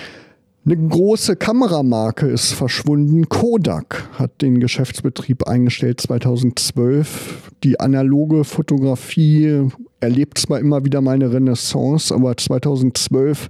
Eine 0.66 0.78
große 0.78 1.36
Kameramarke 1.36 2.26
ist 2.28 2.54
verschwunden. 2.54 3.28
Kodak 3.28 4.08
hat 4.14 4.42
den 4.42 4.62
Geschäftsbetrieb 4.62 5.46
eingestellt 5.46 6.00
2012. 6.00 7.52
Die 7.66 7.82
analoge 7.82 8.46
Fotografie 8.46 9.68
erlebt 10.00 10.38
zwar 10.38 10.60
immer 10.60 10.86
wieder 10.86 11.02
mal 11.02 11.16
eine 11.16 11.34
Renaissance, 11.34 12.16
aber 12.16 12.38
2012 12.38 13.50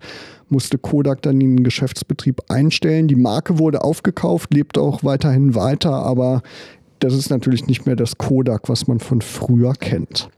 musste 0.50 0.80
Kodak 0.80 1.22
dann 1.22 1.40
den 1.40 1.64
Geschäftsbetrieb 1.64 2.42
einstellen. 2.50 3.08
Die 3.08 3.16
Marke 3.16 3.60
wurde 3.60 3.84
aufgekauft, 3.84 4.52
lebt 4.52 4.80
auch 4.80 5.04
weiterhin 5.04 5.54
weiter, 5.54 5.92
aber 5.92 6.42
das 6.98 7.14
ist 7.14 7.30
natürlich 7.30 7.68
nicht 7.68 7.86
mehr 7.86 7.96
das 7.96 8.18
Kodak, 8.18 8.70
was 8.70 8.88
man 8.88 9.00
von 9.00 9.22
früher 9.22 9.74
kennt. 9.74 10.32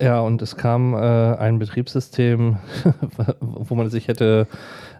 Ja, 0.00 0.20
und 0.20 0.40
es 0.42 0.56
kam 0.56 0.94
äh, 0.94 0.96
ein 0.96 1.58
Betriebssystem, 1.58 2.58
wo 3.40 3.74
man 3.74 3.90
sich 3.90 4.06
hätte 4.06 4.46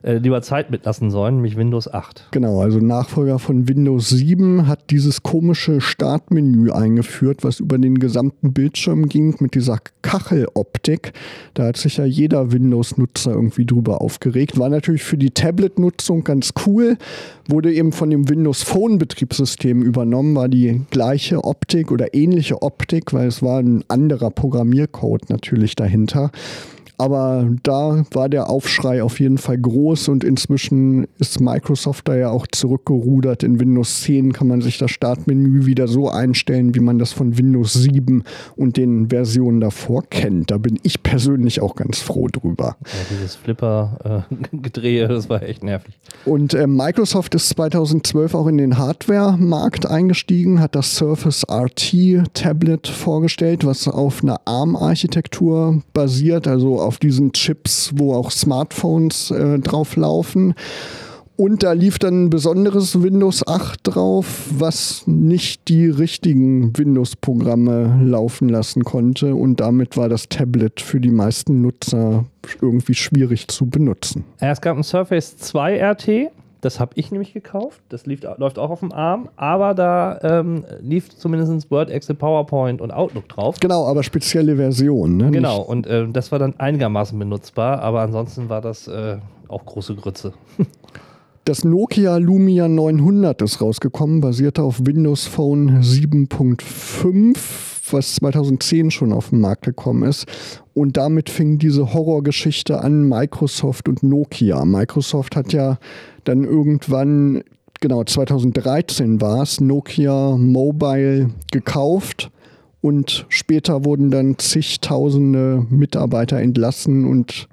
äh, 0.03 0.19
lieber 0.19 0.43
Zeit 0.43 0.71
mitlassen 0.71 1.11
sollen, 1.11 1.37
nämlich 1.37 1.57
Windows 1.57 1.93
8. 1.93 2.29
Genau, 2.31 2.61
also 2.61 2.79
Nachfolger 2.79 3.39
von 3.39 3.69
Windows 3.69 4.09
7 4.09 4.67
hat 4.67 4.91
dieses 4.91 5.23
komische 5.23 5.81
Startmenü 5.81 6.71
eingeführt, 6.71 7.45
was 7.45 7.61
über 7.61 7.79
den 7.79 7.99
gesamten 7.99 8.53
Bildschirm 8.53 9.09
ging 9.09 9.37
mit 9.41 9.55
dieser 9.55 9.79
Kacheloptik. 10.03 11.13
Da 11.55 11.67
hat 11.67 11.77
sich 11.77 11.97
ja 11.97 12.05
jeder 12.05 12.53
Windows-Nutzer 12.53 13.33
irgendwie 13.33 13.67
drüber 13.67 14.01
aufgeregt. 14.01 14.59
War 14.59 14.69
natürlich 14.69 15.03
für 15.03 15.19
die 15.19 15.31
Tablet-Nutzung 15.31 16.25
ganz 16.25 16.55
cool, 16.67 16.97
wurde 17.49 17.73
eben 17.73 17.93
von 17.93 18.11
dem 18.11 18.29
Windows 18.29 18.63
Phone-Betriebssystem 18.63 19.83
übernommen, 19.83 20.35
war 20.35 20.49
die 20.49 20.83
gleiche 20.91 21.45
Optik 21.45 21.91
oder 21.91 22.15
ähnliche 22.15 22.63
Optik, 22.63 23.13
weil 23.13 23.29
es 23.29 23.43
war 23.43 23.59
ein 23.61 23.85
anderer 23.89 24.31
Programmiercode 24.93 25.31
natürlich 25.31 25.77
dahinter. 25.77 26.31
Aber 26.99 27.49
da 27.63 28.05
war 28.11 28.29
der 28.29 28.51
Aufschrei 28.51 29.05
auf 29.05 29.21
jeden 29.21 29.39
Fall 29.39 29.57
groß 29.57 30.09
und 30.09 30.25
inzwischen 30.25 31.07
ist 31.19 31.41
Microsoft 31.41 32.09
da 32.09 32.17
ja 32.17 32.31
auch 32.31 32.47
zurückgerudert. 32.49 33.45
In 33.45 33.61
Windows 33.61 34.03
10 34.03 34.33
kann 34.33 34.49
man 34.49 34.61
sich 34.61 34.79
das 34.79 34.91
Startmenü 34.91 35.67
wieder 35.67 35.87
so 35.87 36.11
einstellen, 36.11 36.75
wie 36.75 36.81
man 36.81 36.99
das 36.99 37.13
von 37.13 37.39
Windows 37.39 37.75
7 37.75 38.25
und 38.57 38.77
den 38.77 39.11
Versionen 39.11 39.61
davor 39.61 40.03
kennt. 40.11 40.51
Da 40.51 40.59
bin 40.59 40.79
ich 40.83 41.05
persönlich 41.05 41.61
auch 41.61 41.77
ganz 41.77 42.01
froh 42.01 42.27
drüber. 42.27 42.77
Ja, 42.85 43.17
dieses 43.17 43.37
Flipper-Gedrehe, 43.37 45.05
äh, 45.05 45.09
das 45.09 45.31
war 45.31 45.43
echt 45.43 45.63
nervig. 45.63 45.97
Und 46.25 46.55
äh, 46.55 46.67
Microsoft 46.67 47.37
ist 47.37 47.51
2012 47.51 48.35
auch 48.35 48.49
in 48.49 48.59
den 48.59 48.77
Hardware-Markt 48.77 49.87
eingestiegen, 49.87 50.59
hat 50.59 50.75
das 50.75 50.97
Surface 50.97 51.45
RT 51.49 52.25
Tablet 52.35 52.89
vorgestellt, 52.89 53.65
was 53.65 53.87
auf 53.87 54.25
einer 54.25 54.41
ARM-Architektur 54.47 55.83
basiert, 55.93 56.49
also 56.49 56.81
auf 56.81 56.88
diesen 56.97 57.33
Chips, 57.33 57.93
wo 57.95 58.15
auch 58.15 58.31
Smartphones 58.31 59.31
äh, 59.31 59.59
drauf 59.59 59.97
laufen. 59.97 60.55
Und 61.41 61.63
da 61.63 61.71
lief 61.71 62.01
dann 62.01 62.25
ein 62.25 62.31
besonderes 62.31 63.01
Windows 63.01 63.47
8 63.47 63.79
drauf, 63.85 64.49
was 64.51 65.05
nicht 65.07 65.69
die 65.69 65.87
richtigen 65.87 66.77
Windows-Programme 66.77 68.01
laufen 68.03 68.49
lassen 68.49 68.83
konnte. 68.83 69.37
Und 69.37 69.61
damit 69.61 69.97
war 69.97 70.09
das 70.09 70.29
Tablet 70.29 70.81
für 70.81 70.99
die 70.99 71.13
meisten 71.13 71.63
Nutzer 71.63 72.25
irgendwie 72.61 72.95
schwierig 72.95 73.47
zu 73.47 73.67
benutzen. 73.67 74.25
Es 74.41 74.61
gab 74.61 74.77
ein 74.77 74.83
Surface 74.83 75.37
2 75.37 75.81
RT, 75.81 76.09
das 76.61 76.81
habe 76.81 76.93
ich 76.95 77.11
nämlich 77.11 77.33
gekauft. 77.33 77.81
Das 77.89 78.07
lief, 78.07 78.21
läuft 78.37 78.59
auch 78.59 78.71
auf 78.71 78.81
dem 78.81 78.93
Arm, 78.93 79.29
aber 79.37 79.75
da 79.75 80.19
ähm, 80.23 80.65
lief 80.81 81.11
zumindest 81.11 81.71
Word, 81.71 81.91
Excel, 81.91 82.17
PowerPoint 82.17 82.81
und 82.81 82.91
Outlook 82.91 83.29
drauf. 83.29 83.57
Genau, 83.61 83.87
aber 83.87 84.03
spezielle 84.03 84.57
Version. 84.57 85.17
Ne? 85.17 85.31
Genau, 85.31 85.61
und 85.61 85.87
äh, 85.87 86.09
das 86.09 86.33
war 86.33 86.39
dann 86.39 86.59
einigermaßen 86.59 87.19
benutzbar, 87.19 87.81
aber 87.81 88.01
ansonsten 88.01 88.49
war 88.49 88.61
das 88.61 88.89
äh, 88.89 89.19
auch 89.49 89.65
große 89.65 89.95
Grütze. 89.95 90.33
Das 91.49 91.65
Nokia 91.65 92.19
Lumia 92.19 92.69
900 92.69 93.41
ist 93.41 93.63
rausgekommen, 93.63 94.21
basierte 94.21 94.63
auf 94.63 94.85
Windows 94.85 95.27
Phone 95.27 95.81
7.5 95.81 97.39
was 97.91 98.17
2010 98.17 98.91
schon 98.91 99.15
auf 99.15 99.31
den 99.31 99.41
Markt 99.41 99.65
gekommen 99.65 100.03
ist. 100.03 100.27
Und 100.75 100.99
damit 100.99 101.31
fing 101.31 101.57
diese 101.57 101.95
Horrorgeschichte 101.95 102.83
an, 102.83 103.09
Microsoft 103.09 103.89
und 103.89 104.03
Nokia. 104.03 104.67
Microsoft 104.67 105.37
hat 105.37 105.55
ja 105.55 105.79
dann 106.25 106.45
irgendwann, 106.45 107.43
genau 107.81 108.05
2013 108.05 109.23
war 109.23 109.41
es, 109.41 109.59
Nokia 109.59 110.37
Mobile 110.37 111.31
gekauft 111.51 112.31
und 112.83 113.25
später 113.31 113.87
wurden 113.87 114.11
dann 114.11 114.37
zigtausende 114.37 115.65
Mitarbeiter 115.71 116.43
entlassen 116.43 117.07
und 117.07 117.49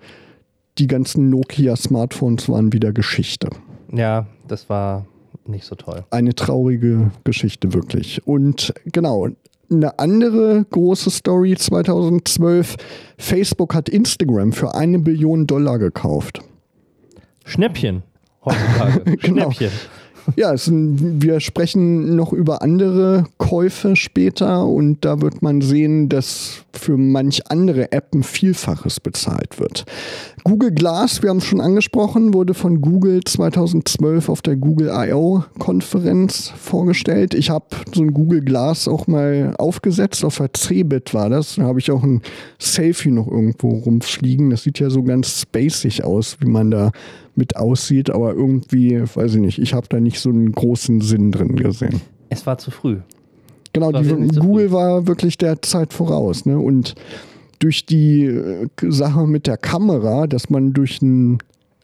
die 0.80 0.88
ganzen 0.88 1.30
Nokia-Smartphones 1.30 2.50
waren 2.50 2.74
wieder 2.74 2.92
Geschichte. 2.92 3.48
Ja, 3.92 4.28
das 4.48 4.70
war 4.70 5.06
nicht 5.46 5.66
so 5.66 5.76
toll. 5.76 6.04
Eine 6.10 6.34
traurige 6.34 7.12
Geschichte 7.24 7.74
wirklich. 7.74 8.26
Und 8.28 8.74
genau, 8.86 9.28
eine 9.72 10.00
andere 10.00 10.66
große 10.70 11.10
Story 11.10 11.56
2012. 11.56 12.76
Facebook 13.18 13.74
hat 13.74 13.90
Instagram 13.90 14.54
für 14.54 14.76
eine 14.76 15.00
Billion 15.00 15.48
Dollar 15.48 15.80
gekauft. 15.80 16.42
Schnäppchen 17.46 18.04
heutzutage. 18.44 19.18
genau. 19.18 19.52
Schnäppchen. 19.52 19.72
Ja, 20.36 20.54
es, 20.54 20.70
wir 20.72 21.40
sprechen 21.40 22.16
noch 22.16 22.34
über 22.34 22.64
andere 22.64 23.26
Käufe 23.38 23.96
später 23.96 24.66
und 24.66 25.06
da 25.06 25.22
wird 25.22 25.44
man 25.44 25.62
sehen, 25.62 26.10
dass 26.10 26.64
für 26.74 26.98
manch 26.98 27.52
andere 27.52 27.92
App 27.92 28.14
ein 28.14 28.24
Vielfaches 28.24 29.00
bezahlt 29.00 29.60
wird. 29.60 29.86
Google 30.48 30.70
Glass, 30.70 31.24
wir 31.24 31.32
haben 31.32 31.40
es 31.40 31.46
schon 31.46 31.60
angesprochen, 31.60 32.36
wurde 32.36 32.54
von 32.54 32.80
Google 32.80 33.24
2012 33.24 34.30
auf 34.30 34.44
der 34.44 34.56
Google 34.56 34.92
I.O. 34.94 35.44
Konferenz 35.58 36.54
vorgestellt. 36.56 37.34
Ich 37.34 37.50
habe 37.50 37.66
so 37.92 38.04
ein 38.04 38.14
Google 38.14 38.42
Glass 38.42 38.88
auch 38.88 39.08
mal 39.08 39.56
aufgesetzt, 39.58 40.24
auf 40.24 40.38
der 40.38 40.52
Cebit 40.56 41.16
war 41.16 41.32
das. 41.32 41.56
Da 41.56 41.64
habe 41.64 41.80
ich 41.80 41.90
auch 41.90 42.04
ein 42.04 42.22
Selfie 42.60 43.10
noch 43.10 43.28
irgendwo 43.28 43.70
rumfliegen. 43.70 44.52
Das 44.52 44.62
sieht 44.62 44.78
ja 44.78 44.92
so 44.92 45.02
ganz 45.02 45.42
spacig 45.42 46.04
aus, 46.04 46.38
wie 46.40 46.48
man 46.48 46.70
da 46.70 46.92
mit 47.34 47.58
aussieht, 47.58 48.12
aber 48.12 48.36
irgendwie, 48.36 49.02
weiß 49.02 49.34
ich 49.34 49.42
nicht, 49.42 49.58
ich 49.58 49.74
habe 49.74 49.88
da 49.90 50.00
nicht 50.00 50.20
so 50.20 50.30
einen 50.30 50.52
großen 50.52 51.02
Sinn 51.02 51.32
drin 51.32 51.56
gesehen. 51.56 52.02
Es 52.30 52.46
war 52.46 52.60
zu 52.60 52.70
früh. 52.70 52.98
Genau, 53.74 53.92
die, 53.92 54.28
Google 54.38 54.72
war 54.72 55.08
wirklich 55.08 55.40
der 55.40 55.64
Zeit 55.64 55.92
voraus. 55.92 56.46
Ne? 56.46 56.60
Und 56.60 56.94
durch 57.60 57.86
die 57.86 58.26
äh, 58.26 58.68
Sache 58.82 59.28
mit 59.28 59.48
der 59.48 59.58
Kamera, 59.58 60.28
dass 60.28 60.50
man 60.50 60.74
durch 60.74 61.02
ein 61.02 61.40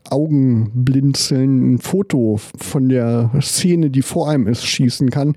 Augenblinzeln 0.10 1.74
ein 1.74 1.80
Foto 1.80 2.38
von 2.58 2.90
der 2.90 3.32
Szene, 3.42 3.90
die 3.90 4.02
vor 4.02 4.30
einem 4.30 4.48
ist, 4.48 4.66
schießen 4.66 5.10
kann, 5.10 5.36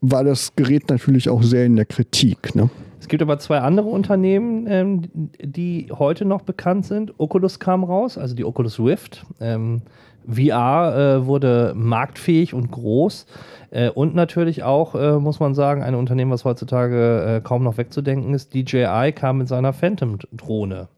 war 0.00 0.24
das 0.24 0.54
Gerät 0.56 0.88
natürlich 0.88 1.28
auch 1.28 1.42
sehr 1.42 1.66
in 1.66 1.76
der 1.76 1.84
Kritik. 1.84 2.54
Ne? 2.54 2.70
Es 3.00 3.08
gibt 3.08 3.22
aber 3.22 3.38
zwei 3.38 3.58
andere 3.58 3.88
Unternehmen, 3.88 4.66
ähm, 4.68 5.02
die 5.40 5.88
heute 5.92 6.24
noch 6.24 6.42
bekannt 6.42 6.86
sind. 6.86 7.14
Oculus 7.18 7.58
kam 7.58 7.84
raus, 7.84 8.18
also 8.18 8.34
die 8.34 8.44
Oculus 8.44 8.78
Rift. 8.78 9.24
Ähm, 9.40 9.82
VR 10.28 11.20
äh, 11.22 11.26
wurde 11.26 11.72
marktfähig 11.74 12.54
und 12.54 12.70
groß. 12.70 13.26
Äh, 13.70 13.90
und 13.90 14.14
natürlich 14.14 14.62
auch, 14.62 14.94
äh, 14.94 15.18
muss 15.18 15.40
man 15.40 15.54
sagen, 15.54 15.82
ein 15.82 15.94
Unternehmen, 15.94 16.30
was 16.30 16.44
heutzutage 16.44 17.36
äh, 17.36 17.40
kaum 17.40 17.64
noch 17.64 17.78
wegzudenken 17.78 18.34
ist. 18.34 18.54
DJI 18.54 19.12
kam 19.14 19.38
mit 19.38 19.48
seiner 19.48 19.72
Phantom-Drohne 19.72 20.88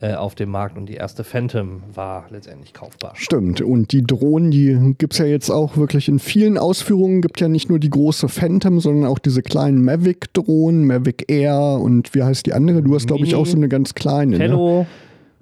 äh, 0.00 0.14
auf 0.14 0.34
dem 0.34 0.50
Markt 0.50 0.76
und 0.76 0.86
die 0.86 0.94
erste 0.94 1.24
Phantom 1.24 1.82
war 1.94 2.26
letztendlich 2.30 2.74
kaufbar. 2.74 3.12
Stimmt. 3.14 3.62
Und 3.62 3.92
die 3.92 4.02
Drohnen, 4.02 4.50
die 4.50 4.94
gibt 4.98 5.14
es 5.14 5.18
ja 5.18 5.24
jetzt 5.24 5.48
auch 5.48 5.78
wirklich 5.78 6.08
in 6.08 6.18
vielen 6.18 6.58
Ausführungen. 6.58 7.22
Gibt 7.22 7.40
ja 7.40 7.48
nicht 7.48 7.70
nur 7.70 7.78
die 7.78 7.88
große 7.88 8.28
Phantom, 8.28 8.80
sondern 8.80 9.10
auch 9.10 9.18
diese 9.18 9.40
kleinen 9.40 9.82
Mavic-Drohnen, 9.84 10.86
Mavic 10.86 11.30
Air 11.30 11.78
und 11.80 12.14
wie 12.14 12.22
heißt 12.22 12.44
die 12.44 12.52
andere? 12.52 12.82
Du 12.82 12.94
hast, 12.94 13.06
glaube 13.06 13.24
ich, 13.24 13.34
auch 13.34 13.46
so 13.46 13.56
eine 13.56 13.68
ganz 13.68 13.94
kleine. 13.94 14.38
Hello. 14.38 14.80
Ne? 14.80 14.86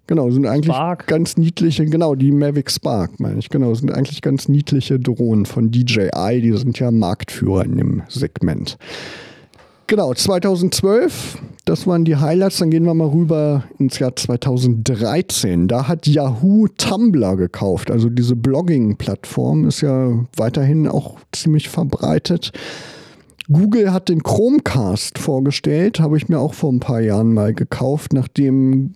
Genau, 0.06 0.30
sind 0.30 0.46
eigentlich 0.46 0.74
Spark. 0.74 1.06
ganz 1.06 1.36
niedliche, 1.38 1.86
genau, 1.86 2.14
die 2.14 2.30
Mavic 2.30 2.70
Spark, 2.70 3.18
meine 3.20 3.38
ich, 3.38 3.48
genau, 3.48 3.72
sind 3.74 3.90
eigentlich 3.90 4.20
ganz 4.20 4.48
niedliche 4.48 5.00
Drohnen 5.00 5.46
von 5.46 5.70
DJI, 5.70 6.40
die 6.42 6.56
sind 6.56 6.78
ja 6.78 6.90
Marktführer 6.90 7.64
in 7.64 7.76
dem 7.76 8.02
Segment. 8.08 8.76
Genau, 9.86 10.14
2012, 10.14 11.38
das 11.66 11.86
waren 11.86 12.06
die 12.06 12.16
Highlights. 12.16 12.58
Dann 12.58 12.70
gehen 12.70 12.84
wir 12.84 12.94
mal 12.94 13.08
rüber 13.08 13.64
ins 13.78 13.98
Jahr 13.98 14.16
2013. 14.16 15.68
Da 15.68 15.88
hat 15.88 16.06
Yahoo 16.06 16.68
Tumblr 16.68 17.36
gekauft. 17.36 17.90
Also 17.90 18.08
diese 18.08 18.34
Blogging-Plattform 18.34 19.68
ist 19.68 19.82
ja 19.82 20.24
weiterhin 20.36 20.88
auch 20.88 21.18
ziemlich 21.32 21.68
verbreitet. 21.68 22.52
Google 23.52 23.92
hat 23.92 24.08
den 24.08 24.22
Chromecast 24.22 25.18
vorgestellt, 25.18 26.00
habe 26.00 26.16
ich 26.16 26.30
mir 26.30 26.38
auch 26.38 26.54
vor 26.54 26.72
ein 26.72 26.80
paar 26.80 27.00
Jahren 27.00 27.34
mal 27.34 27.52
gekauft, 27.52 28.14
nachdem 28.14 28.94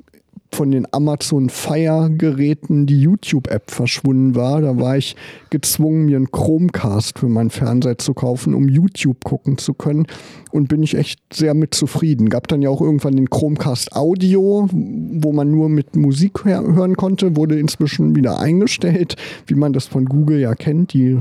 von 0.51 0.71
den 0.71 0.87
Amazon 0.93 1.51
Fire 1.51 2.11
Geräten 2.11 2.87
die 2.87 3.01
YouTube-App 3.01 3.71
verschwunden 3.71 4.35
war. 4.35 4.61
Da 4.61 4.79
war 4.79 4.97
ich 4.97 5.15
gezwungen, 5.51 6.07
mir 6.07 6.17
einen 6.17 6.31
Chromecast 6.31 7.19
für 7.19 7.29
meinen 7.29 7.51
Fernseher 7.51 7.99
zu 7.99 8.15
kaufen, 8.15 8.55
um 8.55 8.69
YouTube 8.69 9.25
gucken 9.25 9.59
zu 9.59 9.75
können. 9.75 10.07
Und 10.51 10.69
bin 10.69 10.83
ich 10.83 10.97
echt 10.97 11.21
sehr 11.33 11.55
mit 11.55 11.75
zufrieden. 11.75 12.31
Gab 12.31 12.49
dann 12.49 12.63
ja 12.63 12.71
auch 12.71 12.81
irgendwann 12.81 13.17
den 13.17 13.29
Chromecast 13.29 13.95
Audio, 13.95 14.69
wo 14.73 15.33
man 15.33 15.51
nur 15.51 15.69
mit 15.69 15.95
Musik 15.95 16.45
hören 16.45 16.97
konnte, 16.97 17.37
wurde 17.37 17.59
inzwischen 17.59 18.17
wieder 18.17 18.41
eingestellt, 18.41 19.17
wie 19.47 19.55
man 19.55 19.73
das 19.73 19.87
von 19.87 20.07
Google 20.07 20.41
ja 20.41 20.55
kennt. 20.55 20.95
Die 20.95 21.19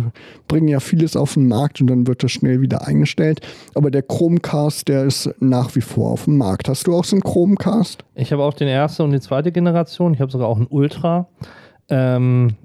bringen 0.47 0.69
ja 0.69 0.79
vieles 0.79 1.15
auf 1.15 1.33
den 1.33 1.47
Markt 1.47 1.81
und 1.81 1.87
dann 1.87 2.07
wird 2.07 2.23
das 2.23 2.31
schnell 2.31 2.61
wieder 2.61 2.87
eingestellt. 2.87 3.41
Aber 3.75 3.91
der 3.91 4.01
Chromecast, 4.01 4.87
der 4.87 5.03
ist 5.03 5.29
nach 5.39 5.75
wie 5.75 5.81
vor 5.81 6.11
auf 6.11 6.23
dem 6.23 6.37
Markt. 6.37 6.69
Hast 6.69 6.87
du 6.87 6.95
auch 6.95 7.03
so 7.03 7.15
einen 7.15 7.23
Chromecast? 7.23 8.03
Ich 8.15 8.31
habe 8.31 8.43
auch 8.43 8.53
den 8.53 8.67
ersten 8.67 9.03
und 9.03 9.11
die 9.17 9.25
zweite 9.25 9.51
Generation. 9.51 10.13
Ich 10.13 10.21
habe 10.21 10.31
sogar 10.31 10.47
auch 10.47 10.57
einen 10.57 10.67
Ultra. 10.69 11.27
Ähm, 11.89 12.55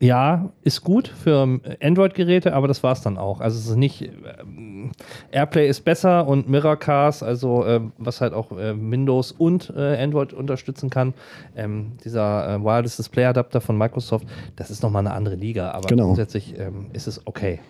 ja, 0.00 0.50
ist 0.62 0.82
gut 0.82 1.08
für 1.08 1.60
Android-Geräte, 1.82 2.52
aber 2.52 2.68
das 2.68 2.82
war 2.82 2.92
es 2.92 3.00
dann 3.00 3.16
auch. 3.16 3.40
Also 3.40 3.58
es 3.58 3.68
ist 3.70 3.76
nicht, 3.76 4.02
ähm, 4.40 4.90
Airplay 5.30 5.66
ist 5.68 5.82
besser 5.82 6.26
und 6.26 6.48
Mirrorcast, 6.48 7.22
also 7.22 7.64
äh, 7.64 7.80
was 7.96 8.20
halt 8.20 8.34
auch 8.34 8.52
äh, 8.52 8.74
Windows 8.78 9.32
und 9.32 9.72
äh, 9.74 9.96
Android 10.02 10.34
unterstützen 10.34 10.90
kann. 10.90 11.14
Ähm, 11.56 11.92
dieser 12.04 12.56
äh, 12.56 12.62
Wireless 12.62 12.96
Display 12.96 13.24
Adapter 13.24 13.60
von 13.62 13.78
Microsoft, 13.78 14.26
das 14.56 14.70
ist 14.70 14.82
nochmal 14.82 15.06
eine 15.06 15.14
andere 15.14 15.36
Liga, 15.36 15.70
aber 15.70 15.88
Genau. 15.88 16.06
grundsätzlich 16.06 16.58
ähm, 16.58 16.88
ist 16.92 17.06
es 17.06 17.26
okay. 17.26 17.60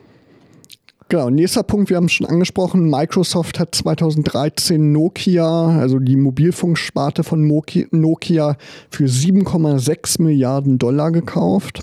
Genau, 1.08 1.28
nächster 1.28 1.62
Punkt, 1.62 1.90
wir 1.90 1.98
haben 1.98 2.06
es 2.06 2.12
schon 2.12 2.26
angesprochen, 2.26 2.88
Microsoft 2.88 3.58
hat 3.60 3.74
2013 3.74 4.92
Nokia, 4.92 5.78
also 5.78 5.98
die 5.98 6.16
Mobilfunksparte 6.16 7.24
von 7.24 7.46
Nokia, 7.46 8.56
für 8.90 9.04
7,6 9.04 10.22
Milliarden 10.22 10.78
Dollar 10.78 11.12
gekauft. 11.12 11.82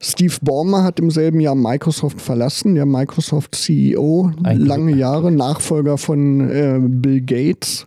Steve 0.00 0.34
Ballmer 0.42 0.82
hat 0.82 0.98
im 0.98 1.10
selben 1.10 1.40
Jahr 1.40 1.54
Microsoft 1.54 2.20
verlassen, 2.20 2.74
der 2.74 2.86
Microsoft 2.86 3.54
CEO, 3.54 4.32
Ein 4.42 4.60
lange 4.60 4.96
Jahre, 4.96 5.30
Nachfolger 5.30 5.96
von 5.96 6.50
äh, 6.50 6.78
Bill 6.82 7.20
Gates. 7.20 7.86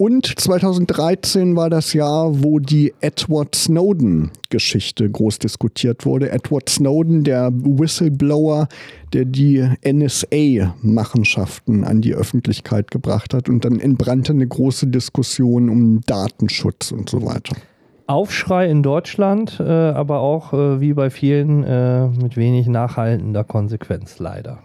Und 0.00 0.38
2013 0.38 1.56
war 1.56 1.68
das 1.70 1.92
Jahr, 1.92 2.44
wo 2.44 2.60
die 2.60 2.94
Edward 3.00 3.56
Snowden-Geschichte 3.56 5.10
groß 5.10 5.40
diskutiert 5.40 6.06
wurde. 6.06 6.30
Edward 6.30 6.68
Snowden, 6.68 7.24
der 7.24 7.50
Whistleblower, 7.52 8.68
der 9.12 9.24
die 9.24 9.68
NSA-Machenschaften 9.84 11.82
an 11.82 12.00
die 12.00 12.14
Öffentlichkeit 12.14 12.92
gebracht 12.92 13.34
hat. 13.34 13.48
Und 13.48 13.64
dann 13.64 13.80
entbrannte 13.80 14.34
eine 14.34 14.46
große 14.46 14.86
Diskussion 14.86 15.68
um 15.68 16.00
Datenschutz 16.02 16.92
und 16.92 17.10
so 17.10 17.26
weiter. 17.26 17.56
Aufschrei 18.06 18.70
in 18.70 18.84
Deutschland, 18.84 19.58
äh, 19.58 19.64
aber 19.64 20.20
auch 20.20 20.52
äh, 20.52 20.80
wie 20.80 20.92
bei 20.92 21.10
vielen 21.10 21.64
äh, 21.64 22.06
mit 22.06 22.36
wenig 22.36 22.68
nachhaltender 22.68 23.42
Konsequenz 23.42 24.20
leider. 24.20 24.62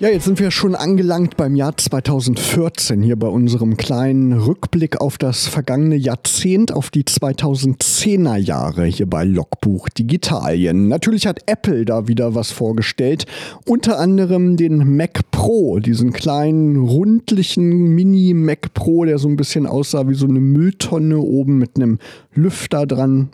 Ja, 0.00 0.08
jetzt 0.08 0.24
sind 0.24 0.40
wir 0.40 0.50
schon 0.50 0.74
angelangt 0.74 1.36
beim 1.36 1.54
Jahr 1.54 1.76
2014 1.76 3.00
hier 3.00 3.14
bei 3.14 3.28
unserem 3.28 3.76
kleinen 3.76 4.32
Rückblick 4.32 5.00
auf 5.00 5.18
das 5.18 5.46
vergangene 5.46 5.94
Jahrzehnt, 5.94 6.72
auf 6.72 6.90
die 6.90 7.04
2010er 7.04 8.36
Jahre 8.36 8.86
hier 8.86 9.08
bei 9.08 9.22
Logbuch 9.22 9.88
Digitalien. 9.90 10.88
Natürlich 10.88 11.28
hat 11.28 11.42
Apple 11.46 11.84
da 11.84 12.08
wieder 12.08 12.34
was 12.34 12.50
vorgestellt, 12.50 13.26
unter 13.66 14.00
anderem 14.00 14.56
den 14.56 14.96
Mac 14.96 15.30
Pro, 15.30 15.78
diesen 15.78 16.12
kleinen 16.12 16.76
rundlichen 16.76 17.94
Mini 17.94 18.34
Mac 18.34 18.74
Pro, 18.74 19.04
der 19.04 19.18
so 19.18 19.28
ein 19.28 19.36
bisschen 19.36 19.64
aussah 19.64 20.08
wie 20.08 20.14
so 20.14 20.26
eine 20.26 20.40
Mülltonne 20.40 21.20
oben 21.20 21.58
mit 21.58 21.76
einem 21.76 22.00
Lüfter 22.34 22.84
dran. 22.84 23.28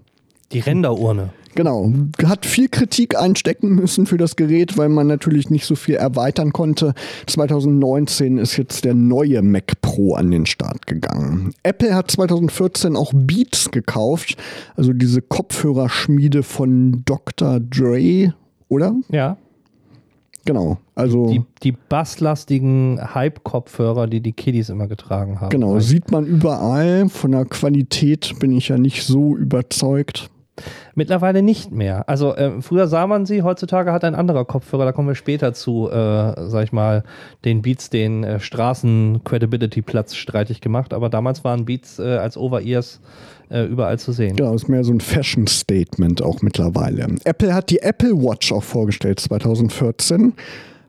Die 0.52 0.60
Renderurne. 0.60 1.30
Genau, 1.54 1.92
hat 2.24 2.46
viel 2.46 2.68
Kritik 2.68 3.18
einstecken 3.18 3.74
müssen 3.74 4.06
für 4.06 4.16
das 4.16 4.36
Gerät, 4.36 4.78
weil 4.78 4.88
man 4.88 5.06
natürlich 5.06 5.50
nicht 5.50 5.66
so 5.66 5.74
viel 5.74 5.96
erweitern 5.96 6.52
konnte. 6.52 6.94
2019 7.26 8.38
ist 8.38 8.56
jetzt 8.56 8.84
der 8.84 8.94
neue 8.94 9.42
Mac 9.42 9.80
Pro 9.82 10.14
an 10.14 10.30
den 10.30 10.46
Start 10.46 10.86
gegangen. 10.86 11.52
Apple 11.62 11.94
hat 11.94 12.10
2014 12.10 12.96
auch 12.96 13.12
Beats 13.14 13.70
gekauft, 13.70 14.36
also 14.76 14.92
diese 14.92 15.22
Kopfhörerschmiede 15.22 16.42
von 16.42 17.02
Dr. 17.04 17.60
Dre, 17.60 18.32
oder? 18.68 18.94
Ja, 19.08 19.36
Genau, 20.46 20.78
also 20.94 21.28
die, 21.28 21.42
die 21.62 21.72
basslastigen 21.72 22.98
Hype-Kopfhörer, 23.14 24.06
die 24.06 24.20
die 24.20 24.32
Kiddies 24.32 24.70
immer 24.70 24.88
getragen 24.88 25.40
haben. 25.40 25.50
genau, 25.50 25.78
sieht 25.80 26.10
man 26.10 26.24
überall. 26.24 27.08
Von 27.08 27.32
der 27.32 27.44
Qualität 27.44 28.34
bin 28.40 28.52
ich 28.52 28.68
ja 28.68 28.78
nicht 28.78 29.04
so 29.04 29.36
überzeugt. 29.36 30.30
Mittlerweile 30.94 31.42
nicht 31.42 31.70
mehr. 31.70 32.08
Also 32.08 32.34
äh, 32.34 32.60
früher 32.60 32.86
sah 32.86 33.06
man 33.06 33.26
sie, 33.26 33.42
heutzutage 33.42 33.92
hat 33.92 34.04
ein 34.04 34.14
anderer 34.14 34.44
Kopfhörer, 34.44 34.84
da 34.84 34.92
kommen 34.92 35.08
wir 35.08 35.14
später 35.14 35.52
zu, 35.52 35.90
äh, 35.90 36.48
sag 36.48 36.64
ich 36.64 36.72
mal, 36.72 37.04
den 37.44 37.62
Beats 37.62 37.90
den 37.90 38.24
äh, 38.24 38.40
Straßen-Credibility-Platz 38.40 40.14
streitig 40.14 40.60
gemacht. 40.60 40.92
Aber 40.92 41.08
damals 41.08 41.44
waren 41.44 41.64
Beats 41.64 41.98
äh, 41.98 42.16
als 42.16 42.36
Over-Ears 42.36 43.00
äh, 43.50 43.64
überall 43.64 43.98
zu 43.98 44.12
sehen. 44.12 44.36
Genau, 44.36 44.54
ist 44.54 44.68
mehr 44.68 44.84
so 44.84 44.92
ein 44.92 45.00
Fashion-Statement 45.00 46.22
auch 46.22 46.42
mittlerweile. 46.42 47.06
Apple 47.24 47.54
hat 47.54 47.70
die 47.70 47.80
Apple 47.80 48.12
Watch 48.12 48.52
auch 48.52 48.62
vorgestellt 48.62 49.20
2014. 49.20 50.34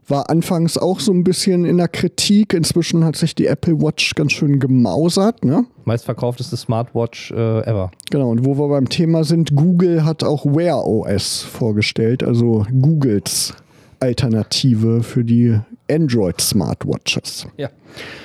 War 0.08 0.30
anfangs 0.30 0.78
auch 0.78 1.00
so 1.00 1.12
ein 1.14 1.24
bisschen 1.24 1.66
in 1.66 1.78
der 1.78 1.88
Kritik. 1.88 2.54
Inzwischen 2.54 3.04
hat 3.06 3.16
sich 3.16 3.36
die 3.36 3.46
Apple 3.46 3.80
Watch 3.82 4.16
ganz 4.16 4.34
schön 4.34 4.60
gemausert. 4.60 5.46
Ne? 5.46 5.66
Meistverkaufteste 5.86 6.58
Smartwatch 6.58 7.32
äh, 7.32 7.62
ever. 7.62 7.92
Genau, 8.10 8.30
und 8.30 8.46
wo 8.46 8.58
wir 8.58 8.68
beim 8.68 8.90
Thema 8.90 9.24
sind, 9.24 9.56
Google 9.56 10.04
hat 10.04 10.24
auch 10.24 10.46
Wear 10.46 10.86
OS 10.86 11.44
vorgestellt, 11.44 12.24
also 12.24 12.66
Googles 12.82 13.54
Alternative 14.00 15.04
für 15.04 15.24
die 15.24 15.60
Android 15.92 16.40
Smartwatches. 16.40 17.48
Ja, 17.58 17.70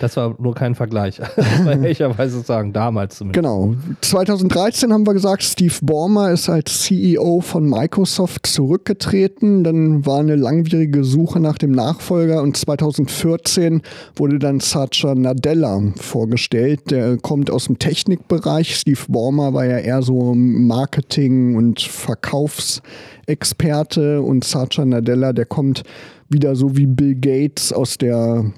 das 0.01 0.17
war 0.17 0.35
nur 0.39 0.55
kein 0.55 0.75
Vergleich. 0.75 1.21
Bei 1.65 1.73
ehrlicherweise 1.73 2.41
sagen, 2.41 2.73
damals 2.73 3.17
zumindest. 3.17 3.43
Genau. 3.43 3.75
2013 4.01 4.91
haben 4.93 5.07
wir 5.07 5.15
gesagt, 5.15 5.43
Steve 5.43 5.75
Ballmer 5.83 6.31
ist 6.31 6.49
als 6.49 6.83
CEO 6.83 7.41
von 7.41 7.69
Microsoft 7.69 8.47
zurückgetreten. 8.47 9.65
Dann 9.65 10.07
war 10.07 10.21
eine 10.21 10.37
langwierige 10.37 11.03
Suche 11.05 11.41
nach 11.41 11.59
dem 11.59 11.73
Nachfolger 11.73 12.43
und 12.43 12.57
2014 12.57 13.83
wurde 14.15 14.39
dann 14.39 14.61
Satya 14.61 15.15
Nadella 15.15 15.83
vorgestellt. 15.97 16.91
Der 16.91 17.17
kommt 17.17 17.51
aus 17.51 17.65
dem 17.67 17.79
Technikbereich. 17.79 18.77
Steve 18.77 19.01
Ballmer 19.09 19.55
war 19.55 19.65
ja 19.65 19.79
eher 19.79 20.03
so 20.03 20.35
Marketing- 20.35 21.57
und 21.57 21.81
Verkaufsexperte 21.81 24.21
und 24.23 24.45
Satya 24.45 24.85
Nadella, 24.85 25.33
der 25.33 25.47
kommt 25.47 25.83
wieder 26.29 26.57
so 26.57 26.77
wie 26.77 26.87
Bill 26.87 27.15
Gates 27.15 27.73
aus 27.73 27.99
der 27.99 28.53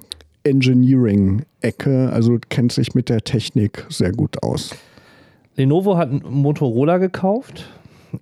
Engineering-Ecke, 0.44 2.10
also 2.12 2.38
kennt 2.48 2.72
sich 2.72 2.94
mit 2.94 3.08
der 3.08 3.22
Technik 3.22 3.86
sehr 3.88 4.12
gut 4.12 4.42
aus. 4.42 4.74
Lenovo 5.56 5.96
hat 5.96 6.10
Motorola 6.24 6.98
gekauft, 6.98 7.68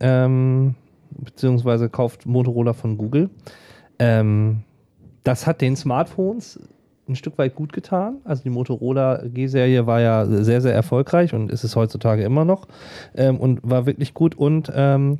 ähm, 0.00 0.74
beziehungsweise 1.10 1.88
kauft 1.88 2.26
Motorola 2.26 2.72
von 2.72 2.96
Google. 2.96 3.30
Ähm, 3.98 4.62
das 5.22 5.46
hat 5.46 5.60
den 5.60 5.76
Smartphones 5.76 6.58
ein 7.08 7.16
Stück 7.16 7.38
weit 7.38 7.54
gut 7.54 7.72
getan. 7.72 8.18
Also 8.24 8.42
die 8.42 8.50
Motorola 8.50 9.22
G-Serie 9.24 9.86
war 9.86 10.00
ja 10.00 10.26
sehr, 10.26 10.60
sehr 10.60 10.74
erfolgreich 10.74 11.34
und 11.34 11.50
ist 11.50 11.64
es 11.64 11.76
heutzutage 11.76 12.22
immer 12.22 12.44
noch 12.44 12.66
ähm, 13.14 13.38
und 13.38 13.60
war 13.62 13.86
wirklich 13.86 14.14
gut. 14.14 14.34
Und 14.34 14.72
ähm, 14.74 15.18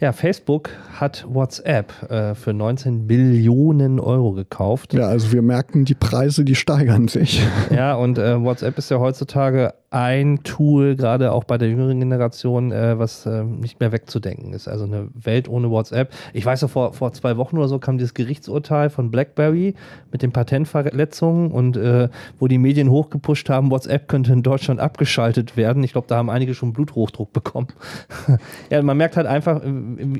ja, 0.00 0.12
Facebook 0.12 0.70
hat 0.98 1.26
WhatsApp 1.28 2.10
äh, 2.10 2.34
für 2.34 2.52
19 2.52 3.06
Billionen 3.06 4.00
Euro 4.00 4.32
gekauft. 4.32 4.94
Ja, 4.94 5.08
also 5.08 5.32
wir 5.32 5.42
merken, 5.42 5.84
die 5.84 5.94
Preise, 5.94 6.44
die 6.44 6.54
steigern 6.54 7.08
sich. 7.08 7.42
Ja, 7.70 7.94
und 7.94 8.18
äh, 8.18 8.42
WhatsApp 8.42 8.78
ist 8.78 8.90
ja 8.90 8.98
heutzutage 8.98 9.74
ein 9.96 10.42
Tool, 10.42 10.94
gerade 10.94 11.32
auch 11.32 11.44
bei 11.44 11.56
der 11.56 11.70
jüngeren 11.70 11.98
Generation, 11.98 12.70
äh, 12.70 12.98
was 12.98 13.24
äh, 13.24 13.42
nicht 13.44 13.80
mehr 13.80 13.92
wegzudenken 13.92 14.52
ist. 14.52 14.68
Also 14.68 14.84
eine 14.84 15.08
Welt 15.14 15.48
ohne 15.48 15.70
WhatsApp. 15.70 16.12
Ich 16.34 16.44
weiß 16.44 16.60
noch, 16.60 16.70
vor, 16.70 16.92
vor 16.92 17.14
zwei 17.14 17.38
Wochen 17.38 17.56
oder 17.56 17.66
so 17.66 17.78
kam 17.78 17.96
dieses 17.96 18.12
Gerichtsurteil 18.12 18.90
von 18.90 19.10
BlackBerry 19.10 19.74
mit 20.12 20.20
den 20.20 20.32
Patentverletzungen 20.32 21.50
und 21.50 21.78
äh, 21.78 22.10
wo 22.38 22.46
die 22.46 22.58
Medien 22.58 22.90
hochgepusht 22.90 23.48
haben, 23.48 23.70
WhatsApp 23.70 24.06
könnte 24.06 24.34
in 24.34 24.42
Deutschland 24.42 24.80
abgeschaltet 24.80 25.56
werden. 25.56 25.82
Ich 25.82 25.92
glaube, 25.92 26.08
da 26.08 26.16
haben 26.16 26.28
einige 26.28 26.52
schon 26.52 26.74
Bluthochdruck 26.74 27.32
bekommen. 27.32 27.68
ja, 28.70 28.82
man 28.82 28.98
merkt 28.98 29.16
halt 29.16 29.26
einfach, 29.26 29.64
äh, 29.64 29.70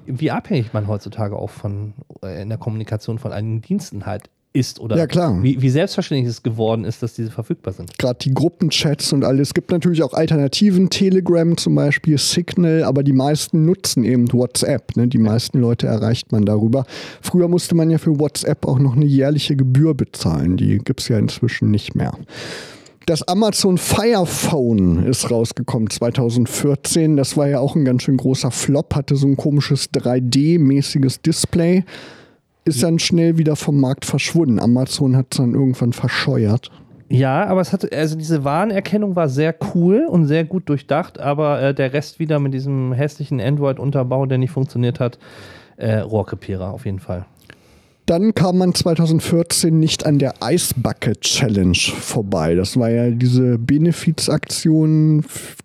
wie, 0.06 0.30
abhängig 0.30 0.72
man 0.72 0.86
heutzutage 0.86 1.36
auch 1.36 1.50
von 1.50 1.92
äh, 2.22 2.40
in 2.40 2.48
der 2.48 2.56
Kommunikation 2.56 3.18
von 3.18 3.30
einigen 3.30 3.60
Diensten 3.60 4.06
halt 4.06 4.30
ist 4.56 4.80
oder 4.80 4.96
Ja, 4.96 5.06
klar. 5.06 5.42
Wie, 5.42 5.60
wie 5.60 5.68
selbstverständlich 5.68 6.28
es 6.28 6.42
geworden 6.42 6.84
ist, 6.84 7.02
dass 7.02 7.14
diese 7.14 7.30
verfügbar 7.30 7.74
sind. 7.74 7.96
Gerade 7.98 8.18
die 8.22 8.32
Gruppenchats 8.32 9.12
und 9.12 9.24
alles. 9.24 9.48
Es 9.48 9.54
gibt 9.54 9.70
natürlich 9.70 10.02
auch 10.02 10.14
Alternativen, 10.14 10.88
Telegram 10.88 11.56
zum 11.56 11.74
Beispiel, 11.74 12.16
Signal, 12.18 12.82
aber 12.82 13.02
die 13.02 13.12
meisten 13.12 13.64
nutzen 13.66 14.04
eben 14.04 14.32
WhatsApp. 14.32 14.96
Ne? 14.96 15.08
Die 15.08 15.18
meisten 15.18 15.60
Leute 15.60 15.86
erreicht 15.86 16.32
man 16.32 16.44
darüber. 16.44 16.86
Früher 17.20 17.48
musste 17.48 17.74
man 17.74 17.90
ja 17.90 17.98
für 17.98 18.18
WhatsApp 18.18 18.66
auch 18.66 18.78
noch 18.78 18.96
eine 18.96 19.04
jährliche 19.04 19.56
Gebühr 19.56 19.94
bezahlen. 19.94 20.56
Die 20.56 20.78
gibt 20.78 21.00
es 21.00 21.08
ja 21.08 21.18
inzwischen 21.18 21.70
nicht 21.70 21.94
mehr. 21.94 22.14
Das 23.06 23.22
Amazon 23.22 23.78
Fire 23.78 24.26
Phone 24.26 25.06
ist 25.06 25.30
rausgekommen 25.30 25.88
2014. 25.88 27.16
Das 27.16 27.36
war 27.36 27.46
ja 27.46 27.60
auch 27.60 27.76
ein 27.76 27.84
ganz 27.84 28.02
schön 28.02 28.16
großer 28.16 28.50
Flop, 28.50 28.96
hatte 28.96 29.14
so 29.14 29.28
ein 29.28 29.36
komisches 29.36 29.90
3D-mäßiges 29.92 31.22
Display. 31.22 31.84
Ist 32.66 32.82
dann 32.82 32.98
schnell 32.98 33.38
wieder 33.38 33.56
vom 33.56 33.80
Markt 33.80 34.04
verschwunden. 34.04 34.60
Amazon 34.60 35.16
hat 35.16 35.28
es 35.30 35.38
dann 35.38 35.54
irgendwann 35.54 35.92
verscheuert. 35.92 36.70
Ja, 37.08 37.44
aber 37.46 37.60
es 37.60 37.72
hat, 37.72 37.92
also 37.92 38.16
diese 38.16 38.42
Warnerkennung 38.42 39.14
war 39.14 39.28
sehr 39.28 39.54
cool 39.74 40.06
und 40.10 40.26
sehr 40.26 40.44
gut 40.44 40.68
durchdacht, 40.68 41.20
aber 41.20 41.62
äh, 41.62 41.74
der 41.74 41.92
Rest 41.92 42.18
wieder 42.18 42.40
mit 42.40 42.52
diesem 42.52 42.92
hässlichen 42.92 43.40
Android-Unterbau, 43.40 44.26
der 44.26 44.38
nicht 44.38 44.50
funktioniert 44.50 44.98
hat, 44.98 45.18
äh, 45.76 45.98
Rohrkrepierer 45.98 46.72
auf 46.72 46.84
jeden 46.84 46.98
Fall. 46.98 47.24
Dann 48.06 48.36
kam 48.36 48.58
man 48.58 48.72
2014 48.72 49.80
nicht 49.80 50.06
an 50.06 50.20
der 50.20 50.34
Ice 50.40 50.74
Bucket 50.76 51.22
Challenge 51.22 51.76
vorbei. 51.76 52.54
Das 52.54 52.76
war 52.76 52.88
ja 52.88 53.10
diese 53.10 53.58
Benefizaktion 53.58 55.24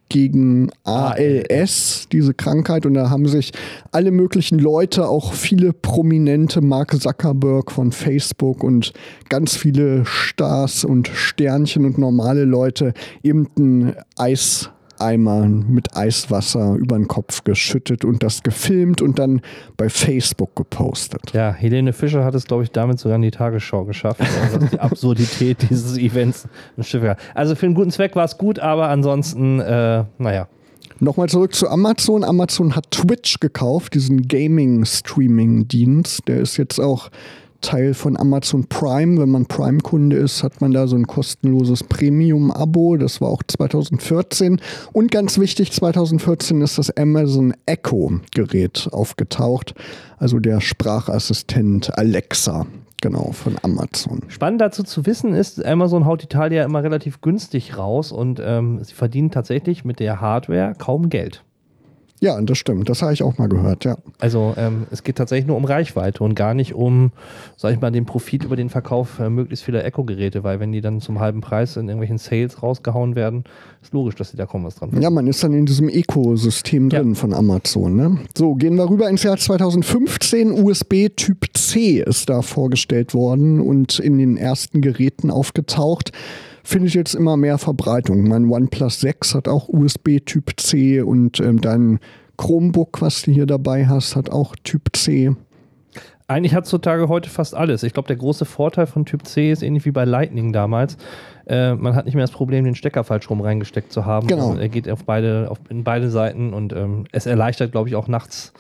gegen 0.10 0.72
ALS, 0.84 2.08
diese 2.12 2.34
Krankheit. 2.34 2.88
Und 2.88 2.96
da 2.96 3.12
haben 3.12 3.28
sich 3.28 3.52
alle 3.92 4.10
möglichen 4.10 4.58
Leute, 4.58 5.08
auch 5.08 5.34
viele 5.34 5.72
prominente, 5.72 6.62
Mark 6.62 7.00
Zuckerberg 7.00 7.72
von 7.72 7.92
Facebook 7.92 8.64
und 8.64 8.92
ganz 9.30 9.56
viele 9.56 10.04
Stars 10.06 10.84
und 10.84 11.10
Sternchen 11.14 11.86
und 11.86 12.00
normale 12.00 12.46
Leute 12.46 12.96
eben 13.22 13.50
ein 13.56 13.96
Eis 14.18 14.72
Eimer 15.02 15.46
mit 15.46 15.96
Eiswasser 15.96 16.76
über 16.76 16.96
den 16.96 17.08
Kopf 17.08 17.44
geschüttet 17.44 18.06
und 18.06 18.24
das 18.24 18.44
gefilmt 18.44 19.02
und 19.02 19.20
dann 19.20 19.42
bei 19.78 19.90
Facebook 19.90 20.56
gepostet. 20.56 21.34
Ja, 21.34 21.52
Helene 21.52 21.94
Fischer 21.94 22.24
hat 22.24 22.36
es, 22.36 22.46
glaube 22.46 22.64
ich, 22.64 22.72
damit 22.72 23.00
sogar 23.00 23.16
in 23.16 23.22
die 23.22 23.32
Tagesschau 23.32 23.86
geschafft, 23.86 24.22
dass 24.54 24.70
die 24.70 24.80
Absurdität 24.80 25.70
dieses 25.70 25.98
Events 25.98 26.48
Also 27.34 27.56
für 27.56 27.66
einen 27.66 27.76
guten 27.76 27.92
Zweck 27.92 28.16
war 28.16 28.26
es 28.26 28.38
gut, 28.38 28.60
aber 28.60 28.90
ansonsten, 28.90 29.60
äh, 29.60 30.06
naja. 30.18 30.48
Nochmal 31.00 31.30
zurück 31.30 31.56
zu 31.56 31.68
Amazon. 31.68 32.24
Amazon 32.24 32.76
hat 32.76 32.92
Twitch 32.92 33.40
gekauft, 33.40 33.96
diesen 33.96 34.28
Gaming-Streaming-Dienst. 34.28 36.28
Der 36.28 36.42
ist 36.42 36.58
jetzt 36.58 36.80
auch 36.80 37.10
Teil 37.62 37.94
von 37.94 38.18
Amazon 38.18 38.66
Prime. 38.68 39.22
Wenn 39.22 39.30
man 39.30 39.46
Prime-Kunde 39.46 40.18
ist, 40.18 40.44
hat 40.44 40.62
man 40.62 40.72
da 40.72 40.88
so 40.88 40.96
ein 40.96 41.08
kostenloses 41.08 41.84
Premium-Abo. 41.84 42.98
Das 42.98 43.22
war 43.22 43.30
auch 43.30 43.44
2014. 43.48 44.60
Und 44.92 45.12
ganz 45.12 45.40
wichtig, 45.40 45.72
2014 45.72 46.62
ist 46.62 46.78
das 46.78 46.96
Amazon 46.98 47.54
Echo-Gerät 47.66 48.90
aufgetaucht. 48.92 49.74
Also 50.18 50.40
der 50.40 50.62
Sprachassistent 50.62 51.98
Alexa. 51.98 52.66
Genau, 53.02 53.32
von 53.32 53.58
Amazon. 53.64 54.22
Spannend 54.28 54.62
dazu 54.62 54.84
zu 54.84 55.08
wissen 55.08 55.34
ist, 55.34 55.66
Amazon 55.66 56.06
haut 56.06 56.32
ja 56.32 56.64
immer 56.64 56.84
relativ 56.84 57.22
günstig 57.22 57.76
raus 57.76 58.12
und 58.12 58.40
ähm, 58.44 58.84
sie 58.84 58.94
verdienen 58.94 59.32
tatsächlich 59.32 59.84
mit 59.84 60.00
der 60.00 60.22
Hardware 60.22 60.76
kaum 60.78 61.10
Geld. 61.10 61.44
Ja, 62.24 62.40
das 62.40 62.60
stimmt. 62.60 62.88
Das 62.88 63.02
habe 63.02 63.14
ich 63.14 63.24
auch 63.24 63.40
mal 63.40 63.50
gehört, 63.50 63.84
ja. 63.84 63.98
Also 64.20 64.54
ähm, 64.56 64.86
es 64.92 65.04
geht 65.04 65.16
tatsächlich 65.16 65.48
nur 65.48 65.58
um 65.58 65.66
Reichweite 65.66 66.24
und 66.24 66.36
gar 66.36 66.54
nicht 66.54 66.76
um, 66.76 67.12
sag 67.58 67.74
ich 67.74 67.82
mal, 67.82 67.90
den 67.90 68.06
Profit 68.06 68.44
über 68.44 68.56
den 68.56 68.70
Verkauf 68.70 69.18
äh, 69.18 69.28
möglichst 69.28 69.66
vieler 69.66 69.84
Echo-Geräte, 69.84 70.44
weil 70.44 70.60
wenn 70.60 70.72
die 70.72 70.82
dann 70.82 71.02
zum 71.02 71.20
halben 71.20 71.42
Preis 71.42 71.78
in 71.78 71.88
irgendwelchen 71.88 72.20
Sales 72.20 72.62
rausgehauen 72.62 73.16
werden, 73.16 73.44
ist 73.82 73.92
logisch, 73.92 74.14
dass 74.14 74.30
sie 74.30 74.38
da 74.38 74.46
kaum 74.46 74.64
was 74.66 74.76
dran 74.76 74.92
finden. 74.92 75.02
Ja, 75.02 75.10
man 75.10 75.26
ist 75.26 75.44
dann 75.44 75.54
in 75.54 75.66
diesem 75.66 75.90
Ökosystem 75.90 76.90
drin 76.90 77.10
ja. 77.10 77.16
von 77.16 77.34
Amazon. 77.34 77.96
Ne? 77.96 78.20
So, 78.38 78.54
gehen 78.54 78.76
wir 78.76 78.88
rüber 78.88 79.10
ins 79.10 79.24
Jahr 79.24 79.38
2015. 79.38 80.52
USB 80.52 81.08
Typ 81.16 81.48
C 81.58 82.04
ist 82.06 82.30
da 82.30 82.44
vorgestellt 82.44 83.16
worden 83.16 83.60
und 83.60 83.98
in 83.98 84.20
den 84.20 84.38
ersten 84.38 84.82
Geräten 84.82 85.32
aufgetaucht 85.32 86.12
findet 86.64 86.94
jetzt 86.94 87.16
immer 87.16 87.38
mehr 87.38 87.58
Verbreitung. 87.58 88.28
Mein 88.28 88.50
OnePlus 88.50 89.00
6 89.02 89.36
hat 89.36 89.48
auch 89.48 89.70
USB 89.70 90.20
Typ 90.26 90.60
C 90.60 91.02
und 91.02 91.40
ähm, 91.40 91.62
dein 91.62 92.00
Chromebook, 92.38 93.02
was 93.02 93.24
du 93.24 93.32
hier 93.32 93.46
dabei 93.46 93.88
hast, 93.88 94.16
hat 94.16 94.30
auch 94.30 94.56
Typ 94.64 94.96
C. 94.96 95.36
Eigentlich 96.32 96.54
hat 96.54 96.64
heutzutage 96.64 97.10
heute 97.10 97.30
fast 97.30 97.54
alles. 97.54 97.84
Ich 97.84 97.94
glaube, 97.94 98.08
der 98.08 98.16
große 98.16 98.46
Vorteil 98.46 98.88
von 98.88 99.06
Typ 99.06 99.28
C 99.28 99.52
ist 99.52 99.64
ähnlich 99.64 99.86
wie 99.86 99.92
bei 99.92 100.06
Lightning 100.06 100.54
damals. 100.54 100.96
Äh, 101.46 101.74
man 101.74 101.94
hat 101.94 102.06
nicht 102.06 102.16
mehr 102.16 102.24
das 102.24 102.32
Problem, 102.32 102.64
den 102.64 102.76
Stecker 102.76 103.04
falsch 103.04 103.30
rum 103.30 103.42
reingesteckt 103.42 103.92
zu 103.92 104.06
haben. 104.06 104.28
Genau. 104.28 104.56
Er 104.56 104.70
geht 104.70 104.90
auf 104.90 105.04
beide, 105.04 105.52
auf, 105.52 105.60
in 105.70 105.84
beide 105.84 106.10
Seiten 106.10 106.54
und 106.54 106.72
ähm, 106.72 107.04
es 107.12 107.26
erleichtert, 107.26 107.74
glaube 107.74 107.90
ich, 107.90 107.96
auch 107.96 108.08
nachts 108.08 108.54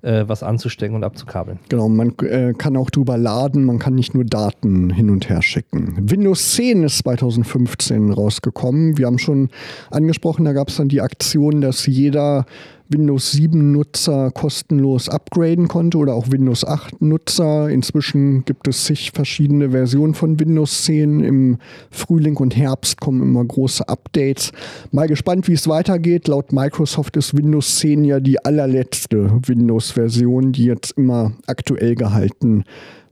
äh, 0.00 0.24
was 0.26 0.42
anzustecken 0.42 0.96
und 0.96 1.04
abzukabeln. 1.04 1.58
Genau, 1.68 1.90
man 1.90 2.14
äh, 2.20 2.54
kann 2.54 2.76
auch 2.78 2.88
drüber 2.88 3.18
laden, 3.18 3.64
man 3.64 3.78
kann 3.78 3.94
nicht 3.94 4.14
nur 4.14 4.24
Daten 4.24 4.88
hin 4.90 5.10
und 5.10 5.28
her 5.28 5.42
schicken. 5.42 5.96
Windows 6.10 6.52
10 6.52 6.84
ist 6.84 6.98
2015 6.98 8.10
rausgekommen. 8.10 8.96
Wir 8.96 9.06
haben 9.06 9.18
schon 9.18 9.50
angesprochen, 9.90 10.46
da 10.46 10.54
gab 10.54 10.68
es 10.68 10.76
dann 10.76 10.88
die 10.88 11.02
Aktion, 11.02 11.60
dass 11.60 11.84
jeder 11.86 12.46
Windows 12.90 13.32
7 13.32 13.72
Nutzer 13.72 14.30
kostenlos 14.30 15.08
upgraden 15.08 15.68
konnte 15.68 15.98
oder 15.98 16.14
auch 16.14 16.30
Windows 16.30 16.64
8 16.64 17.02
Nutzer. 17.02 17.68
Inzwischen 17.68 18.44
gibt 18.44 18.66
es 18.66 18.84
zig 18.84 19.12
verschiedene 19.12 19.70
Versionen 19.70 20.14
von 20.14 20.40
Windows 20.40 20.84
10. 20.84 21.20
Im 21.20 21.58
Frühling 21.90 22.36
und 22.36 22.56
Herbst 22.56 23.00
kommen 23.00 23.22
immer 23.22 23.44
große 23.44 23.88
Updates. 23.88 24.52
Mal 24.90 25.06
gespannt, 25.06 25.48
wie 25.48 25.52
es 25.52 25.68
weitergeht. 25.68 26.28
Laut 26.28 26.52
Microsoft 26.52 27.16
ist 27.16 27.36
Windows 27.36 27.78
10 27.78 28.04
ja 28.04 28.20
die 28.20 28.42
allerletzte 28.44 29.38
Windows-Version, 29.46 30.52
die 30.52 30.64
jetzt 30.64 30.92
immer 30.96 31.32
aktuell 31.46 31.94
gehalten 31.94 32.64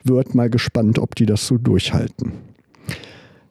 wird. 0.05 0.35
Mal 0.35 0.49
gespannt, 0.49 0.99
ob 0.99 1.15
die 1.15 1.27
das 1.27 1.47
so 1.47 1.59
durchhalten. 1.59 2.33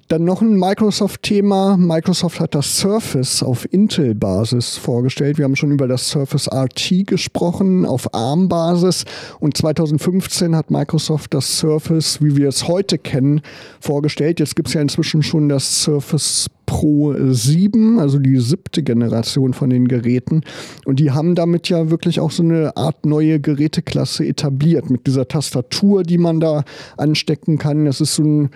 Dann 0.07 0.23
noch 0.23 0.43
ein 0.43 0.59
Microsoft-Thema. 0.59 1.77
Microsoft 1.77 2.39
hat 2.39 2.53
das 2.53 2.77
Surface 2.77 3.41
auf 3.41 3.67
Intel-Basis 3.73 4.77
vorgestellt. 4.77 5.39
Wir 5.39 5.45
haben 5.45 5.55
schon 5.55 5.71
über 5.71 5.87
das 5.87 6.09
Surface 6.09 6.47
RT 6.47 7.07
gesprochen, 7.07 7.87
auf 7.87 8.13
ARM-Basis. 8.13 9.05
Und 9.39 9.57
2015 9.57 10.55
hat 10.55 10.69
Microsoft 10.69 11.33
das 11.33 11.57
Surface, 11.57 12.21
wie 12.21 12.35
wir 12.35 12.49
es 12.49 12.67
heute 12.67 12.99
kennen, 12.99 13.41
vorgestellt. 13.79 14.39
Jetzt 14.39 14.55
gibt 14.55 14.67
es 14.67 14.75
ja 14.75 14.81
inzwischen 14.81 15.23
schon 15.23 15.49
das 15.49 15.83
Surface 15.83 16.51
Pro 16.67 17.15
7, 17.17 17.97
also 17.97 18.19
die 18.19 18.39
siebte 18.39 18.83
Generation 18.83 19.55
von 19.55 19.71
den 19.71 19.87
Geräten. 19.87 20.41
Und 20.85 20.99
die 20.99 21.11
haben 21.11 21.33
damit 21.33 21.67
ja 21.69 21.89
wirklich 21.89 22.19
auch 22.19 22.31
so 22.31 22.43
eine 22.43 22.77
Art 22.77 23.07
neue 23.07 23.39
Geräteklasse 23.39 24.23
etabliert 24.23 24.91
mit 24.91 25.07
dieser 25.07 25.27
Tastatur, 25.27 26.03
die 26.03 26.19
man 26.19 26.39
da 26.39 26.63
anstecken 26.95 27.57
kann. 27.57 27.85
Das 27.85 28.01
ist 28.01 28.15
so 28.15 28.23
ein 28.23 28.49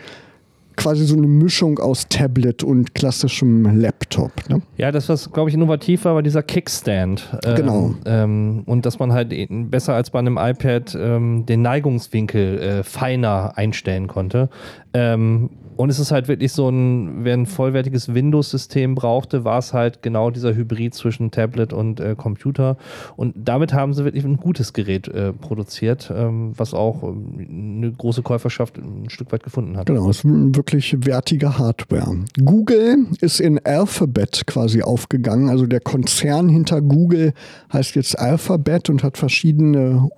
quasi 0.80 1.06
so 1.06 1.18
eine 1.18 1.28
Mischung 1.28 1.78
aus 1.80 2.08
Tablet 2.08 2.64
und 2.64 2.96
klassischem 2.96 3.80
Laptop. 3.80 4.32
Ne? 4.50 4.62
Ja, 4.78 4.92
das, 4.92 5.10
was, 5.10 5.32
glaube 5.32 5.50
ich, 5.50 5.54
innovativ 5.54 6.06
war, 6.06 6.16
war 6.16 6.24
dieser 6.24 6.42
Kickstand. 6.42 7.38
Ähm, 7.44 7.56
genau. 7.56 7.94
Ähm, 8.06 8.64
und 8.66 8.86
dass 8.86 8.98
man 8.98 9.12
halt 9.12 9.36
besser 9.70 9.94
als 9.94 10.10
bei 10.10 10.20
einem 10.20 10.38
iPad 10.38 10.98
ähm, 11.00 11.46
den 11.46 11.62
Neigungswinkel 11.62 12.60
äh, 12.60 12.84
feiner 12.84 13.58
einstellen 13.58 14.08
konnte. 14.08 14.50
Ähm, 14.94 15.50
und 15.80 15.90
es 15.90 15.98
ist 15.98 16.12
halt 16.12 16.28
wirklich 16.28 16.52
so 16.52 16.68
ein, 16.68 17.24
wer 17.24 17.36
ein 17.36 17.46
vollwertiges 17.46 18.14
Windows-System 18.14 18.96
brauchte, 18.96 19.46
war 19.46 19.60
es 19.60 19.72
halt 19.72 20.02
genau 20.02 20.30
dieser 20.30 20.54
Hybrid 20.54 20.94
zwischen 20.94 21.32
Tablet 21.32 21.72
und 21.72 22.02
äh, 22.02 22.16
Computer. 22.18 22.76
Und 23.16 23.34
damit 23.38 23.74
haben 23.74 23.94
sie 23.94 24.04
wirklich 24.04 24.26
ein 24.26 24.36
gutes 24.36 24.74
Gerät 24.74 25.08
äh, 25.08 25.32
produziert, 25.32 26.12
ähm, 26.14 26.52
was 26.58 26.74
auch 26.74 27.04
ähm, 27.04 27.78
eine 27.78 27.94
große 27.94 28.24
Käuferschaft 28.24 28.78
ein 28.78 29.10
Stück 29.10 29.32
weit 29.32 29.44
gefunden 29.44 29.78
hat. 29.78 29.86
Genau, 29.86 30.10
es 30.10 30.26
ist 30.26 30.26
wirklich 30.26 31.06
wertige 31.06 31.58
Hardware. 31.58 32.26
Google 32.44 33.06
ist 33.22 33.40
in 33.40 33.66
Alphabet 33.66 34.48
quasi 34.48 34.82
aufgegangen. 34.82 35.48
Also 35.48 35.66
der 35.66 35.80
Konzern 35.80 36.50
hinter 36.50 36.82
Google 36.82 37.32
heißt 37.72 37.96
jetzt 37.96 38.20
Alphabet 38.20 38.90
und 38.90 39.02
hat 39.02 39.18
verschiedene 39.18 40.10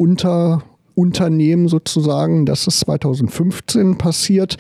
Unterunternehmen 0.96 1.68
sozusagen. 1.68 2.46
Das 2.46 2.68
ist 2.68 2.80
2015 2.82 3.98
passiert. 3.98 4.58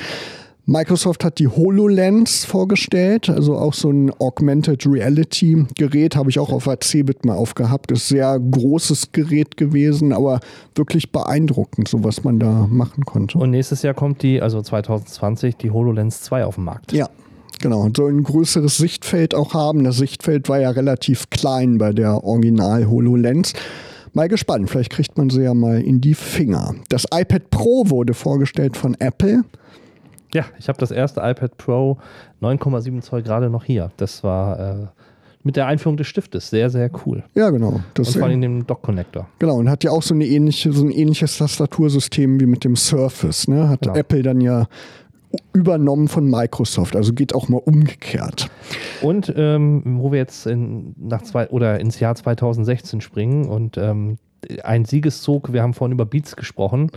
Microsoft 0.65 1.26
hat 1.26 1.39
die 1.39 1.48
HoloLens 1.48 2.46
vorgestellt, 2.46 3.30
also 3.30 3.58
auch 3.58 3.74
so 3.74 3.89
ein 3.89 4.12
Augmented 4.20 4.86
Reality 4.86 5.65
Gerät, 5.76 6.15
habe 6.15 6.30
ich 6.30 6.38
auch 6.38 6.52
auf 6.52 6.65
der 6.65 6.80
CeBIT 6.80 7.26
mal 7.26 7.36
aufgehabt. 7.36 7.91
Ist 7.91 8.08
sehr 8.08 8.39
großes 8.39 9.12
Gerät 9.12 9.58
gewesen, 9.58 10.13
aber 10.13 10.39
wirklich 10.76 11.12
beeindruckend, 11.12 11.88
so 11.88 12.04
was 12.04 12.24
man 12.24 12.39
da 12.39 12.67
machen 12.70 13.06
konnte. 13.06 13.39
Und 13.39 13.50
nächstes 13.50 13.82
Jahr 13.82 13.96
kommt 13.96 14.22
die, 14.22 14.39
also 14.39 14.62
2020, 14.62 15.58
die 15.58 15.72
HoloLens 15.72 16.22
2 16.22 16.46
auf 16.46 16.56
den 16.56 16.65
Markt. 16.65 16.94
Ja, 16.94 17.10
Genau, 17.60 17.88
soll 17.96 18.12
ein 18.12 18.24
größeres 18.24 18.78
Sichtfeld 18.78 19.36
auch 19.36 19.54
haben. 19.54 19.84
Das 19.84 19.98
Sichtfeld 19.98 20.50
war 20.50 20.60
ja 20.60 20.72
relativ 20.72 21.30
klein 21.30 21.78
bei 21.78 21.91
der 21.91 22.24
Original 22.24 22.89
HoloLens. 22.89 23.54
Mal 24.13 24.28
gespannt, 24.28 24.69
vielleicht 24.69 24.91
kriegt 24.91 25.17
man 25.17 25.30
sie 25.30 25.43
ja 25.43 25.54
mal 25.54 25.82
in 25.82 26.02
die 26.02 26.13
Finger. 26.13 26.76
Das 26.89 27.06
iPad 27.13 27.50
Pro 27.50 27.89
wurde 27.89 28.13
vorgestellt 28.13 28.76
von 28.76 28.95
Apple. 29.00 29.43
Ja, 30.34 30.45
ich 30.60 30.67
habe 30.67 30.78
das 30.80 30.91
erste 30.91 31.21
iPad 31.21 31.58
Pro 31.58 31.97
9,7 32.41 33.02
Zoll 33.02 33.21
gerade 33.21 33.50
noch 33.50 33.63
hier. 33.63 33.91
Das 33.97 34.24
war 34.24 34.60
äh, 34.60 34.88
mit 35.43 35.56
der 35.56 35.67
Einführung 35.67 35.97
des 35.97 36.08
Stiftes 36.08 36.50
sehr, 36.50 36.69
sehr 36.69 36.89
cool. 37.06 37.24
Ja, 37.36 37.50
genau. 37.50 37.82
Das 37.93 38.10
und 38.10 38.19
vor 38.19 38.28
allem 38.28 38.41
dem 38.41 38.67
Dock-Connector. 38.67 39.28
Genau, 39.39 39.58
und 39.58 39.69
hat 39.69 39.84
ja 39.84 39.91
auch 39.91 40.04
so, 40.04 40.13
eine 40.13 40.26
ähnliche, 40.26 40.71
so 40.71 40.86
ein 40.86 40.91
ähnliches 40.91 41.38
Tastatursystem 41.38 42.39
wie 42.39 42.45
mit 42.45 42.63
dem 42.63 42.76
Surface. 42.76 43.47
Ne? 43.47 43.69
Hat 43.69 43.82
genau. 43.82 43.95
Apple 43.95 44.24
dann 44.24 44.41
ja 44.41 44.67
übernommen 45.54 46.08
von 46.08 46.30
Microsoft. 46.30 46.96
Also 46.96 47.13
geht 47.13 47.36
auch 47.36 47.50
mal 47.50 47.62
umgekehrt. 47.63 48.50
Und 49.02 49.34
ähm, 49.36 50.00
wo 50.00 50.12
wir 50.12 50.20
jetzt 50.20 50.46
in, 50.48 50.96
nach 50.98 51.22
zwei, 51.24 51.50
oder 51.50 51.80
ins 51.80 52.00
Jahr 52.00 52.15
2016 52.15 53.02
springen 53.02 53.46
und 53.46 53.78
ähm, 53.78 54.17
ein 54.63 54.86
Siegeszug. 54.86 55.54
Wir 55.54 55.62
haben 55.62 55.74
vorhin 55.74 55.94
über 55.94 56.06
Beats 56.06 56.36
gesprochen. 56.36 56.91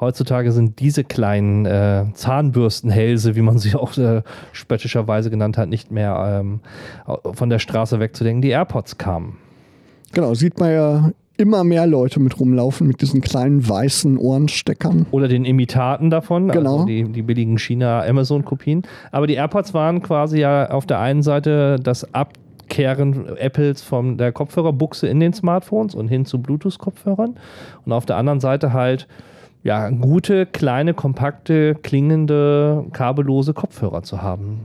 Heutzutage 0.00 0.52
sind 0.52 0.80
diese 0.80 1.04
kleinen 1.04 1.66
äh, 1.66 2.06
Zahnbürstenhälse, 2.12 3.36
wie 3.36 3.42
man 3.42 3.58
sie 3.58 3.74
auch 3.74 3.96
äh, 3.96 4.22
spöttischerweise 4.52 5.30
genannt 5.30 5.58
hat, 5.58 5.68
nicht 5.68 5.90
mehr 5.90 6.40
ähm, 6.42 6.60
von 7.34 7.50
der 7.50 7.58
Straße 7.58 8.00
wegzudenken. 8.00 8.42
Die 8.42 8.50
AirPods 8.50 8.98
kamen. 8.98 9.36
Genau, 10.12 10.34
sieht 10.34 10.58
man 10.58 10.72
ja 10.72 11.10
immer 11.38 11.64
mehr 11.64 11.86
Leute 11.86 12.20
mit 12.20 12.38
rumlaufen, 12.38 12.86
mit 12.86 13.00
diesen 13.00 13.20
kleinen 13.20 13.66
weißen 13.66 14.18
Ohrensteckern. 14.18 15.06
Oder 15.12 15.28
den 15.28 15.44
Imitaten 15.44 16.10
davon, 16.10 16.48
Genau. 16.48 16.72
also 16.74 16.86
die, 16.86 17.04
die 17.04 17.22
billigen 17.22 17.58
China-Amazon-Kopien. 17.58 18.82
Aber 19.12 19.26
die 19.26 19.34
AirPods 19.34 19.72
waren 19.72 20.02
quasi 20.02 20.40
ja 20.40 20.68
auf 20.70 20.84
der 20.84 20.98
einen 20.98 21.22
Seite 21.22 21.76
das 21.80 22.12
Abkehren 22.12 23.36
Apples 23.36 23.82
von 23.82 24.18
der 24.18 24.32
Kopfhörerbuchse 24.32 25.06
in 25.06 25.20
den 25.20 25.32
Smartphones 25.32 25.94
und 25.94 26.08
hin 26.08 26.26
zu 26.26 26.42
Bluetooth-Kopfhörern. 26.42 27.36
Und 27.86 27.92
auf 27.92 28.04
der 28.04 28.16
anderen 28.16 28.40
Seite 28.40 28.72
halt 28.72 29.06
ja, 29.62 29.90
gute, 29.90 30.44
kleine, 30.46 30.92
kompakte, 30.92 31.76
klingende, 31.76 32.84
kabellose 32.92 33.54
Kopfhörer 33.54 34.02
zu 34.02 34.22
haben. 34.22 34.60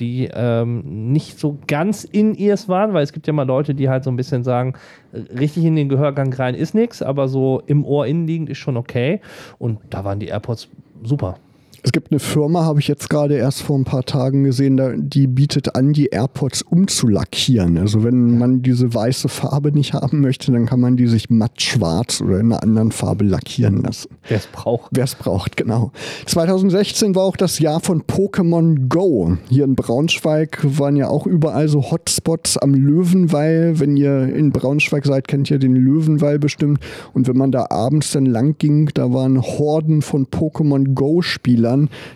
Die 0.00 0.28
ähm, 0.32 1.12
nicht 1.12 1.38
so 1.38 1.58
ganz 1.66 2.04
in 2.04 2.34
ears 2.34 2.68
waren, 2.68 2.92
weil 2.92 3.02
es 3.02 3.12
gibt 3.12 3.26
ja 3.26 3.32
mal 3.32 3.46
Leute, 3.46 3.74
die 3.74 3.88
halt 3.88 4.04
so 4.04 4.10
ein 4.10 4.16
bisschen 4.16 4.44
sagen, 4.44 4.74
äh, 5.12 5.18
richtig 5.38 5.64
in 5.64 5.76
den 5.76 5.88
Gehörgang 5.88 6.32
rein 6.32 6.54
ist 6.54 6.74
nichts, 6.74 7.02
aber 7.02 7.28
so 7.28 7.62
im 7.66 7.84
Ohr 7.84 8.06
innenliegend 8.06 8.50
ist 8.50 8.58
schon 8.58 8.76
okay. 8.76 9.20
Und 9.58 9.78
da 9.90 10.04
waren 10.04 10.20
die 10.20 10.28
AirPods 10.28 10.68
super. 11.02 11.38
Es 11.82 11.92
gibt 11.92 12.10
eine 12.10 12.18
Firma, 12.18 12.64
habe 12.64 12.80
ich 12.80 12.88
jetzt 12.88 13.08
gerade 13.08 13.36
erst 13.36 13.62
vor 13.62 13.78
ein 13.78 13.84
paar 13.84 14.04
Tagen 14.04 14.44
gesehen, 14.44 15.08
die 15.08 15.26
bietet 15.26 15.76
an, 15.76 15.92
die 15.92 16.06
AirPods 16.06 16.62
umzulackieren. 16.62 17.78
Also 17.78 18.02
wenn 18.02 18.36
man 18.38 18.62
diese 18.62 18.92
weiße 18.92 19.28
Farbe 19.28 19.70
nicht 19.72 19.94
haben 19.94 20.20
möchte, 20.20 20.50
dann 20.50 20.66
kann 20.66 20.80
man 20.80 20.96
die 20.96 21.06
sich 21.06 21.30
matt 21.30 21.62
schwarz 21.62 22.20
oder 22.20 22.40
in 22.40 22.52
einer 22.52 22.62
anderen 22.62 22.90
Farbe 22.90 23.24
lackieren 23.24 23.82
lassen. 23.82 24.08
Wer 24.26 24.38
es 24.38 24.46
braucht. 24.48 24.90
Wer 24.92 25.04
es 25.04 25.14
braucht, 25.14 25.56
genau. 25.56 25.92
2016 26.26 27.14
war 27.14 27.22
auch 27.22 27.36
das 27.36 27.60
Jahr 27.60 27.80
von 27.80 28.02
Pokémon 28.02 28.88
Go. 28.88 29.36
Hier 29.48 29.64
in 29.64 29.76
Braunschweig 29.76 30.58
waren 30.64 30.96
ja 30.96 31.08
auch 31.08 31.26
überall 31.26 31.68
so 31.68 31.90
Hotspots 31.90 32.58
am 32.58 32.74
Löwenwall. 32.74 33.78
Wenn 33.78 33.96
ihr 33.96 34.34
in 34.34 34.50
Braunschweig 34.50 35.06
seid, 35.06 35.28
kennt 35.28 35.50
ihr 35.50 35.58
den 35.58 35.76
Löwenwall 35.76 36.38
bestimmt. 36.40 36.80
Und 37.12 37.28
wenn 37.28 37.36
man 37.36 37.52
da 37.52 37.66
abends 37.70 38.10
dann 38.10 38.26
lang 38.26 38.56
ging, 38.58 38.90
da 38.94 39.12
waren 39.12 39.40
Horden 39.40 40.02
von 40.02 40.26
Pokémon 40.26 40.94
Go-Spielern, 40.94 41.67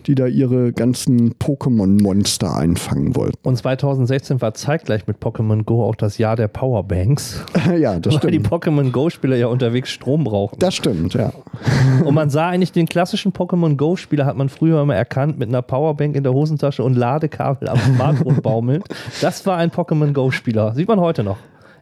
die 0.07 0.15
da 0.15 0.27
ihre 0.27 0.73
ganzen 0.73 1.35
Pokémon-Monster 1.35 2.57
einfangen 2.57 3.17
wollten. 3.17 3.37
Und 3.43 3.57
2016 3.57 4.41
war 4.41 4.55
zeitgleich 4.55 5.07
mit 5.07 5.19
Pokémon 5.19 5.65
Go 5.65 5.85
auch 5.85 5.95
das 5.95 6.19
Jahr 6.19 6.37
der 6.37 6.49
Powerbanks, 6.49 7.45
ja, 7.79 7.99
das 7.99 8.15
weil 8.23 8.31
die 8.31 8.39
stimmt. 8.39 8.49
Pokémon 8.49 8.91
Go-Spieler 8.91 9.37
ja 9.37 9.47
unterwegs 9.47 9.91
Strom 9.91 10.25
brauchen. 10.25 10.59
Das 10.59 10.75
stimmt, 10.75 11.15
ja. 11.15 11.33
Und 12.05 12.15
man 12.15 12.31
sah 12.31 12.49
eigentlich 12.49 12.73
den 12.73 12.87
klassischen 12.87 13.33
Pokémon 13.33 13.77
Go-Spieler, 13.77 14.27
hat 14.27 14.37
man 14.37 14.49
früher 14.49 14.83
immer 14.83 14.95
erkannt, 14.95 15.39
mit 15.39 15.49
einer 15.49 15.63
Powerbank 15.63 16.17
in 16.17 16.23
der 16.23 16.33
Hosentasche 16.33 16.83
und 16.83 16.95
Ladekabel 16.95 17.69
am 17.69 17.79
Smartphone 17.79 18.41
baumelnd. 18.43 18.85
Das 19.21 19.47
war 19.47 19.57
ein 19.57 19.71
Pokémon 19.71 20.13
Go-Spieler. 20.13 20.75
Sieht 20.75 20.89
man 20.89 21.01
heute 21.01 21.23
noch 21.23 21.37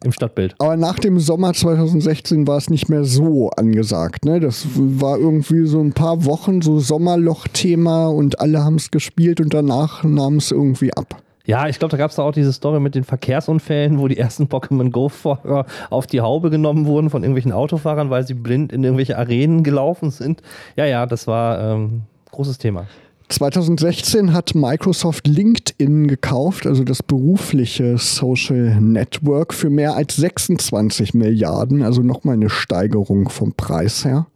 im 0.04 0.12
Stadtbild. 0.12 0.54
Aber 0.58 0.76
nach 0.76 0.98
dem 0.98 1.18
Sommer 1.18 1.52
2016 1.52 2.46
war 2.46 2.56
es 2.56 2.70
nicht 2.70 2.88
mehr 2.88 3.04
so 3.04 3.50
angesagt. 3.50 4.24
Ne? 4.24 4.40
Das 4.40 4.66
war 4.74 5.18
irgendwie 5.18 5.66
so 5.66 5.80
ein 5.80 5.92
paar 5.92 6.24
Wochen 6.24 6.62
so 6.62 6.78
Sommerloch-Thema 6.78 8.08
und 8.08 8.40
alle 8.40 8.64
haben 8.64 8.76
es 8.76 8.90
gespielt 8.90 9.40
und 9.40 9.52
danach 9.52 10.04
nahm 10.04 10.36
es 10.36 10.50
irgendwie 10.50 10.92
ab. 10.94 11.22
Ja, 11.46 11.68
ich 11.68 11.78
glaube, 11.78 11.90
da 11.90 11.96
gab 11.96 12.10
es 12.10 12.18
auch 12.18 12.32
diese 12.32 12.52
Story 12.52 12.80
mit 12.80 12.94
den 12.94 13.02
Verkehrsunfällen, 13.04 13.98
wo 13.98 14.08
die 14.08 14.16
ersten 14.16 14.44
Pokémon 14.44 14.90
Go-Fahrer 14.90 15.66
auf 15.88 16.06
die 16.06 16.20
Haube 16.20 16.50
genommen 16.50 16.86
wurden 16.86 17.10
von 17.10 17.22
irgendwelchen 17.22 17.52
Autofahrern, 17.52 18.10
weil 18.10 18.26
sie 18.26 18.34
blind 18.34 18.72
in 18.72 18.84
irgendwelche 18.84 19.18
Arenen 19.18 19.64
gelaufen 19.64 20.10
sind. 20.10 20.42
Ja, 20.76 20.84
ja, 20.84 21.06
das 21.06 21.26
war 21.26 21.60
ähm, 21.60 22.02
großes 22.30 22.58
Thema. 22.58 22.86
2016 23.30 24.32
hat 24.32 24.54
Microsoft 24.54 25.26
LinkedIn 25.26 26.08
gekauft, 26.08 26.66
also 26.66 26.84
das 26.84 27.02
berufliche 27.02 27.96
Social 27.96 28.80
Network, 28.80 29.54
für 29.54 29.70
mehr 29.70 29.94
als 29.94 30.16
26 30.16 31.14
Milliarden, 31.14 31.82
also 31.82 32.02
nochmal 32.02 32.34
eine 32.34 32.50
Steigerung 32.50 33.28
vom 33.28 33.52
Preis 33.52 34.04
her. 34.04 34.26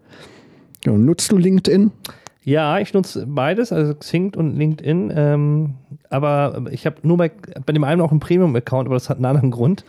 Ja, 0.85 0.93
nutzt 0.93 1.33
du 1.33 1.39
LinkedIn? 1.39 1.91
Ja, 2.45 2.79
ich 2.79 2.93
nutze 2.93 3.27
beides, 3.27 3.73
also 3.73 3.95
Xing 3.95 4.35
und 4.35 4.57
LinkedIn. 4.57 5.13
Ähm, 5.17 5.75
aber 6.11 6.67
ich 6.71 6.87
habe 6.87 6.97
nur 7.03 7.17
bei, 7.17 7.31
bei 7.65 7.73
dem 7.73 7.85
einen 7.85 8.01
auch 8.01 8.11
einen 8.11 8.21
Premium-Account, 8.21 8.87
aber 8.87 8.97
das 8.97 9.09
hat 9.09 9.17
einen 9.17 9.27
anderen 9.27 9.51
Grund. 9.51 9.85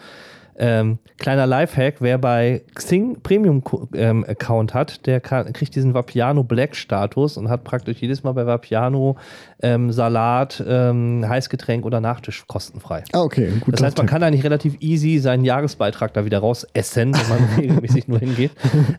Ähm, 0.57 0.99
kleiner 1.17 1.45
Lifehack, 1.45 1.95
wer 1.99 2.17
bei 2.17 2.63
Xing 2.73 3.21
Premium-Account 3.21 4.73
hat, 4.73 5.05
der 5.05 5.19
kann, 5.19 5.51
kriegt 5.51 5.75
diesen 5.75 5.93
Vapiano 5.93 6.43
Black-Status 6.43 7.37
und 7.37 7.49
hat 7.49 7.63
praktisch 7.63 7.99
jedes 7.99 8.23
Mal 8.23 8.31
bei 8.33 8.45
Vapiano 8.45 9.17
ähm, 9.61 9.91
Salat, 9.91 10.63
ähm, 10.65 11.25
Heißgetränk 11.27 11.85
oder 11.85 11.99
Nachtisch 11.99 12.45
kostenfrei. 12.47 13.03
Ah, 13.11 13.21
okay, 13.21 13.51
gut. 13.59 13.73
Das 13.73 13.83
heißt, 13.83 13.97
man 13.97 14.07
kann 14.07 14.23
eigentlich 14.23 14.43
relativ 14.43 14.77
easy 14.79 15.19
seinen 15.19 15.43
Jahresbeitrag 15.43 16.13
da 16.13 16.23
wieder 16.23 16.39
raus 16.39 16.65
essen, 16.73 17.13
wenn 17.13 17.29
man 17.29 17.49
regelmäßig 17.57 18.07
nur 18.07 18.19
hingeht. 18.19 18.51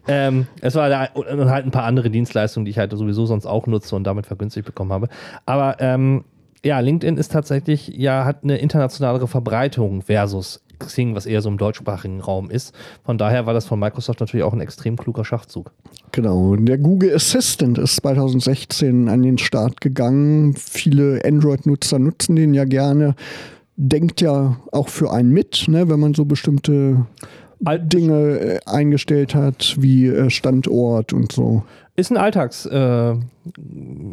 Ähm, 0.09 0.47
es 0.61 0.75
war 0.75 0.89
da 0.91 1.09
und 1.15 1.51
halt 1.51 1.65
ein 1.65 1.71
paar 1.71 1.85
andere 1.85 2.11
Dienstleistungen, 2.11 2.67
die 2.67 2.71
ich 2.71 2.79
halt 2.79 2.93
sowieso 2.93 3.25
sonst 3.27 3.47
auch 3.47 3.67
nutze 3.67 3.97
und 3.97 4.05
damit 4.05 4.27
vergünstigt 4.27 4.67
bekommen 4.67 4.93
habe. 4.93 5.09
Aber 5.47 5.77
ähm, 5.81 6.25
ja, 6.65 6.81
LinkedIn 6.81 7.17
ist 7.17 7.33
tatsächlich, 7.33 7.89
ja, 7.89 8.25
hat 8.25 8.43
eine 8.43 8.59
internationalere 8.59 9.29
Verbreitung 9.29 10.03
versus 10.03 10.66
Xing, 10.79 11.15
was 11.15 11.27
eher 11.27 11.43
so 11.43 11.49
im 11.49 11.59
deutschsprachigen 11.59 12.21
Raum 12.21 12.51
ist. 12.51 12.75
Von 13.05 13.19
daher 13.19 13.47
war 13.47 13.55
das 13.55 13.67
von 13.67 13.79
Microsoft 13.79 14.21
natürlich 14.21 14.45
auch 14.45 14.53
ein 14.53 14.61
extrem 14.61 14.97
kluger 14.97 15.25
Schachzug. 15.25 15.73
Genau. 16.13 16.57
Der 16.57 16.79
Google 16.79 17.15
Assistant 17.15 17.79
ist 17.79 17.97
2016 17.97 19.09
an 19.09 19.23
den 19.23 19.39
Start 19.39 19.81
gegangen. 19.81 20.55
Viele 20.55 21.21
Android-Nutzer 21.25 21.99
nutzen 21.99 22.37
den 22.37 22.55
ja 22.55 22.65
gerne. 22.65 23.15
Denkt 23.77 24.21
ja 24.21 24.57
auch 24.73 24.89
für 24.89 25.11
einen 25.13 25.31
mit, 25.31 25.67
ne, 25.69 25.89
wenn 25.89 26.01
man 26.01 26.15
so 26.15 26.25
bestimmte 26.25 27.07
Dinge 27.61 28.39
äh, 28.39 28.61
eingestellt 28.67 29.35
hat, 29.35 29.77
wie 29.79 30.07
äh, 30.07 30.31
Standort 30.31 31.13
und 31.13 31.33
so. 31.33 31.65
Ist 31.97 32.11
ein 32.11 32.17
Alltags, 32.17 32.67
äh, 32.67 33.15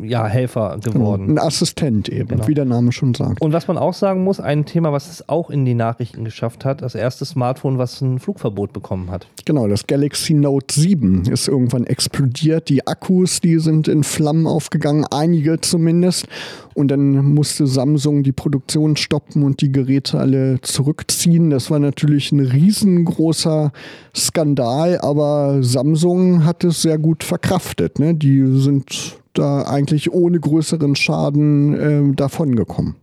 ja, 0.03 0.25
Helfer 0.27 0.77
geworden. 0.83 1.31
Ein 1.31 1.39
Assistent 1.39 2.09
eben, 2.09 2.27
Genau. 2.29 2.47
wie 2.47 2.53
der 2.53 2.65
Name 2.65 2.91
schon 2.91 3.13
sagt. 3.13 3.41
Und 3.41 3.53
was 3.53 3.67
man 3.67 3.77
auch 3.77 3.93
sagen 3.93 4.23
muss, 4.23 4.39
ein 4.39 4.65
Thema, 4.65 4.91
was 4.91 5.09
es 5.09 5.29
auch 5.29 5.49
in 5.49 5.65
die 5.65 5.73
Nachrichten 5.73 6.23
geschafft 6.23 6.65
hat, 6.65 6.81
das 6.81 6.95
erste 6.95 7.25
Smartphone, 7.25 7.77
was 7.77 8.01
ein 8.01 8.19
Flugverbot 8.19 8.73
bekommen 8.73 9.11
hat. 9.11 9.27
Genau, 9.45 9.67
das 9.67 9.87
Galaxy 9.87 10.33
Note 10.33 10.73
7 10.73 11.23
ist 11.31 11.47
irgendwann 11.47 11.85
explodiert. 11.85 12.69
Die 12.69 12.85
Akkus, 12.87 13.41
die 13.41 13.59
sind 13.59 13.87
in 13.87 14.03
Flammen 14.03 14.47
aufgegangen, 14.47 15.05
einige 15.09 15.59
zumindest. 15.61 16.27
Und 16.75 16.89
dann 16.89 17.33
musste 17.33 17.67
Samsung 17.67 18.23
die 18.23 18.31
Produktion 18.31 18.95
stoppen 18.95 19.43
und 19.43 19.61
die 19.61 19.71
Geräte 19.71 20.19
alle 20.19 20.59
zurückziehen. 20.61 21.51
Das 21.51 21.69
war 21.69 21.79
natürlich 21.79 22.31
ein 22.31 22.39
riesengroßer 22.39 23.71
Skandal, 24.15 24.99
aber 25.01 25.61
Samsung 25.61 26.45
hat 26.45 26.63
es 26.63 26.81
sehr 26.81 26.97
gut 26.97 27.23
verkraftet. 27.23 27.99
Ne? 27.99 28.15
Die 28.15 28.43
sind 28.59 29.17
da 29.33 29.63
eigentlich 29.63 30.13
ohne 30.13 30.39
größeren 30.39 30.95
Schaden 30.95 32.11
äh, 32.11 32.15
davongekommen. 32.15 32.95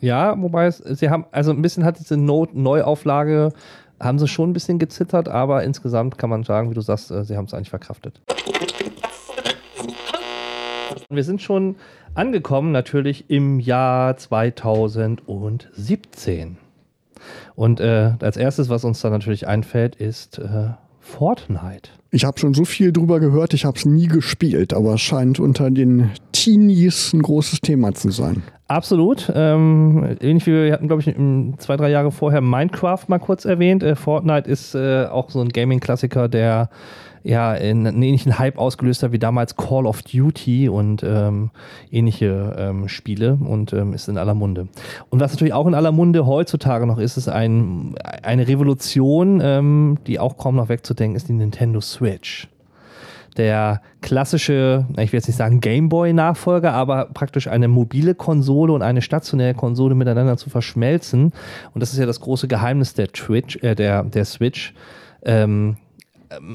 Ja, 0.00 0.40
wobei 0.40 0.66
es, 0.66 0.78
sie 0.78 1.10
haben, 1.10 1.26
also 1.30 1.52
ein 1.52 1.62
bisschen 1.62 1.84
hat 1.84 2.00
diese 2.00 2.16
Note-Neuauflage, 2.16 3.52
haben 4.00 4.18
sie 4.18 4.26
schon 4.26 4.50
ein 4.50 4.52
bisschen 4.52 4.80
gezittert, 4.80 5.28
aber 5.28 5.62
insgesamt 5.62 6.18
kann 6.18 6.28
man 6.28 6.42
sagen, 6.42 6.70
wie 6.70 6.74
du 6.74 6.80
sagst, 6.80 7.10
äh, 7.10 7.24
sie 7.24 7.36
haben 7.36 7.44
es 7.44 7.54
eigentlich 7.54 7.70
verkraftet. 7.70 8.20
Wir 11.08 11.24
sind 11.24 11.42
schon 11.42 11.76
angekommen, 12.14 12.72
natürlich 12.72 13.30
im 13.30 13.60
Jahr 13.60 14.16
2017. 14.16 16.56
Und 17.54 17.78
äh, 17.80 18.14
als 18.20 18.36
erstes, 18.36 18.68
was 18.70 18.84
uns 18.84 19.00
da 19.02 19.10
natürlich 19.10 19.46
einfällt, 19.46 19.94
ist 19.96 20.38
äh, 20.38 20.70
Fortnite. 21.00 21.90
Ich 22.14 22.26
habe 22.26 22.38
schon 22.38 22.52
so 22.52 22.66
viel 22.66 22.92
drüber 22.92 23.20
gehört, 23.20 23.54
ich 23.54 23.64
habe 23.64 23.78
es 23.78 23.86
nie 23.86 24.06
gespielt, 24.06 24.74
aber 24.74 24.94
es 24.94 25.00
scheint 25.00 25.40
unter 25.40 25.70
den 25.70 26.10
Teenies 26.32 27.14
ein 27.14 27.22
großes 27.22 27.60
Thema 27.60 27.94
zu 27.94 28.10
sein. 28.10 28.42
Absolut. 28.68 29.32
Ähm, 29.34 30.18
ähnlich 30.20 30.46
wie 30.46 30.52
wir 30.52 30.72
hatten, 30.74 30.88
glaube 30.88 31.00
ich, 31.00 31.14
zwei, 31.58 31.78
drei 31.78 31.88
Jahre 31.88 32.12
vorher 32.12 32.42
Minecraft 32.42 33.04
mal 33.08 33.18
kurz 33.18 33.46
erwähnt. 33.46 33.82
Äh, 33.82 33.96
Fortnite 33.96 34.48
ist 34.50 34.74
äh, 34.74 35.06
auch 35.06 35.30
so 35.30 35.40
ein 35.40 35.48
Gaming-Klassiker, 35.48 36.28
der 36.28 36.68
ja 37.22 37.54
in 37.54 37.86
einen 37.86 38.02
ähnlichen 38.02 38.38
Hype 38.38 38.58
ausgelöst 38.58 39.02
hat 39.02 39.12
wie 39.12 39.18
damals 39.18 39.56
Call 39.56 39.86
of 39.86 40.02
Duty 40.02 40.68
und 40.68 41.02
ähm, 41.02 41.50
ähnliche 41.90 42.56
ähm, 42.58 42.88
Spiele 42.88 43.38
und 43.40 43.72
ähm, 43.72 43.92
ist 43.94 44.08
in 44.08 44.18
aller 44.18 44.34
Munde. 44.34 44.68
Und 45.10 45.20
was 45.20 45.32
natürlich 45.32 45.54
auch 45.54 45.66
in 45.66 45.74
aller 45.74 45.92
Munde 45.92 46.26
heutzutage 46.26 46.86
noch 46.86 46.98
ist, 46.98 47.16
ist 47.16 47.28
ein, 47.28 47.94
eine 48.22 48.48
Revolution, 48.48 49.40
ähm, 49.42 49.98
die 50.06 50.18
auch 50.18 50.36
kaum 50.36 50.56
noch 50.56 50.68
wegzudenken 50.68 51.16
ist, 51.16 51.28
die 51.28 51.34
Nintendo 51.34 51.80
Switch 51.80 52.48
der 53.36 53.80
klassische, 54.00 54.86
ich 54.98 55.12
will 55.12 55.18
jetzt 55.18 55.26
nicht 55.26 55.36
sagen 55.36 55.60
Gameboy-Nachfolger, 55.60 56.72
aber 56.72 57.06
praktisch 57.06 57.48
eine 57.48 57.68
mobile 57.68 58.14
Konsole 58.14 58.72
und 58.72 58.82
eine 58.82 59.02
stationäre 59.02 59.54
Konsole 59.54 59.94
miteinander 59.94 60.36
zu 60.36 60.50
verschmelzen. 60.50 61.32
Und 61.74 61.80
das 61.80 61.92
ist 61.92 61.98
ja 61.98 62.06
das 62.06 62.20
große 62.20 62.48
Geheimnis 62.48 62.94
der 62.94 63.10
Twitch, 63.12 63.56
äh, 63.62 63.74
der, 63.74 64.02
der 64.04 64.24
Switch. 64.24 64.74
Ähm, 65.24 65.76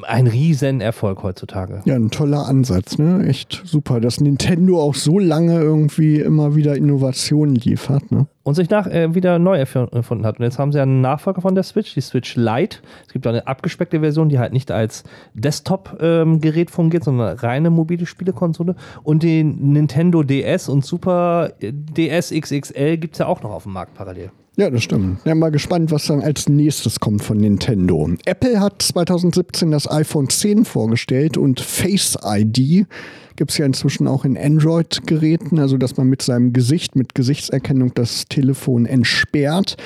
ein 0.03 0.27
Riesenerfolg 0.27 1.23
heutzutage. 1.23 1.81
Ja, 1.85 1.95
ein 1.95 2.11
toller 2.11 2.47
Ansatz, 2.47 2.97
ne? 2.97 3.25
Echt 3.27 3.61
super, 3.65 3.99
dass 3.99 4.19
Nintendo 4.19 4.81
auch 4.81 4.95
so 4.95 5.19
lange 5.19 5.59
irgendwie 5.59 6.19
immer 6.19 6.55
wieder 6.55 6.75
Innovationen 6.75 7.55
liefert, 7.55 8.11
ne? 8.11 8.27
Und 8.43 8.55
sich 8.55 8.69
nach 8.69 8.87
äh, 8.87 9.13
wieder 9.13 9.39
neu 9.39 9.57
erfunden 9.57 10.25
hat. 10.25 10.39
Und 10.39 10.45
jetzt 10.45 10.57
haben 10.57 10.71
sie 10.71 10.81
einen 10.81 11.01
Nachfolger 11.01 11.41
von 11.41 11.53
der 11.53 11.63
Switch, 11.63 11.93
die 11.93 12.01
Switch 12.01 12.35
Lite. 12.37 12.77
Es 13.05 13.11
gibt 13.11 13.27
auch 13.27 13.31
eine 13.31 13.45
abgespeckte 13.45 13.99
Version, 13.99 14.29
die 14.29 14.39
halt 14.39 14.53
nicht 14.53 14.71
als 14.71 15.03
Desktop-Gerät 15.33 16.69
ähm, 16.69 16.73
fungiert, 16.73 17.03
sondern 17.03 17.37
reine 17.37 17.69
mobile 17.69 18.05
Spielekonsole. 18.05 18.75
Und 19.03 19.23
den 19.23 19.73
Nintendo 19.73 20.23
DS 20.23 20.69
und 20.69 20.85
Super 20.85 21.51
DS 21.61 22.31
XXL 22.31 22.97
gibt 22.97 23.15
es 23.15 23.19
ja 23.19 23.27
auch 23.27 23.43
noch 23.43 23.51
auf 23.51 23.63
dem 23.63 23.73
Markt 23.73 23.95
parallel. 23.95 24.31
Ja, 24.59 24.71
das 24.71 24.83
stimmt. 24.83 25.19
Ja, 25.23 25.35
mal 25.35 25.51
gespannt, 25.51 25.91
was 25.91 26.07
dann 26.07 26.21
als 26.21 26.49
nächstes 26.49 26.99
kommt 26.99 27.23
von 27.23 27.37
Nintendo. 27.37 28.09
Apple 28.25 28.59
hat 28.59 28.81
2017 28.81 29.69
das 29.69 29.89
iPhone 29.89 30.29
10 30.29 30.65
vorgestellt 30.65 31.37
und 31.37 31.59
Face 31.59 32.17
ID 32.25 32.87
gibt 33.35 33.51
es 33.51 33.59
ja 33.59 33.67
inzwischen 33.67 34.07
auch 34.07 34.25
in 34.25 34.35
Android-Geräten, 34.35 35.59
also 35.59 35.77
dass 35.77 35.95
man 35.95 36.07
mit 36.07 36.23
seinem 36.23 36.53
Gesicht, 36.53 36.95
mit 36.95 37.13
Gesichtserkennung 37.13 37.93
das 37.93 38.25
Telefon 38.25 38.87
entsperrt. 38.87 39.77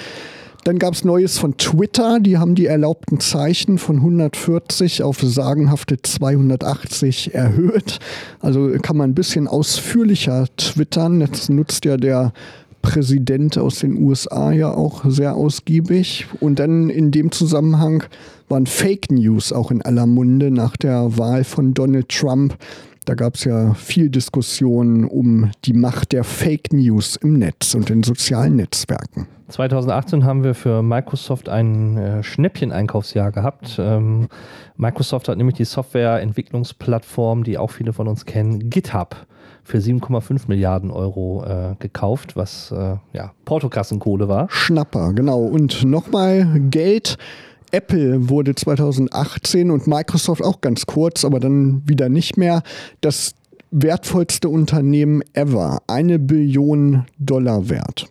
Dann 0.64 0.78
gab 0.78 0.94
es 0.94 1.04
Neues 1.04 1.38
von 1.40 1.58
Twitter, 1.58 2.20
die 2.20 2.38
haben 2.38 2.54
die 2.54 2.68
erlaubten 2.68 3.20
Zeichen 3.20 3.78
von 3.78 3.98
140 3.98 5.02
auf 5.02 5.20
sagenhafte 5.20 6.02
280 6.02 7.34
erhöht. 7.34 8.00
Also 8.40 8.70
kann 8.82 8.96
man 8.96 9.10
ein 9.10 9.16
bisschen 9.16 9.48
ausführlicher 9.48 10.46
twittern. 10.58 11.20
Das 11.20 11.50
nutzt 11.50 11.84
ja 11.86 11.98
der 11.98 12.32
Präsident 12.82 13.58
aus 13.58 13.80
den 13.80 14.02
USA 14.02 14.52
ja 14.52 14.74
auch 14.74 15.06
sehr 15.06 15.36
ausgiebig. 15.36 16.28
Und 16.40 16.60
dann 16.60 16.90
in 16.90 17.12
dem 17.12 17.32
Zusammenhang 17.32 18.04
waren 18.50 18.66
Fake 18.66 19.12
News 19.12 19.54
auch 19.54 19.72
in 19.72 19.82
aller 19.82 20.06
Munde 20.06 20.52
nach 20.52 20.76
der 20.78 21.18
Wahl 21.18 21.44
von 21.44 21.74
Donald 21.74 22.10
Trump. 22.10 22.58
Da 23.06 23.16
gab 23.16 23.36
es 23.36 23.46
ja 23.46 23.74
viel 23.74 24.10
Diskussion 24.10 25.06
um 25.06 25.52
die 25.66 25.74
Macht 25.74 26.12
der 26.12 26.24
Fake 26.24 26.72
News 26.72 27.16
im 27.16 27.34
Netz 27.34 27.74
und 27.74 27.90
in 27.90 28.04
sozialen 28.04 28.58
Netzwerken. 28.58 29.28
2018 29.48 30.24
haben 30.24 30.44
wir 30.44 30.54
für 30.54 30.82
Microsoft 30.82 31.50
ein 31.50 31.98
äh, 31.98 32.24
Schnäppchen-Einkaufsjahr 32.24 33.32
gehabt. 33.32 33.78
Ähm, 33.80 34.28
Microsoft 34.78 35.28
hat 35.28 35.38
nämlich 35.38 35.58
die 35.58 35.66
Softwareentwicklungsplattform, 35.66 37.44
die 37.44 37.58
auch 37.58 37.72
viele 37.72 37.92
von 37.92 38.08
uns 38.08 38.26
kennen, 38.26 38.70
GitHub 38.70 39.28
für 39.64 39.78
7,5 39.78 40.44
Milliarden 40.48 40.92
Euro 40.92 41.44
äh, 41.46 41.76
gekauft, 41.80 42.36
was 42.36 42.72
äh, 42.72 42.96
ja 43.14 43.32
Portokassenkohle 43.46 44.28
war. 44.28 44.48
Schnapper, 44.50 45.14
genau. 45.14 45.40
Und 45.42 45.84
nochmal 45.84 46.60
Geld. 46.70 47.18
Apple 47.72 48.30
wurde 48.30 48.54
2018 48.54 49.72
und 49.72 49.88
Microsoft 49.88 50.44
auch 50.44 50.60
ganz 50.60 50.86
kurz, 50.86 51.24
aber 51.24 51.40
dann 51.40 51.84
wieder 51.86 52.10
nicht 52.10 52.36
mehr, 52.36 52.64
das 53.00 53.34
wertvollste 53.72 54.50
Unternehmen 54.50 55.22
ever. 55.34 55.80
Eine 55.88 56.20
Billion 56.20 57.06
Dollar 57.18 57.70
wert. 57.70 58.08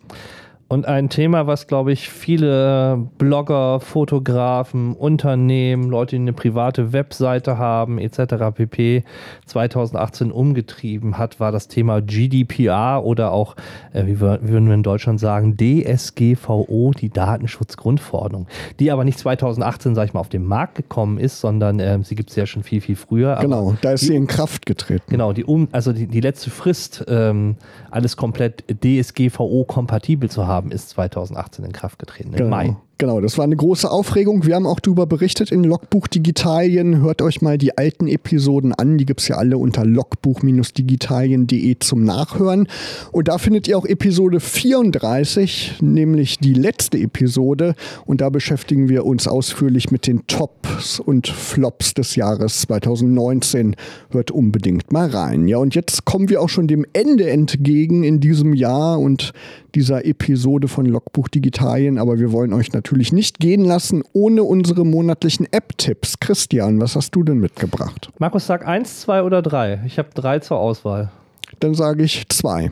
Und 0.71 0.85
ein 0.85 1.09
Thema, 1.09 1.47
was, 1.47 1.67
glaube 1.67 1.91
ich, 1.91 2.09
viele 2.09 3.05
Blogger, 3.17 3.81
Fotografen, 3.81 4.93
Unternehmen, 4.93 5.89
Leute, 5.89 6.11
die 6.11 6.21
eine 6.21 6.31
private 6.31 6.93
Webseite 6.93 7.57
haben, 7.57 7.97
etc. 7.97 8.55
pp. 8.55 9.03
2018 9.47 10.31
umgetrieben 10.31 11.17
hat, 11.17 11.41
war 11.41 11.51
das 11.51 11.67
Thema 11.67 11.99
GDPR 11.99 13.03
oder 13.03 13.33
auch, 13.33 13.57
äh, 13.91 14.05
wie, 14.05 14.21
wir, 14.21 14.39
wie 14.43 14.53
würden 14.53 14.67
wir 14.67 14.75
in 14.75 14.83
Deutschland 14.83 15.19
sagen, 15.19 15.57
DSGVO, 15.57 16.93
die 16.97 17.09
Datenschutzgrundverordnung, 17.09 18.47
die 18.79 18.93
aber 18.93 19.03
nicht 19.03 19.19
2018, 19.19 19.93
sage 19.93 20.07
ich 20.07 20.13
mal, 20.13 20.21
auf 20.21 20.29
den 20.29 20.45
Markt 20.45 20.75
gekommen 20.75 21.17
ist, 21.17 21.41
sondern 21.41 21.81
äh, 21.81 21.99
sie 22.01 22.15
gibt 22.15 22.29
es 22.29 22.37
ja 22.37 22.45
schon 22.45 22.63
viel, 22.63 22.79
viel 22.79 22.95
früher. 22.95 23.35
Genau, 23.41 23.75
da 23.81 23.91
ist 23.91 24.03
die, 24.03 24.05
sie 24.05 24.15
in 24.15 24.25
Kraft 24.25 24.65
getreten. 24.65 25.03
Genau, 25.09 25.33
die 25.33 25.43
um, 25.43 25.67
also 25.73 25.91
die, 25.91 26.07
die 26.07 26.21
letzte 26.21 26.49
Frist, 26.49 27.03
ähm, 27.09 27.57
alles 27.89 28.15
komplett 28.15 28.63
DSGVO-kompatibel 28.69 30.29
zu 30.29 30.47
haben, 30.47 30.60
haben, 30.61 30.71
ist 30.71 30.89
2018 30.89 31.65
in 31.65 31.71
Kraft 31.71 31.99
getreten, 31.99 32.29
im 32.29 32.37
genau. 32.37 32.49
Mai. 32.49 32.75
Genau, 33.01 33.19
das 33.19 33.39
war 33.39 33.45
eine 33.45 33.55
große 33.55 33.89
Aufregung. 33.89 34.45
Wir 34.45 34.53
haben 34.53 34.67
auch 34.67 34.79
darüber 34.79 35.07
berichtet 35.07 35.51
in 35.51 35.63
Logbuch 35.63 36.07
Digitalien. 36.07 37.01
Hört 37.01 37.23
euch 37.23 37.41
mal 37.41 37.57
die 37.57 37.75
alten 37.75 38.05
Episoden 38.05 38.75
an. 38.75 38.99
Die 38.99 39.07
gibt 39.07 39.21
es 39.21 39.27
ja 39.27 39.37
alle 39.37 39.57
unter 39.57 39.83
logbuch-digitalien.de 39.83 41.77
zum 41.79 42.03
Nachhören. 42.03 42.67
Und 43.11 43.27
da 43.27 43.39
findet 43.39 43.67
ihr 43.67 43.75
auch 43.79 43.87
Episode 43.87 44.39
34, 44.39 45.77
nämlich 45.81 46.37
die 46.37 46.53
letzte 46.53 46.99
Episode. 46.99 47.73
Und 48.05 48.21
da 48.21 48.29
beschäftigen 48.29 48.87
wir 48.87 49.03
uns 49.03 49.27
ausführlich 49.27 49.89
mit 49.89 50.05
den 50.05 50.27
Tops 50.27 50.99
und 50.99 51.27
Flops 51.27 51.95
des 51.95 52.15
Jahres 52.15 52.61
2019. 52.61 53.75
Hört 54.11 54.29
unbedingt 54.29 54.93
mal 54.93 55.09
rein. 55.09 55.47
Ja, 55.47 55.57
und 55.57 55.73
jetzt 55.73 56.05
kommen 56.05 56.29
wir 56.29 56.39
auch 56.39 56.49
schon 56.49 56.67
dem 56.67 56.85
Ende 56.93 57.31
entgegen 57.31 58.03
in 58.03 58.19
diesem 58.19 58.53
Jahr 58.53 58.99
und 58.99 59.33
dieser 59.73 60.05
Episode 60.05 60.67
von 60.67 60.85
Logbuch 60.85 61.29
Digitalien. 61.29 61.97
Aber 61.97 62.19
wir 62.19 62.31
wollen 62.31 62.53
euch 62.53 62.73
natürlich 62.73 62.90
natürlich 62.91 63.13
nicht 63.13 63.39
gehen 63.39 63.63
lassen 63.63 64.03
ohne 64.11 64.43
unsere 64.43 64.85
monatlichen 64.85 65.47
App-Tipps. 65.49 66.19
Christian, 66.19 66.81
was 66.81 66.97
hast 66.97 67.15
du 67.15 67.23
denn 67.23 67.39
mitgebracht? 67.39 68.09
Markus, 68.19 68.47
sag 68.47 68.67
eins, 68.67 68.99
zwei 68.99 69.23
oder 69.23 69.41
drei. 69.41 69.79
Ich 69.85 69.97
habe 69.97 70.09
drei 70.13 70.39
zur 70.39 70.57
Auswahl. 70.57 71.09
Dann 71.61 71.73
sage 71.73 72.03
ich 72.03 72.27
zwei. 72.27 72.69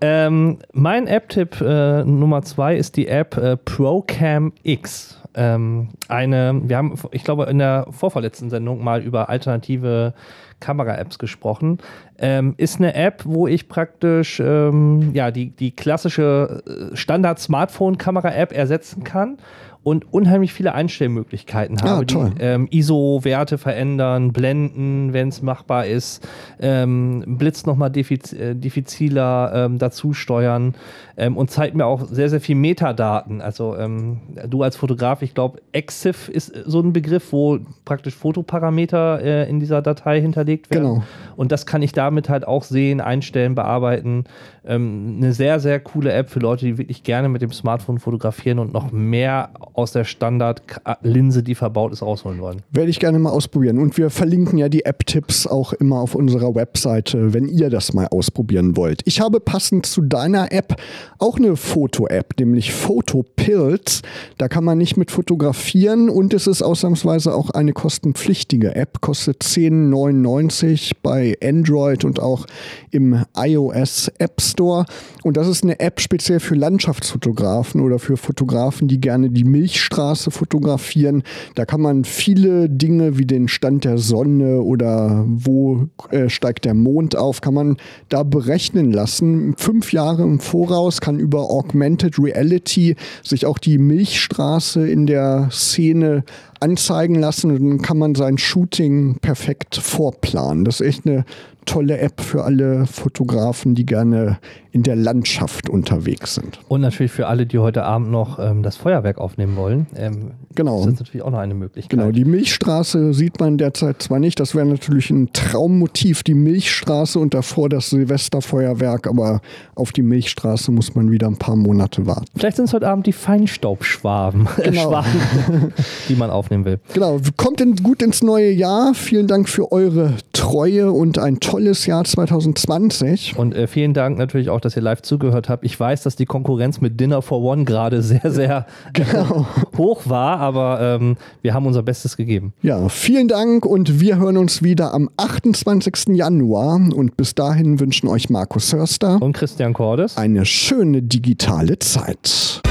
Ähm, 0.00 0.58
mein 0.72 1.06
App-Tipp 1.06 1.60
äh, 1.60 2.04
Nummer 2.04 2.42
zwei 2.42 2.76
ist 2.76 2.96
die 2.96 3.08
App 3.08 3.36
äh, 3.36 3.56
ProCam 3.56 4.52
X. 4.62 5.20
Ähm, 5.34 5.88
eine, 6.08 6.60
wir 6.64 6.76
haben, 6.76 6.94
ich 7.10 7.24
glaube, 7.24 7.44
in 7.44 7.58
der 7.58 7.86
vorverletzten 7.90 8.50
Sendung 8.50 8.82
mal 8.82 9.02
über 9.02 9.28
alternative 9.28 10.14
Kamera-Apps 10.60 11.18
gesprochen. 11.18 11.78
Ähm, 12.18 12.54
ist 12.56 12.78
eine 12.78 12.94
App, 12.94 13.22
wo 13.24 13.46
ich 13.46 13.68
praktisch 13.68 14.40
ähm, 14.40 15.10
ja, 15.14 15.30
die, 15.30 15.50
die 15.50 15.70
klassische 15.70 16.62
äh, 16.66 16.96
Standard-Smartphone-Kamera-App 16.96 18.52
ersetzen 18.52 19.04
kann 19.04 19.38
und 19.82 20.12
unheimlich 20.12 20.52
viele 20.52 20.74
Einstellmöglichkeiten 20.74 21.80
habe, 21.80 22.04
ja, 22.08 22.24
die 22.28 22.40
ähm, 22.40 22.68
ISO-Werte 22.70 23.58
verändern, 23.58 24.32
blenden, 24.32 25.12
wenn 25.12 25.28
es 25.28 25.40
machbar 25.40 25.86
ist, 25.86 26.26
ähm, 26.60 27.24
Blitz 27.26 27.64
nochmal 27.64 27.90
diffiz 27.90 28.32
äh, 28.32 28.54
diffiziler 28.54 29.52
ähm, 29.54 29.78
dazu 29.78 30.12
steuern 30.12 30.74
ähm, 31.16 31.36
und 31.36 31.50
zeigt 31.50 31.74
mir 31.74 31.86
auch 31.86 32.06
sehr, 32.06 32.28
sehr 32.28 32.40
viel 32.40 32.56
Metadaten. 32.56 33.40
Also 33.40 33.76
ähm, 33.76 34.20
du 34.48 34.62
als 34.62 34.76
Fotograf, 34.76 35.22
ich 35.22 35.34
glaube, 35.34 35.60
EXIF 35.72 36.28
ist 36.28 36.52
so 36.66 36.80
ein 36.80 36.92
Begriff, 36.92 37.32
wo 37.32 37.58
praktisch 37.84 38.14
Fotoparameter 38.14 39.20
äh, 39.22 39.48
in 39.48 39.60
dieser 39.60 39.82
Datei 39.82 40.20
hinterlegt 40.20 40.70
werden. 40.70 40.84
Genau. 40.84 41.02
Und 41.36 41.52
das 41.52 41.66
kann 41.66 41.82
ich 41.82 41.92
damit 41.92 42.28
halt 42.28 42.46
auch 42.46 42.64
sehen, 42.64 43.00
einstellen, 43.00 43.54
bearbeiten. 43.54 44.24
Ähm, 44.66 45.16
eine 45.18 45.32
sehr, 45.32 45.60
sehr 45.60 45.80
coole 45.80 46.12
App 46.12 46.30
für 46.30 46.40
Leute, 46.40 46.66
die 46.66 46.78
wirklich 46.78 47.04
gerne 47.04 47.28
mit 47.28 47.42
dem 47.42 47.52
Smartphone 47.52 47.98
fotografieren 47.98 48.58
und 48.58 48.72
noch 48.72 48.92
mehr 48.92 49.50
aus 49.78 49.92
der 49.92 50.02
Standardlinse, 50.02 51.44
die 51.44 51.54
verbaut 51.54 51.92
ist, 51.92 52.02
rausholen 52.02 52.40
wollen. 52.40 52.62
Werde 52.72 52.90
ich 52.90 52.98
gerne 52.98 53.20
mal 53.20 53.30
ausprobieren. 53.30 53.78
Und 53.78 53.96
wir 53.96 54.10
verlinken 54.10 54.58
ja 54.58 54.68
die 54.68 54.84
App-Tipps 54.84 55.46
auch 55.46 55.72
immer 55.72 56.00
auf 56.00 56.16
unserer 56.16 56.56
Webseite, 56.56 57.32
wenn 57.32 57.48
ihr 57.48 57.70
das 57.70 57.92
mal 57.92 58.08
ausprobieren 58.08 58.76
wollt. 58.76 59.02
Ich 59.04 59.20
habe 59.20 59.38
passend 59.38 59.86
zu 59.86 60.02
deiner 60.02 60.50
App 60.50 60.74
auch 61.18 61.36
eine 61.36 61.54
Foto-App, 61.54 62.34
nämlich 62.40 62.72
Photopills. 62.72 64.02
Da 64.36 64.48
kann 64.48 64.64
man 64.64 64.78
nicht 64.78 64.96
mit 64.96 65.12
fotografieren 65.12 66.10
und 66.10 66.34
es 66.34 66.48
ist 66.48 66.60
ausnahmsweise 66.60 67.32
auch 67.32 67.50
eine 67.50 67.72
kostenpflichtige 67.72 68.74
App, 68.74 69.00
kostet 69.00 69.44
10,99 69.44 70.96
bei 71.04 71.36
Android 71.40 72.04
und 72.04 72.18
auch 72.18 72.46
im 72.90 73.22
iOS 73.36 74.08
App 74.18 74.40
Store. 74.40 74.86
Und 75.22 75.36
das 75.36 75.46
ist 75.46 75.62
eine 75.62 75.78
App 75.78 76.00
speziell 76.00 76.40
für 76.40 76.56
Landschaftsfotografen 76.56 77.80
oder 77.80 78.00
für 78.00 78.16
Fotografen, 78.16 78.88
die 78.88 79.00
gerne 79.00 79.30
die 79.30 79.44
Milchstraße 79.68 80.30
fotografieren. 80.30 81.22
Da 81.54 81.66
kann 81.66 81.82
man 81.82 82.04
viele 82.04 82.70
Dinge 82.70 83.18
wie 83.18 83.26
den 83.26 83.48
Stand 83.48 83.84
der 83.84 83.98
Sonne 83.98 84.62
oder 84.62 85.26
wo 85.28 85.88
äh, 86.10 86.30
steigt 86.30 86.64
der 86.64 86.72
Mond 86.72 87.16
auf, 87.16 87.42
kann 87.42 87.52
man 87.52 87.76
da 88.08 88.22
berechnen 88.22 88.92
lassen. 88.92 89.54
Fünf 89.58 89.92
Jahre 89.92 90.22
im 90.22 90.40
Voraus 90.40 91.02
kann 91.02 91.18
über 91.18 91.50
Augmented 91.50 92.18
Reality 92.18 92.96
sich 93.22 93.44
auch 93.44 93.58
die 93.58 93.76
Milchstraße 93.76 94.88
in 94.88 95.06
der 95.06 95.50
Szene 95.52 96.24
anzeigen 96.60 97.16
lassen 97.16 97.50
und 97.50 97.68
dann 97.68 97.82
kann 97.82 97.98
man 97.98 98.14
sein 98.14 98.38
Shooting 98.38 99.18
perfekt 99.20 99.76
vorplanen. 99.76 100.64
Das 100.64 100.80
ist 100.80 100.86
echt 100.86 101.06
eine 101.06 101.26
tolle 101.68 101.98
App 101.98 102.20
für 102.20 102.44
alle 102.44 102.86
Fotografen, 102.86 103.74
die 103.74 103.84
gerne 103.84 104.38
in 104.72 104.82
der 104.82 104.96
Landschaft 104.96 105.68
unterwegs 105.68 106.34
sind. 106.34 106.60
Und 106.68 106.80
natürlich 106.80 107.12
für 107.12 107.26
alle, 107.26 107.46
die 107.46 107.58
heute 107.58 107.84
Abend 107.84 108.10
noch 108.10 108.38
ähm, 108.38 108.62
das 108.62 108.76
Feuerwerk 108.76 109.18
aufnehmen 109.18 109.56
wollen. 109.56 109.86
Ähm, 109.94 110.32
Genau. 110.58 110.78
Das 110.84 110.94
ist 110.94 110.98
natürlich 110.98 111.22
auch 111.22 111.30
noch 111.30 111.38
eine 111.38 111.54
Möglichkeit. 111.54 111.96
Genau, 111.96 112.10
die 112.10 112.24
Milchstraße 112.24 113.14
sieht 113.14 113.38
man 113.38 113.58
derzeit 113.58 114.02
zwar 114.02 114.18
nicht, 114.18 114.40
das 114.40 114.56
wäre 114.56 114.66
natürlich 114.66 115.08
ein 115.08 115.32
Traummotiv, 115.32 116.24
die 116.24 116.34
Milchstraße 116.34 117.20
und 117.20 117.32
davor 117.32 117.68
das 117.68 117.90
Silvesterfeuerwerk, 117.90 119.06
aber 119.06 119.40
auf 119.76 119.92
die 119.92 120.02
Milchstraße 120.02 120.72
muss 120.72 120.96
man 120.96 121.12
wieder 121.12 121.28
ein 121.28 121.36
paar 121.36 121.54
Monate 121.54 122.06
warten. 122.08 122.24
Vielleicht 122.34 122.56
sind 122.56 122.64
es 122.64 122.72
heute 122.72 122.88
Abend 122.88 123.06
die 123.06 123.12
Feinstaubschwaben, 123.12 124.48
Genau. 124.56 124.88
Schwaben, 124.90 125.72
die 126.08 126.16
man 126.16 126.30
aufnehmen 126.30 126.64
will. 126.64 126.80
Genau, 126.92 127.20
kommt 127.36 127.60
in, 127.60 127.76
gut 127.76 128.02
ins 128.02 128.24
neue 128.24 128.50
Jahr. 128.50 128.94
Vielen 128.94 129.28
Dank 129.28 129.48
für 129.48 129.70
eure 129.70 130.14
Treue 130.32 130.90
und 130.90 131.20
ein 131.20 131.38
tolles 131.38 131.86
Jahr 131.86 132.02
2020. 132.02 133.36
Und 133.36 133.54
äh, 133.54 133.68
vielen 133.68 133.94
Dank 133.94 134.18
natürlich 134.18 134.50
auch, 134.50 134.60
dass 134.60 134.74
ihr 134.74 134.82
live 134.82 135.02
zugehört 135.02 135.48
habt. 135.48 135.64
Ich 135.64 135.78
weiß, 135.78 136.02
dass 136.02 136.16
die 136.16 136.26
Konkurrenz 136.26 136.80
mit 136.80 136.98
Dinner 136.98 137.22
for 137.22 137.42
One 137.42 137.64
gerade 137.64 138.02
sehr, 138.02 138.28
sehr 138.32 138.66
Genau. 138.92 139.46
hoch 139.78 140.02
war, 140.06 140.40
aber 140.48 140.80
ähm, 141.00 141.16
wir 141.42 141.54
haben 141.54 141.66
unser 141.66 141.82
Bestes 141.82 142.16
gegeben. 142.16 142.52
Ja, 142.62 142.88
vielen 142.88 143.28
Dank 143.28 143.64
und 143.66 144.00
wir 144.00 144.18
hören 144.18 144.36
uns 144.36 144.62
wieder 144.62 144.94
am 144.94 145.08
28. 145.16 146.16
Januar. 146.16 146.76
Und 146.94 147.16
bis 147.16 147.34
dahin 147.34 147.78
wünschen 147.80 148.08
euch 148.08 148.30
Markus 148.30 148.72
Hörster 148.72 149.20
Und 149.20 149.34
Christian 149.34 149.72
Cordes. 149.74 150.16
eine 150.16 150.44
schöne 150.44 151.02
digitale 151.02 151.78
Zeit. 151.78 152.62